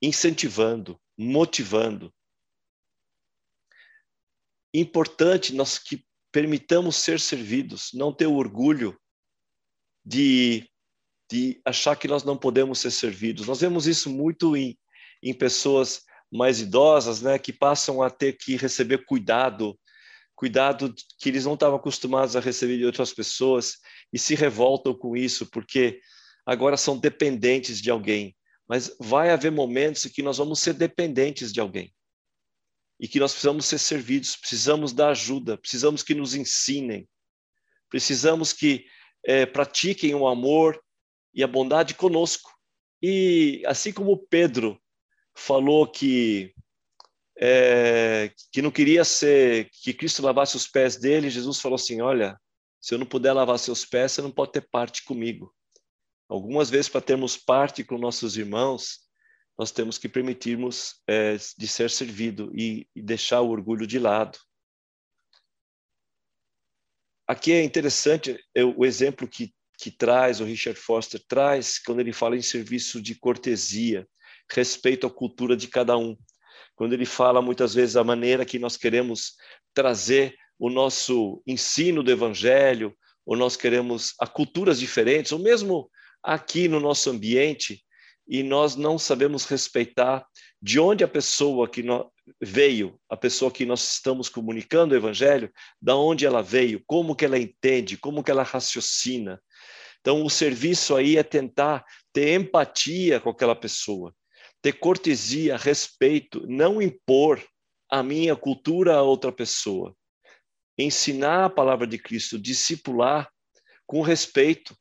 incentivando, 0.03 1.01
motivando. 1.21 2.11
Importante 4.73 5.55
nós 5.55 5.79
que 5.79 6.03
permitamos 6.33 6.97
ser 6.97 7.21
servidos, 7.21 7.91
não 7.93 8.11
ter 8.11 8.27
o 8.27 8.37
orgulho 8.37 8.99
de, 10.03 10.67
de 11.31 11.61
achar 11.63 11.95
que 11.97 12.09
nós 12.09 12.25
não 12.25 12.39
podemos 12.39 12.79
ser 12.79 12.91
servidos. 12.91 13.47
Nós 13.47 13.61
vemos 13.61 13.87
isso 13.87 14.09
muito 14.09 14.57
em, 14.57 14.79
em 15.23 15.35
pessoas 15.35 16.05
mais 16.33 16.61
idosas, 16.61 17.21
né, 17.21 17.39
que 17.39 17.53
passam 17.53 18.01
a 18.01 18.09
ter 18.09 18.39
que 18.39 18.57
receber 18.57 19.05
cuidado, 19.05 19.79
cuidado 20.35 20.95
que 21.19 21.29
eles 21.29 21.45
não 21.45 21.55
estavam 21.55 21.77
acostumados 21.77 22.35
a 22.35 22.41
receber 22.41 22.79
de 22.79 22.87
outras 22.87 23.13
pessoas 23.13 23.77
e 24.11 24.19
se 24.19 24.35
revoltam 24.35 24.95
com 24.95 25.15
isso 25.15 25.51
porque 25.51 26.01
agora 26.47 26.79
são 26.79 26.97
dependentes 26.97 27.79
de 27.79 27.91
alguém. 27.91 28.35
Mas 28.71 28.95
vai 29.01 29.31
haver 29.31 29.51
momentos 29.51 30.07
em 30.07 30.09
que 30.11 30.23
nós 30.23 30.39
vamos 30.39 30.61
ser 30.61 30.75
dependentes 30.75 31.53
de 31.53 31.59
alguém 31.59 31.93
e 33.01 33.09
que 33.09 33.19
nós 33.19 33.33
precisamos 33.33 33.67
ser 33.67 33.79
servidos, 33.79 34.37
precisamos 34.37 34.93
da 34.93 35.09
ajuda, 35.09 35.59
precisamos 35.59 36.05
que 36.05 36.15
nos 36.15 36.37
ensinem, 36.37 37.09
precisamos 37.89 38.53
que 38.53 38.87
é, 39.25 39.45
pratiquem 39.45 40.15
o 40.15 40.29
amor 40.29 40.81
e 41.35 41.43
a 41.43 41.49
bondade 41.49 41.95
conosco. 41.95 42.49
E 43.03 43.61
assim 43.67 43.93
como 43.93 44.25
Pedro 44.29 44.81
falou 45.35 45.85
que 45.85 46.55
é, 47.41 48.33
que 48.53 48.63
não 48.63 48.71
queria 48.71 49.03
ser 49.05 49.69
que 49.83 49.93
Cristo 49.93 50.23
lavasse 50.23 50.55
os 50.55 50.69
pés 50.69 50.95
dele, 50.95 51.29
Jesus 51.29 51.59
falou 51.59 51.75
assim: 51.75 52.03
Olha, 52.03 52.39
se 52.81 52.95
eu 52.95 53.01
não 53.01 53.07
puder 53.07 53.33
lavar 53.33 53.59
seus 53.59 53.85
pés, 53.85 54.13
você 54.13 54.23
não 54.23 54.31
pode 54.31 54.53
ter 54.53 54.69
parte 54.71 55.05
comigo. 55.05 55.53
Algumas 56.31 56.71
vezes, 56.71 56.89
para 56.89 57.01
termos 57.01 57.37
parte 57.37 57.83
com 57.83 57.99
nossos 57.99 58.37
irmãos, 58.37 59.01
nós 59.59 59.73
temos 59.73 59.99
que 59.99 60.09
permitirmos 60.09 61.03
é, 61.09 61.37
de 61.37 61.67
ser 61.67 61.91
servido 61.91 62.53
e, 62.55 62.87
e 62.95 63.03
deixar 63.03 63.41
o 63.41 63.51
orgulho 63.51 63.85
de 63.85 63.99
lado. 63.99 64.39
Aqui 67.27 67.53
é 67.53 67.65
interessante 67.65 68.39
o 68.77 68.87
exemplo 68.87 69.27
que, 69.27 69.53
que 69.77 69.91
traz, 69.91 70.41
o 70.41 70.45
Richard 70.45 70.79
Foster 70.79 71.21
traz, 71.27 71.81
quando 71.81 71.99
ele 71.99 72.13
fala 72.13 72.37
em 72.37 72.43
serviço 72.43 73.03
de 73.03 73.17
cortesia 73.17 74.09
respeito 74.53 75.09
à 75.09 75.11
cultura 75.11 75.57
de 75.57 75.67
cada 75.67 75.99
um. 75.99 76.17
Quando 76.77 76.93
ele 76.93 77.07
fala 77.07 77.43
muitas 77.43 77.75
vezes 77.75 77.97
a 77.97 78.05
maneira 78.05 78.45
que 78.45 78.59
nós 78.59 78.77
queremos 78.77 79.35
trazer 79.75 80.37
o 80.59 80.71
nosso 80.71 81.43
ensino 81.45 82.05
do 82.05 82.11
evangelho, 82.11 82.97
ou 83.27 83.37
nós 83.37 83.57
queremos 83.57 84.15
a 84.21 84.29
culturas 84.29 84.79
diferentes, 84.79 85.33
ou 85.33 85.39
mesmo 85.41 85.91
aqui 86.23 86.69
no 86.69 86.81
nosso 86.81 87.11
ambiente, 87.11 87.83
e 88.27 88.43
nós 88.43 88.77
não 88.77 88.99
sabemos 88.99 89.45
respeitar 89.45 90.25
de 90.63 90.79
onde 90.79 91.03
a 91.03 91.09
pessoa 91.09 91.69
que 91.69 91.83
veio, 92.41 92.99
a 93.09 93.17
pessoa 93.17 93.51
que 93.51 93.67
nós 93.67 93.95
estamos 93.95 94.29
comunicando 94.29 94.95
o 94.95 94.97
evangelho, 94.97 95.51
da 95.81 95.97
onde 95.97 96.25
ela 96.25 96.43
veio, 96.43 96.83
como 96.87 97.17
que 97.17 97.25
ela 97.25 97.39
entende, 97.39 97.97
como 97.97 98.23
que 98.23 98.31
ela 98.31 98.43
raciocina. 98.43 99.43
Então 100.01 100.25
o 100.25 100.31
serviço 100.31 100.95
aí 100.95 101.17
é 101.17 101.23
tentar 101.23 101.85
ter 102.13 102.35
empatia 102.35 103.19
com 103.19 103.31
aquela 103.31 103.57
pessoa 103.57 104.15
ter 104.63 104.75
cortesia, 104.75 105.57
respeito, 105.57 106.47
não 106.47 106.81
impor 106.83 107.43
a 107.91 108.03
minha 108.03 108.37
cultura 108.37 108.97
a 108.97 109.03
outra 109.03 109.33
pessoa. 109.33 109.95
Ensinar 110.79 111.47
a 111.47 111.51
palavra 111.51 111.87
de 111.87 111.99
Cristo, 111.99 112.39
discipular 112.39 113.29
com 113.87 114.03
respeito 114.03 114.77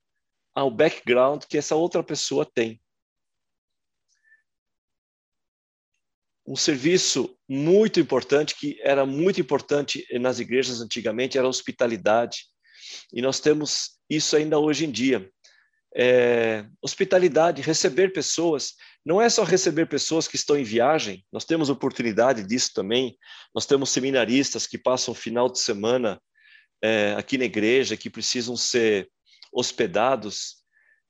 ao 0.60 0.72
background 0.72 1.44
que 1.44 1.58
essa 1.58 1.76
outra 1.76 2.04
pessoa 2.04 2.46
tem. 2.46 2.82
Um 6.46 6.56
serviço 6.56 7.38
muito 7.48 8.00
importante, 8.00 8.56
que 8.56 8.80
era 8.82 9.06
muito 9.06 9.40
importante 9.40 10.06
nas 10.20 10.40
igrejas 10.40 10.82
antigamente, 10.82 11.38
era 11.38 11.46
a 11.46 11.50
hospitalidade. 11.50 12.46
E 13.14 13.22
nós 13.22 13.40
temos 13.40 14.00
isso 14.10 14.36
ainda 14.36 14.58
hoje 14.58 14.86
em 14.86 14.92
dia 14.92 15.32
é, 15.96 16.66
hospitalidade, 16.82 17.62
receber 17.62 18.14
pessoas. 18.14 18.74
Não 19.06 19.22
é 19.22 19.30
só 19.30 19.44
receber 19.44 19.88
pessoas 19.88 20.28
que 20.28 20.36
estão 20.36 20.58
em 20.58 20.64
viagem, 20.64 21.26
nós 21.32 21.46
temos 21.46 21.70
oportunidade 21.70 22.44
disso 22.44 22.72
também. 22.74 23.18
Nós 23.54 23.66
temos 23.66 23.90
seminaristas 23.90 24.68
que 24.68 24.78
passam 24.78 25.14
final 25.14 25.50
de 25.50 25.60
semana 25.60 26.22
é, 26.82 27.16
aqui 27.18 27.38
na 27.38 27.46
igreja, 27.46 27.98
que 27.98 28.10
precisam 28.10 28.56
ser 28.56 29.10
hospedados 29.52 30.58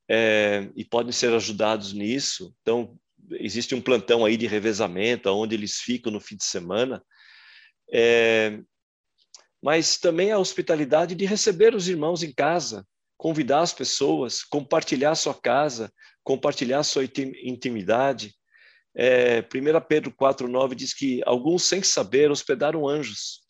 é, 0.09 0.69
e 0.75 0.83
podem 0.83 1.11
ser 1.11 1.33
ajudados 1.33 1.93
nisso. 1.93 2.53
Então, 2.61 2.97
existe 3.31 3.75
um 3.75 3.81
plantão 3.81 4.25
aí 4.25 4.37
de 4.37 4.47
revezamento, 4.47 5.29
onde 5.29 5.55
eles 5.55 5.75
ficam 5.77 6.11
no 6.11 6.19
fim 6.19 6.35
de 6.35 6.45
semana. 6.45 7.03
É, 7.91 8.59
mas 9.61 9.97
também 9.97 10.31
a 10.31 10.39
hospitalidade 10.39 11.15
de 11.15 11.25
receber 11.25 11.75
os 11.75 11.87
irmãos 11.87 12.23
em 12.23 12.33
casa, 12.33 12.85
convidar 13.17 13.61
as 13.61 13.73
pessoas, 13.73 14.43
compartilhar 14.43 15.15
sua 15.15 15.33
casa, 15.33 15.91
compartilhar 16.23 16.83
sua 16.83 17.03
intimidade. 17.43 18.33
É, 18.95 19.41
1 19.41 19.45
Pedro 19.87 20.11
4,9 20.11 20.73
diz 20.73 20.93
que 20.93 21.21
alguns, 21.25 21.63
sem 21.63 21.83
saber, 21.83 22.31
hospedaram 22.31 22.87
anjos. 22.87 23.41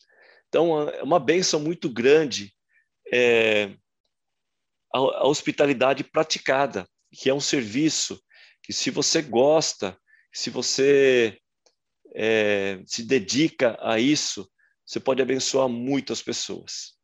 Então, 0.48 0.90
é 0.90 1.04
uma 1.04 1.20
bênção 1.20 1.60
muito 1.60 1.90
grande 1.90 2.52
é, 3.14 3.76
a, 4.94 5.28
hospitalidade 5.28 6.04
praticada, 6.04 6.88
que 7.12 7.30
é 7.30 7.34
um 7.34 7.42
serviço 7.42 8.22
que, 8.64 8.74
se 8.74 8.90
você 8.90 9.22
gosta, 9.22 9.98
se 10.34 10.50
você 10.50 11.40
é, 12.16 12.82
se 12.86 13.04
dedica 13.04 13.78
a 13.82 14.00
isso, 14.00 14.50
você 14.86 15.00
pode 15.00 15.22
abençoar 15.22 15.70
muitas 15.70 16.22
pessoas 16.22 17.00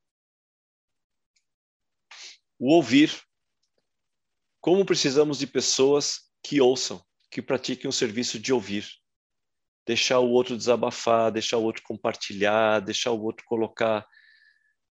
o 2.59 2.73
ouvir. 2.73 3.11
Como 4.61 4.85
precisamos 4.85 5.37
de 5.37 5.47
pessoas 5.47 6.31
que 6.43 6.59
ouçam, 6.61 7.03
que 7.29 7.41
pratiquem 7.41 7.89
o 7.89 7.93
serviço 7.93 8.39
de 8.39 8.53
ouvir. 8.53 8.87
deixar 9.87 10.17
o 10.17 10.31
outro 10.31 10.57
desabafar, 10.57 11.31
deixar 11.31 11.57
o 11.57 11.63
outro 11.63 11.83
compartilhar, 11.83 12.79
deixar 12.79 13.11
o 13.11 13.21
outro 13.21 13.45
colocar 13.45 14.03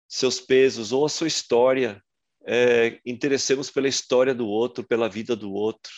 seus 0.08 0.40
pesos 0.40 0.90
ou 0.90 1.06
a 1.06 1.08
sua 1.08 1.28
história. 1.28 2.02
É, 2.46 3.00
interessemos 3.04 3.70
pela 3.70 3.88
história 3.88 4.34
do 4.34 4.46
outro, 4.46 4.82
pela 4.82 5.08
vida 5.08 5.36
do 5.36 5.52
outro. 5.52 5.92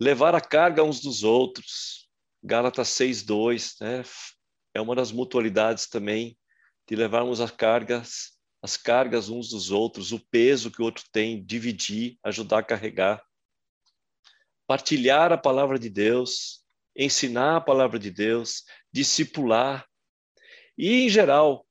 Levar 0.00 0.34
a 0.34 0.40
carga 0.40 0.82
uns 0.82 1.00
dos 1.00 1.24
outros. 1.24 2.08
Gálatas 2.42 2.88
6:2, 2.88 3.76
né? 3.80 4.04
É 4.74 4.80
uma 4.80 4.94
das 4.94 5.10
mutualidades 5.10 5.88
também 5.88 6.38
de 6.88 6.94
levarmos 6.94 7.40
as 7.40 7.50
cargas, 7.50 8.36
as 8.62 8.76
cargas 8.76 9.28
uns 9.28 9.48
dos 9.48 9.70
outros, 9.70 10.12
o 10.12 10.20
peso 10.30 10.70
que 10.70 10.80
o 10.80 10.84
outro 10.84 11.04
tem, 11.10 11.44
dividir, 11.44 12.18
ajudar 12.22 12.58
a 12.58 12.62
carregar. 12.62 13.24
Partilhar 14.66 15.32
a 15.32 15.38
palavra 15.38 15.78
de 15.78 15.88
Deus, 15.88 16.64
ensinar 16.96 17.56
a 17.56 17.60
palavra 17.60 17.98
de 17.98 18.10
Deus, 18.10 18.64
discipular. 18.92 19.86
E, 20.78 21.06
em 21.06 21.08
geral, 21.08 21.65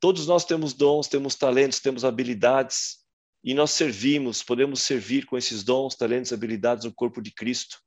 todos 0.00 0.26
nós 0.26 0.44
temos 0.44 0.72
dons, 0.72 1.08
temos 1.08 1.34
talentos, 1.34 1.80
temos 1.80 2.04
habilidades, 2.04 3.04
e 3.42 3.54
nós 3.54 3.70
servimos, 3.70 4.42
podemos 4.42 4.82
servir 4.82 5.24
com 5.26 5.36
esses 5.38 5.62
dons, 5.62 5.94
talentos, 5.94 6.32
habilidades 6.32 6.84
no 6.84 6.92
corpo 6.92 7.22
de 7.22 7.30
Cristo, 7.30 7.78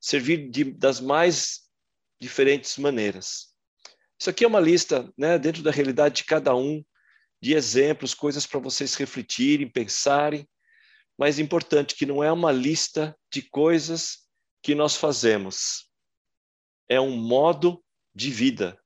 servir 0.00 0.50
de, 0.50 0.64
das 0.64 1.00
mais 1.00 1.60
diferentes 2.20 2.78
maneiras. 2.78 3.48
Isso 4.18 4.30
aqui 4.30 4.44
é 4.44 4.48
uma 4.48 4.60
lista, 4.60 5.12
né, 5.18 5.38
dentro 5.38 5.62
da 5.62 5.70
realidade 5.70 6.16
de 6.16 6.24
cada 6.24 6.54
um, 6.54 6.82
de 7.42 7.54
exemplos, 7.54 8.14
coisas 8.14 8.46
para 8.46 8.60
vocês 8.60 8.94
refletirem, 8.94 9.68
pensarem, 9.68 10.48
mas 11.18 11.38
importante 11.38 11.94
que 11.94 12.06
não 12.06 12.22
é 12.22 12.32
uma 12.32 12.50
lista 12.50 13.16
de 13.30 13.42
coisas 13.42 14.20
que 14.62 14.74
nós 14.74 14.96
fazemos 14.96 15.92
é 16.92 17.00
um 17.00 17.16
modo 17.16 17.82
de 18.14 18.30
vida. 18.30 18.78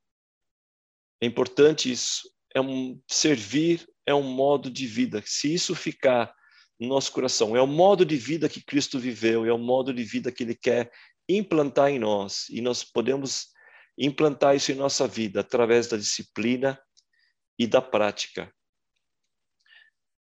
É 1.20 1.26
importante 1.26 1.90
isso. 1.90 2.30
É 2.57 2.61
um 2.61 2.98
servir 3.07 3.86
é 4.07 4.14
um 4.14 4.22
modo 4.22 4.70
de 4.70 4.86
vida. 4.86 5.22
Se 5.26 5.52
isso 5.52 5.74
ficar 5.74 6.34
no 6.80 6.88
nosso 6.88 7.12
coração, 7.12 7.54
é 7.54 7.61
o 7.61 7.66
modo 7.66 8.02
de 8.02 8.16
vida 8.16 8.48
que 8.48 8.64
Cristo 8.64 8.98
viveu, 8.98 9.44
é 9.44 9.52
o 9.52 9.59
modo 9.59 9.92
de 9.92 10.02
vida 10.02 10.32
que 10.32 10.44
Ele 10.44 10.54
quer 10.54 10.90
implantar 11.28 11.90
em 11.90 11.98
nós, 11.98 12.48
e 12.48 12.62
nós 12.62 12.82
podemos 12.82 13.48
implantar 13.98 14.57
isso 14.57 14.72
em 14.72 14.74
nossa 14.74 15.07
vida 15.07 15.40
através 15.40 15.88
da 15.88 15.98
disciplina 15.98 16.80
e 17.59 17.66
da 17.66 17.82
prática. 17.82 18.50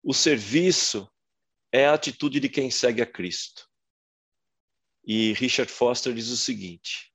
O 0.03 0.13
serviço 0.13 1.09
é 1.71 1.87
a 1.87 1.93
atitude 1.93 2.39
de 2.39 2.49
quem 2.49 2.69
segue 2.69 3.01
a 3.01 3.05
Cristo. 3.05 3.67
E 5.03 5.33
Richard 5.33 5.71
Foster 5.71 6.13
diz 6.13 6.27
o 6.27 6.37
seguinte: 6.37 7.11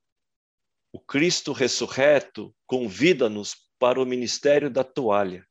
o 0.91 0.99
Cristo 0.99 1.53
ressurreto 1.53 2.55
convida-nos 2.65 3.64
para 3.79 4.01
o 4.01 4.05
ministério 4.05 4.69
da 4.69 4.83
toalha. 4.83 5.47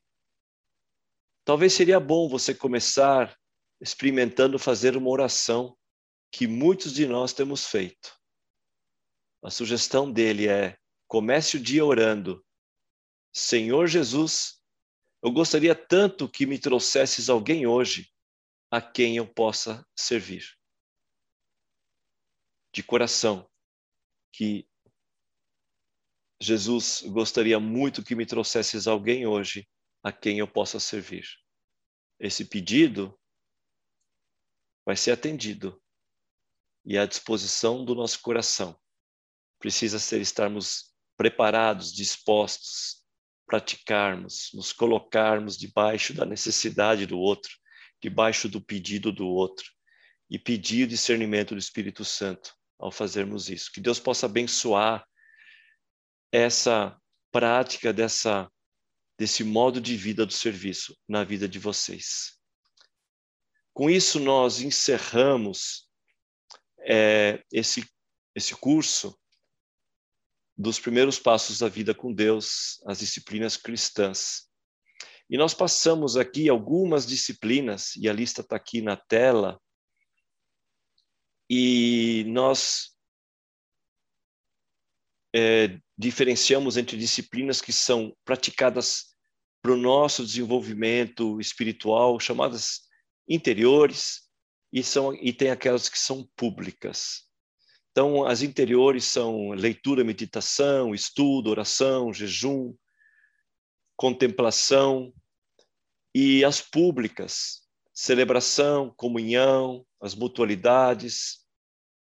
Talvez 1.43 1.73
seria 1.73 1.99
bom 1.99 2.27
você 2.27 2.53
começar 2.53 3.37
experimentando 3.79 4.57
fazer 4.57 4.97
uma 4.97 5.09
oração 5.09 5.77
que 6.31 6.47
muitos 6.47 6.93
de 6.93 7.05
nós 7.05 7.33
temos 7.33 7.67
feito. 7.67 8.19
A 9.43 9.49
sugestão 9.49 10.11
dele 10.11 10.47
é: 10.47 10.77
comece 11.07 11.57
o 11.57 11.59
dia 11.61 11.85
orando. 11.85 12.43
Senhor 13.33 13.87
Jesus, 13.87 14.61
eu 15.21 15.31
gostaria 15.31 15.75
tanto 15.75 16.27
que 16.29 16.45
me 16.45 16.57
trouxesses 16.57 17.29
alguém 17.29 17.67
hoje 17.67 18.11
a 18.71 18.81
quem 18.81 19.17
eu 19.17 19.27
possa 19.27 19.85
servir. 19.95 20.57
De 22.73 22.81
coração, 22.81 23.49
que 24.33 24.67
Jesus, 26.39 27.01
gostaria 27.07 27.59
muito 27.59 28.03
que 28.03 28.15
me 28.15 28.25
trouxesses 28.25 28.87
alguém 28.87 29.25
hoje 29.25 29.67
a 30.03 30.11
quem 30.11 30.39
eu 30.39 30.47
possa 30.47 30.79
servir. 30.79 31.25
Esse 32.19 32.45
pedido 32.45 33.17
vai 34.85 34.95
ser 34.95 35.11
atendido 35.11 35.81
e 36.85 36.97
à 36.97 37.05
disposição 37.05 37.83
do 37.83 37.95
nosso 37.95 38.21
coração. 38.21 38.79
Precisa 39.59 39.97
ser 39.97 40.21
estarmos 40.21 40.93
preparados, 41.17 41.93
dispostos, 41.93 43.03
praticarmos, 43.45 44.49
nos 44.53 44.73
colocarmos 44.73 45.57
debaixo 45.57 46.13
da 46.13 46.25
necessidade 46.25 47.05
do 47.05 47.17
outro, 47.17 47.51
debaixo 48.01 48.49
do 48.49 48.61
pedido 48.61 49.11
do 49.11 49.27
outro 49.27 49.65
e 50.29 50.37
pedir 50.37 50.85
o 50.85 50.89
discernimento 50.89 51.55
do 51.55 51.59
Espírito 51.59 52.03
Santo 52.03 52.53
ao 52.77 52.91
fazermos 52.91 53.49
isso. 53.49 53.71
Que 53.71 53.79
Deus 53.79 53.99
possa 53.99 54.25
abençoar 54.25 55.05
essa 56.35 56.99
prática 57.31 57.93
dessa 57.93 58.51
desse 59.17 59.45
modo 59.45 59.79
de 59.79 59.95
vida 59.95 60.25
do 60.25 60.33
serviço 60.33 60.93
na 61.07 61.23
vida 61.23 61.47
de 61.47 61.57
vocês. 61.57 62.37
Com 63.73 63.89
isso 63.89 64.19
nós 64.19 64.59
encerramos 64.59 65.89
é, 66.79 67.41
esse 67.51 67.87
esse 68.35 68.53
curso 68.53 69.17
dos 70.57 70.77
primeiros 70.77 71.17
passos 71.17 71.59
da 71.59 71.69
vida 71.69 71.95
com 71.95 72.13
Deus, 72.13 72.81
as 72.85 72.99
disciplinas 72.99 73.55
cristãs. 73.55 74.49
E 75.29 75.37
nós 75.37 75.53
passamos 75.53 76.17
aqui 76.17 76.49
algumas 76.49 77.05
disciplinas, 77.05 77.95
e 77.95 78.09
a 78.09 78.13
lista 78.13 78.41
está 78.41 78.57
aqui 78.57 78.81
na 78.81 78.97
tela, 78.97 79.59
e 81.49 82.25
nós 82.27 82.95
é, 85.33 85.79
diferenciamos 85.97 86.77
entre 86.77 86.97
disciplinas 86.97 87.61
que 87.61 87.71
são 87.71 88.15
praticadas 88.25 89.15
para 89.61 89.73
o 89.73 89.77
nosso 89.77 90.23
desenvolvimento 90.23 91.39
espiritual, 91.39 92.19
chamadas 92.19 92.81
interiores, 93.27 94.21
e, 94.71 94.83
são, 94.83 95.13
e 95.13 95.31
tem 95.31 95.49
aquelas 95.49 95.87
que 95.87 95.97
são 95.97 96.27
públicas. 96.35 97.23
Então, 97.91 98.25
as 98.25 98.41
interiores 98.41 99.05
são 99.05 99.51
leitura, 99.51 100.03
meditação, 100.03 100.93
estudo, 100.93 101.49
oração, 101.49 102.13
jejum, 102.13 102.75
contemplação, 103.95 105.13
e 106.13 106.45
as 106.45 106.61
públicas, 106.61 107.61
celebração, 107.93 108.93
comunhão, 108.95 109.85
as 109.99 110.15
mutualidades 110.15 111.39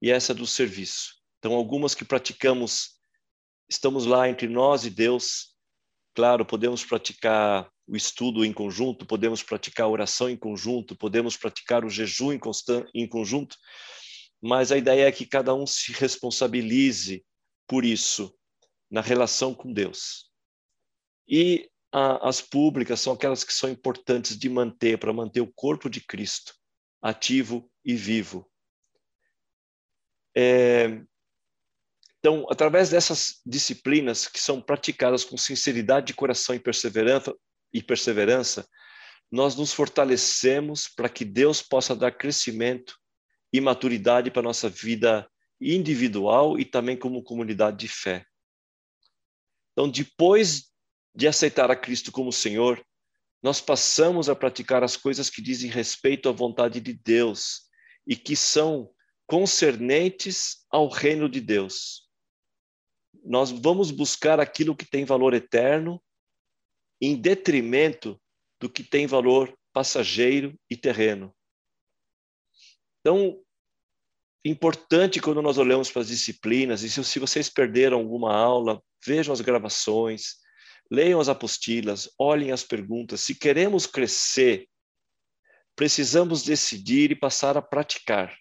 e 0.01 0.11
essa 0.11 0.35
do 0.35 0.47
serviço. 0.47 1.15
Então, 1.39 1.55
algumas 1.55 1.95
que 1.95 2.05
praticamos 2.05 2.94
estamos 3.75 4.07
lá 4.07 4.29
entre 4.29 4.49
nós 4.49 4.85
e 4.85 4.91
Deus. 4.91 5.55
Claro, 6.15 6.45
podemos 6.45 6.85
praticar 6.85 7.69
o 7.87 7.97
estudo 7.97 8.45
em 8.45 8.53
conjunto, 8.53 9.05
podemos 9.05 9.43
praticar 9.43 9.87
a 9.87 9.91
oração 9.91 10.31
em 10.31 10.37
conjunto, 10.37 10.97
podemos 10.97 11.37
praticar 11.37 11.85
o 11.85 11.91
jejum 11.91 12.33
em, 12.33 12.41
em 12.95 13.07
conjunto, 13.07 13.57
mas 14.41 14.73
a 14.73 14.79
ideia 14.79 15.07
é 15.07 15.13
que 15.13 15.27
cada 15.27 15.55
um 15.55 15.67
se 15.67 15.93
responsabilize 15.93 17.25
por 17.67 17.85
isso 17.85 18.35
na 18.91 19.01
relação 19.01 19.53
com 19.53 19.73
Deus. 19.73 20.31
E 21.29 21.69
a, 21.93 22.29
as 22.29 22.41
públicas 22.41 23.01
são 23.01 23.13
aquelas 23.13 23.45
que 23.45 23.53
são 23.53 23.69
importantes 23.69 24.39
de 24.39 24.49
manter, 24.49 24.99
para 24.99 25.13
manter 25.13 25.41
o 25.41 25.53
corpo 25.53 25.91
de 25.91 26.01
Cristo 26.01 26.55
ativo 27.03 27.71
e 27.85 27.95
vivo. 27.95 28.51
É, 30.35 31.05
então, 32.25 32.47
através 32.49 32.89
dessas 32.89 33.43
disciplinas 33.45 34.27
que 34.27 34.41
são 34.41 34.59
praticadas 34.59 35.25
com 35.25 35.37
sinceridade 35.37 36.07
de 36.07 36.15
coração 36.15 36.55
e 36.55 36.59
perseverança, 36.59 37.37
e 37.71 37.83
perseverança 37.83 38.67
nós 39.31 39.55
nos 39.57 39.75
fortalecemos 39.75 40.89
para 40.89 41.11
que 41.11 41.23
Deus 41.23 41.61
possa 41.61 41.95
dar 41.95 42.13
crescimento 42.13 42.97
e 43.53 43.61
maturidade 43.61 44.31
para 44.31 44.41
nossa 44.41 44.71
vida 44.71 45.29
individual 45.61 46.59
e 46.59 46.65
também 46.65 46.97
como 46.97 47.23
comunidade 47.23 47.77
de 47.77 47.89
fé. 47.89 48.25
Então, 49.73 49.91
depois 49.91 50.71
de 51.15 51.29
aceitar 51.29 51.71
a 51.71 51.77
Cristo 51.77 52.11
como 52.11 52.33
Senhor, 52.33 52.83
nós 53.43 53.61
passamos 53.61 54.31
a 54.31 54.35
praticar 54.35 54.83
as 54.83 54.97
coisas 54.97 55.29
que 55.29 55.43
dizem 55.43 55.71
respeito 55.71 56.31
à 56.31 56.33
vontade 56.33 56.81
de 56.81 56.95
Deus 56.95 57.65
e 58.07 58.17
que 58.17 58.35
são 58.35 58.91
concernentes 59.27 60.65
ao 60.71 60.89
reino 60.89 61.29
de 61.29 61.43
Deus 61.43 62.04
nós 63.25 63.51
vamos 63.51 63.91
buscar 63.91 64.39
aquilo 64.39 64.77
que 64.77 64.85
tem 64.85 65.05
valor 65.05 65.33
eterno 65.33 66.03
em 67.01 67.17
detrimento 67.17 68.21
do 68.61 68.69
que 68.69 68.83
tem 68.83 69.07
valor 69.07 69.57
passageiro 69.73 70.59
e 70.71 70.77
terreno. 70.77 71.35
Então, 73.01 73.43
importante 74.45 75.21
quando 75.21 75.43
nós 75.43 75.59
olhamos 75.59 75.91
para 75.91 76.03
as 76.03 76.09
disciplinas, 76.09 76.83
e 76.83 76.91
se 76.91 77.19
vocês 77.19 77.49
perderam 77.49 77.99
alguma 77.99 78.35
aula, 78.35 78.83
vejam 79.05 79.33
as 79.33 79.41
gravações, 79.41 80.37
leiam 80.91 81.21
as 81.21 81.29
apostilas, 81.29 82.09
olhem 82.19 82.53
as 82.53 82.63
perguntas. 82.63 83.21
Se 83.21 83.35
queremos 83.35 83.87
crescer, 83.87 84.69
precisamos 85.75 86.43
decidir 86.43 87.11
e 87.11 87.17
passar 87.17 87.57
a 87.57 87.63
praticar. 87.63 88.39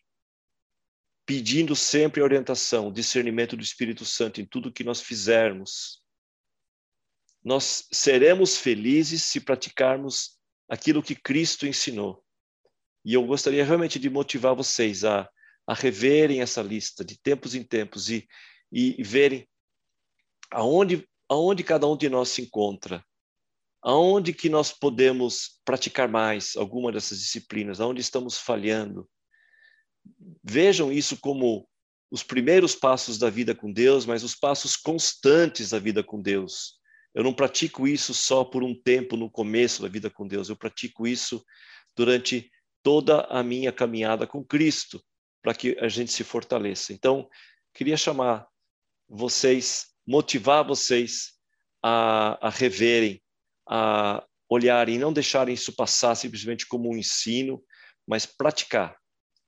Pedindo 1.26 1.76
sempre 1.76 2.22
a 2.22 2.24
orientação, 2.24 2.92
discernimento 2.92 3.56
do 3.56 3.64
Espírito 3.64 4.06
Santo 4.06 4.42
em 4.42 4.46
tudo 4.46 4.72
que 4.72 4.84
nós 4.84 5.02
fizermos. 5.02 6.02
Nós 7.44 7.88
seremos 7.92 8.58
felizes 8.58 9.24
se 9.24 9.40
praticarmos 9.40 10.38
aquilo 10.70 11.04
que 11.04 11.16
Cristo 11.16 11.66
ensinou. 11.66 12.24
E 13.06 13.14
eu 13.14 13.26
gostaria 13.26 13.66
realmente 13.66 14.00
de 14.00 14.10
motivar 14.10 14.56
vocês 14.56 15.04
a, 15.04 15.30
a 15.68 15.74
reverem 15.74 16.42
essa 16.42 16.62
lista 16.62 17.04
de 17.04 17.18
tempos 17.20 17.54
em 17.54 17.64
tempos 17.64 18.10
e, 18.10 18.28
e 18.72 19.02
verem 19.04 19.48
aonde, 20.52 21.08
aonde 21.28 21.64
cada 21.64 21.88
um 21.88 21.98
de 21.98 22.10
nós 22.10 22.30
se 22.30 22.42
encontra, 22.42 23.04
aonde 23.82 24.34
que 24.34 24.50
nós 24.50 24.72
podemos 24.72 25.60
praticar 25.66 26.08
mais 26.08 26.56
alguma 26.56 26.92
dessas 26.92 27.20
disciplinas, 27.20 27.82
aonde 27.82 28.02
estamos 28.02 28.38
falhando. 28.38 29.10
Vejam 30.44 30.92
isso 30.92 31.18
como 31.18 31.68
os 32.12 32.22
primeiros 32.22 32.76
passos 32.76 33.18
da 33.18 33.30
vida 33.30 33.56
com 33.56 33.72
Deus, 33.72 34.06
mas 34.06 34.24
os 34.24 34.36
passos 34.36 34.76
constantes 34.76 35.70
da 35.72 35.80
vida 35.80 36.04
com 36.04 36.22
Deus. 36.22 36.80
Eu 37.14 37.24
não 37.24 37.34
pratico 37.34 37.88
isso 37.88 38.14
só 38.14 38.44
por 38.44 38.64
um 38.64 38.74
tempo 38.74 39.16
no 39.16 39.30
começo 39.30 39.82
da 39.82 39.88
vida 39.88 40.10
com 40.10 40.28
Deus, 40.28 40.50
eu 40.50 40.56
pratico 40.56 41.08
isso 41.08 41.44
durante 41.96 42.52
toda 42.84 43.22
a 43.22 43.42
minha 43.42 43.72
caminhada 43.72 44.28
com 44.28 44.44
Cristo, 44.44 45.04
para 45.42 45.54
que 45.54 45.78
a 45.80 45.88
gente 45.88 46.12
se 46.12 46.24
fortaleça. 46.24 46.92
Então, 46.94 47.30
queria 47.74 47.98
chamar 47.98 48.48
vocês, 49.08 49.88
motivar 50.06 50.66
vocês 50.66 51.34
a, 51.82 52.48
a 52.48 52.50
reverem, 52.50 53.22
a 53.68 54.26
olharem, 54.50 55.00
não 55.00 55.14
deixarem 55.14 55.54
isso 55.54 55.76
passar 55.76 56.16
simplesmente 56.16 56.68
como 56.68 56.90
um 56.90 56.98
ensino, 56.98 57.64
mas 58.08 58.26
praticar, 58.26 58.98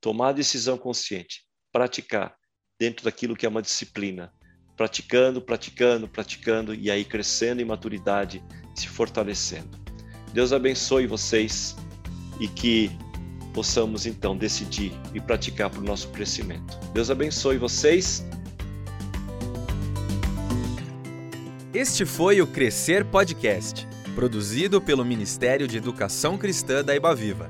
tomar 0.06 0.34
decisão 0.34 0.78
consciente, 0.78 1.42
praticar 1.74 2.36
dentro 2.80 3.06
daquilo 3.06 3.36
que 3.36 3.44
é 3.44 3.50
uma 3.50 3.60
disciplina, 3.60 4.32
praticando, 4.78 5.42
praticando, 5.42 6.08
praticando 6.08 6.76
e 6.76 6.92
aí 6.92 7.04
crescendo 7.04 7.60
em 7.60 7.66
maturidade, 7.66 8.44
se 8.76 8.88
fortalecendo. 8.88 9.84
Deus 10.32 10.54
abençoe 10.54 11.08
vocês 11.08 11.76
e 12.40 12.48
que 12.48 12.92
possamos 13.52 14.06
então 14.06 14.38
decidir 14.38 14.92
e 15.12 15.20
praticar 15.20 15.72
para 15.72 15.80
o 15.80 15.84
nosso 15.84 16.10
crescimento. 16.10 16.78
Deus 16.94 17.10
abençoe 17.10 17.58
vocês. 17.58 18.24
Este 21.74 22.06
foi 22.06 22.42
o 22.42 22.46
Crescer 22.46 23.04
Podcast, 23.06 23.88
produzido 24.14 24.80
pelo 24.80 25.04
Ministério 25.04 25.68
de 25.68 25.78
Educação 25.78 26.38
Cristã 26.38 26.84
da 26.84 26.96
Ibaviva. 26.96 27.50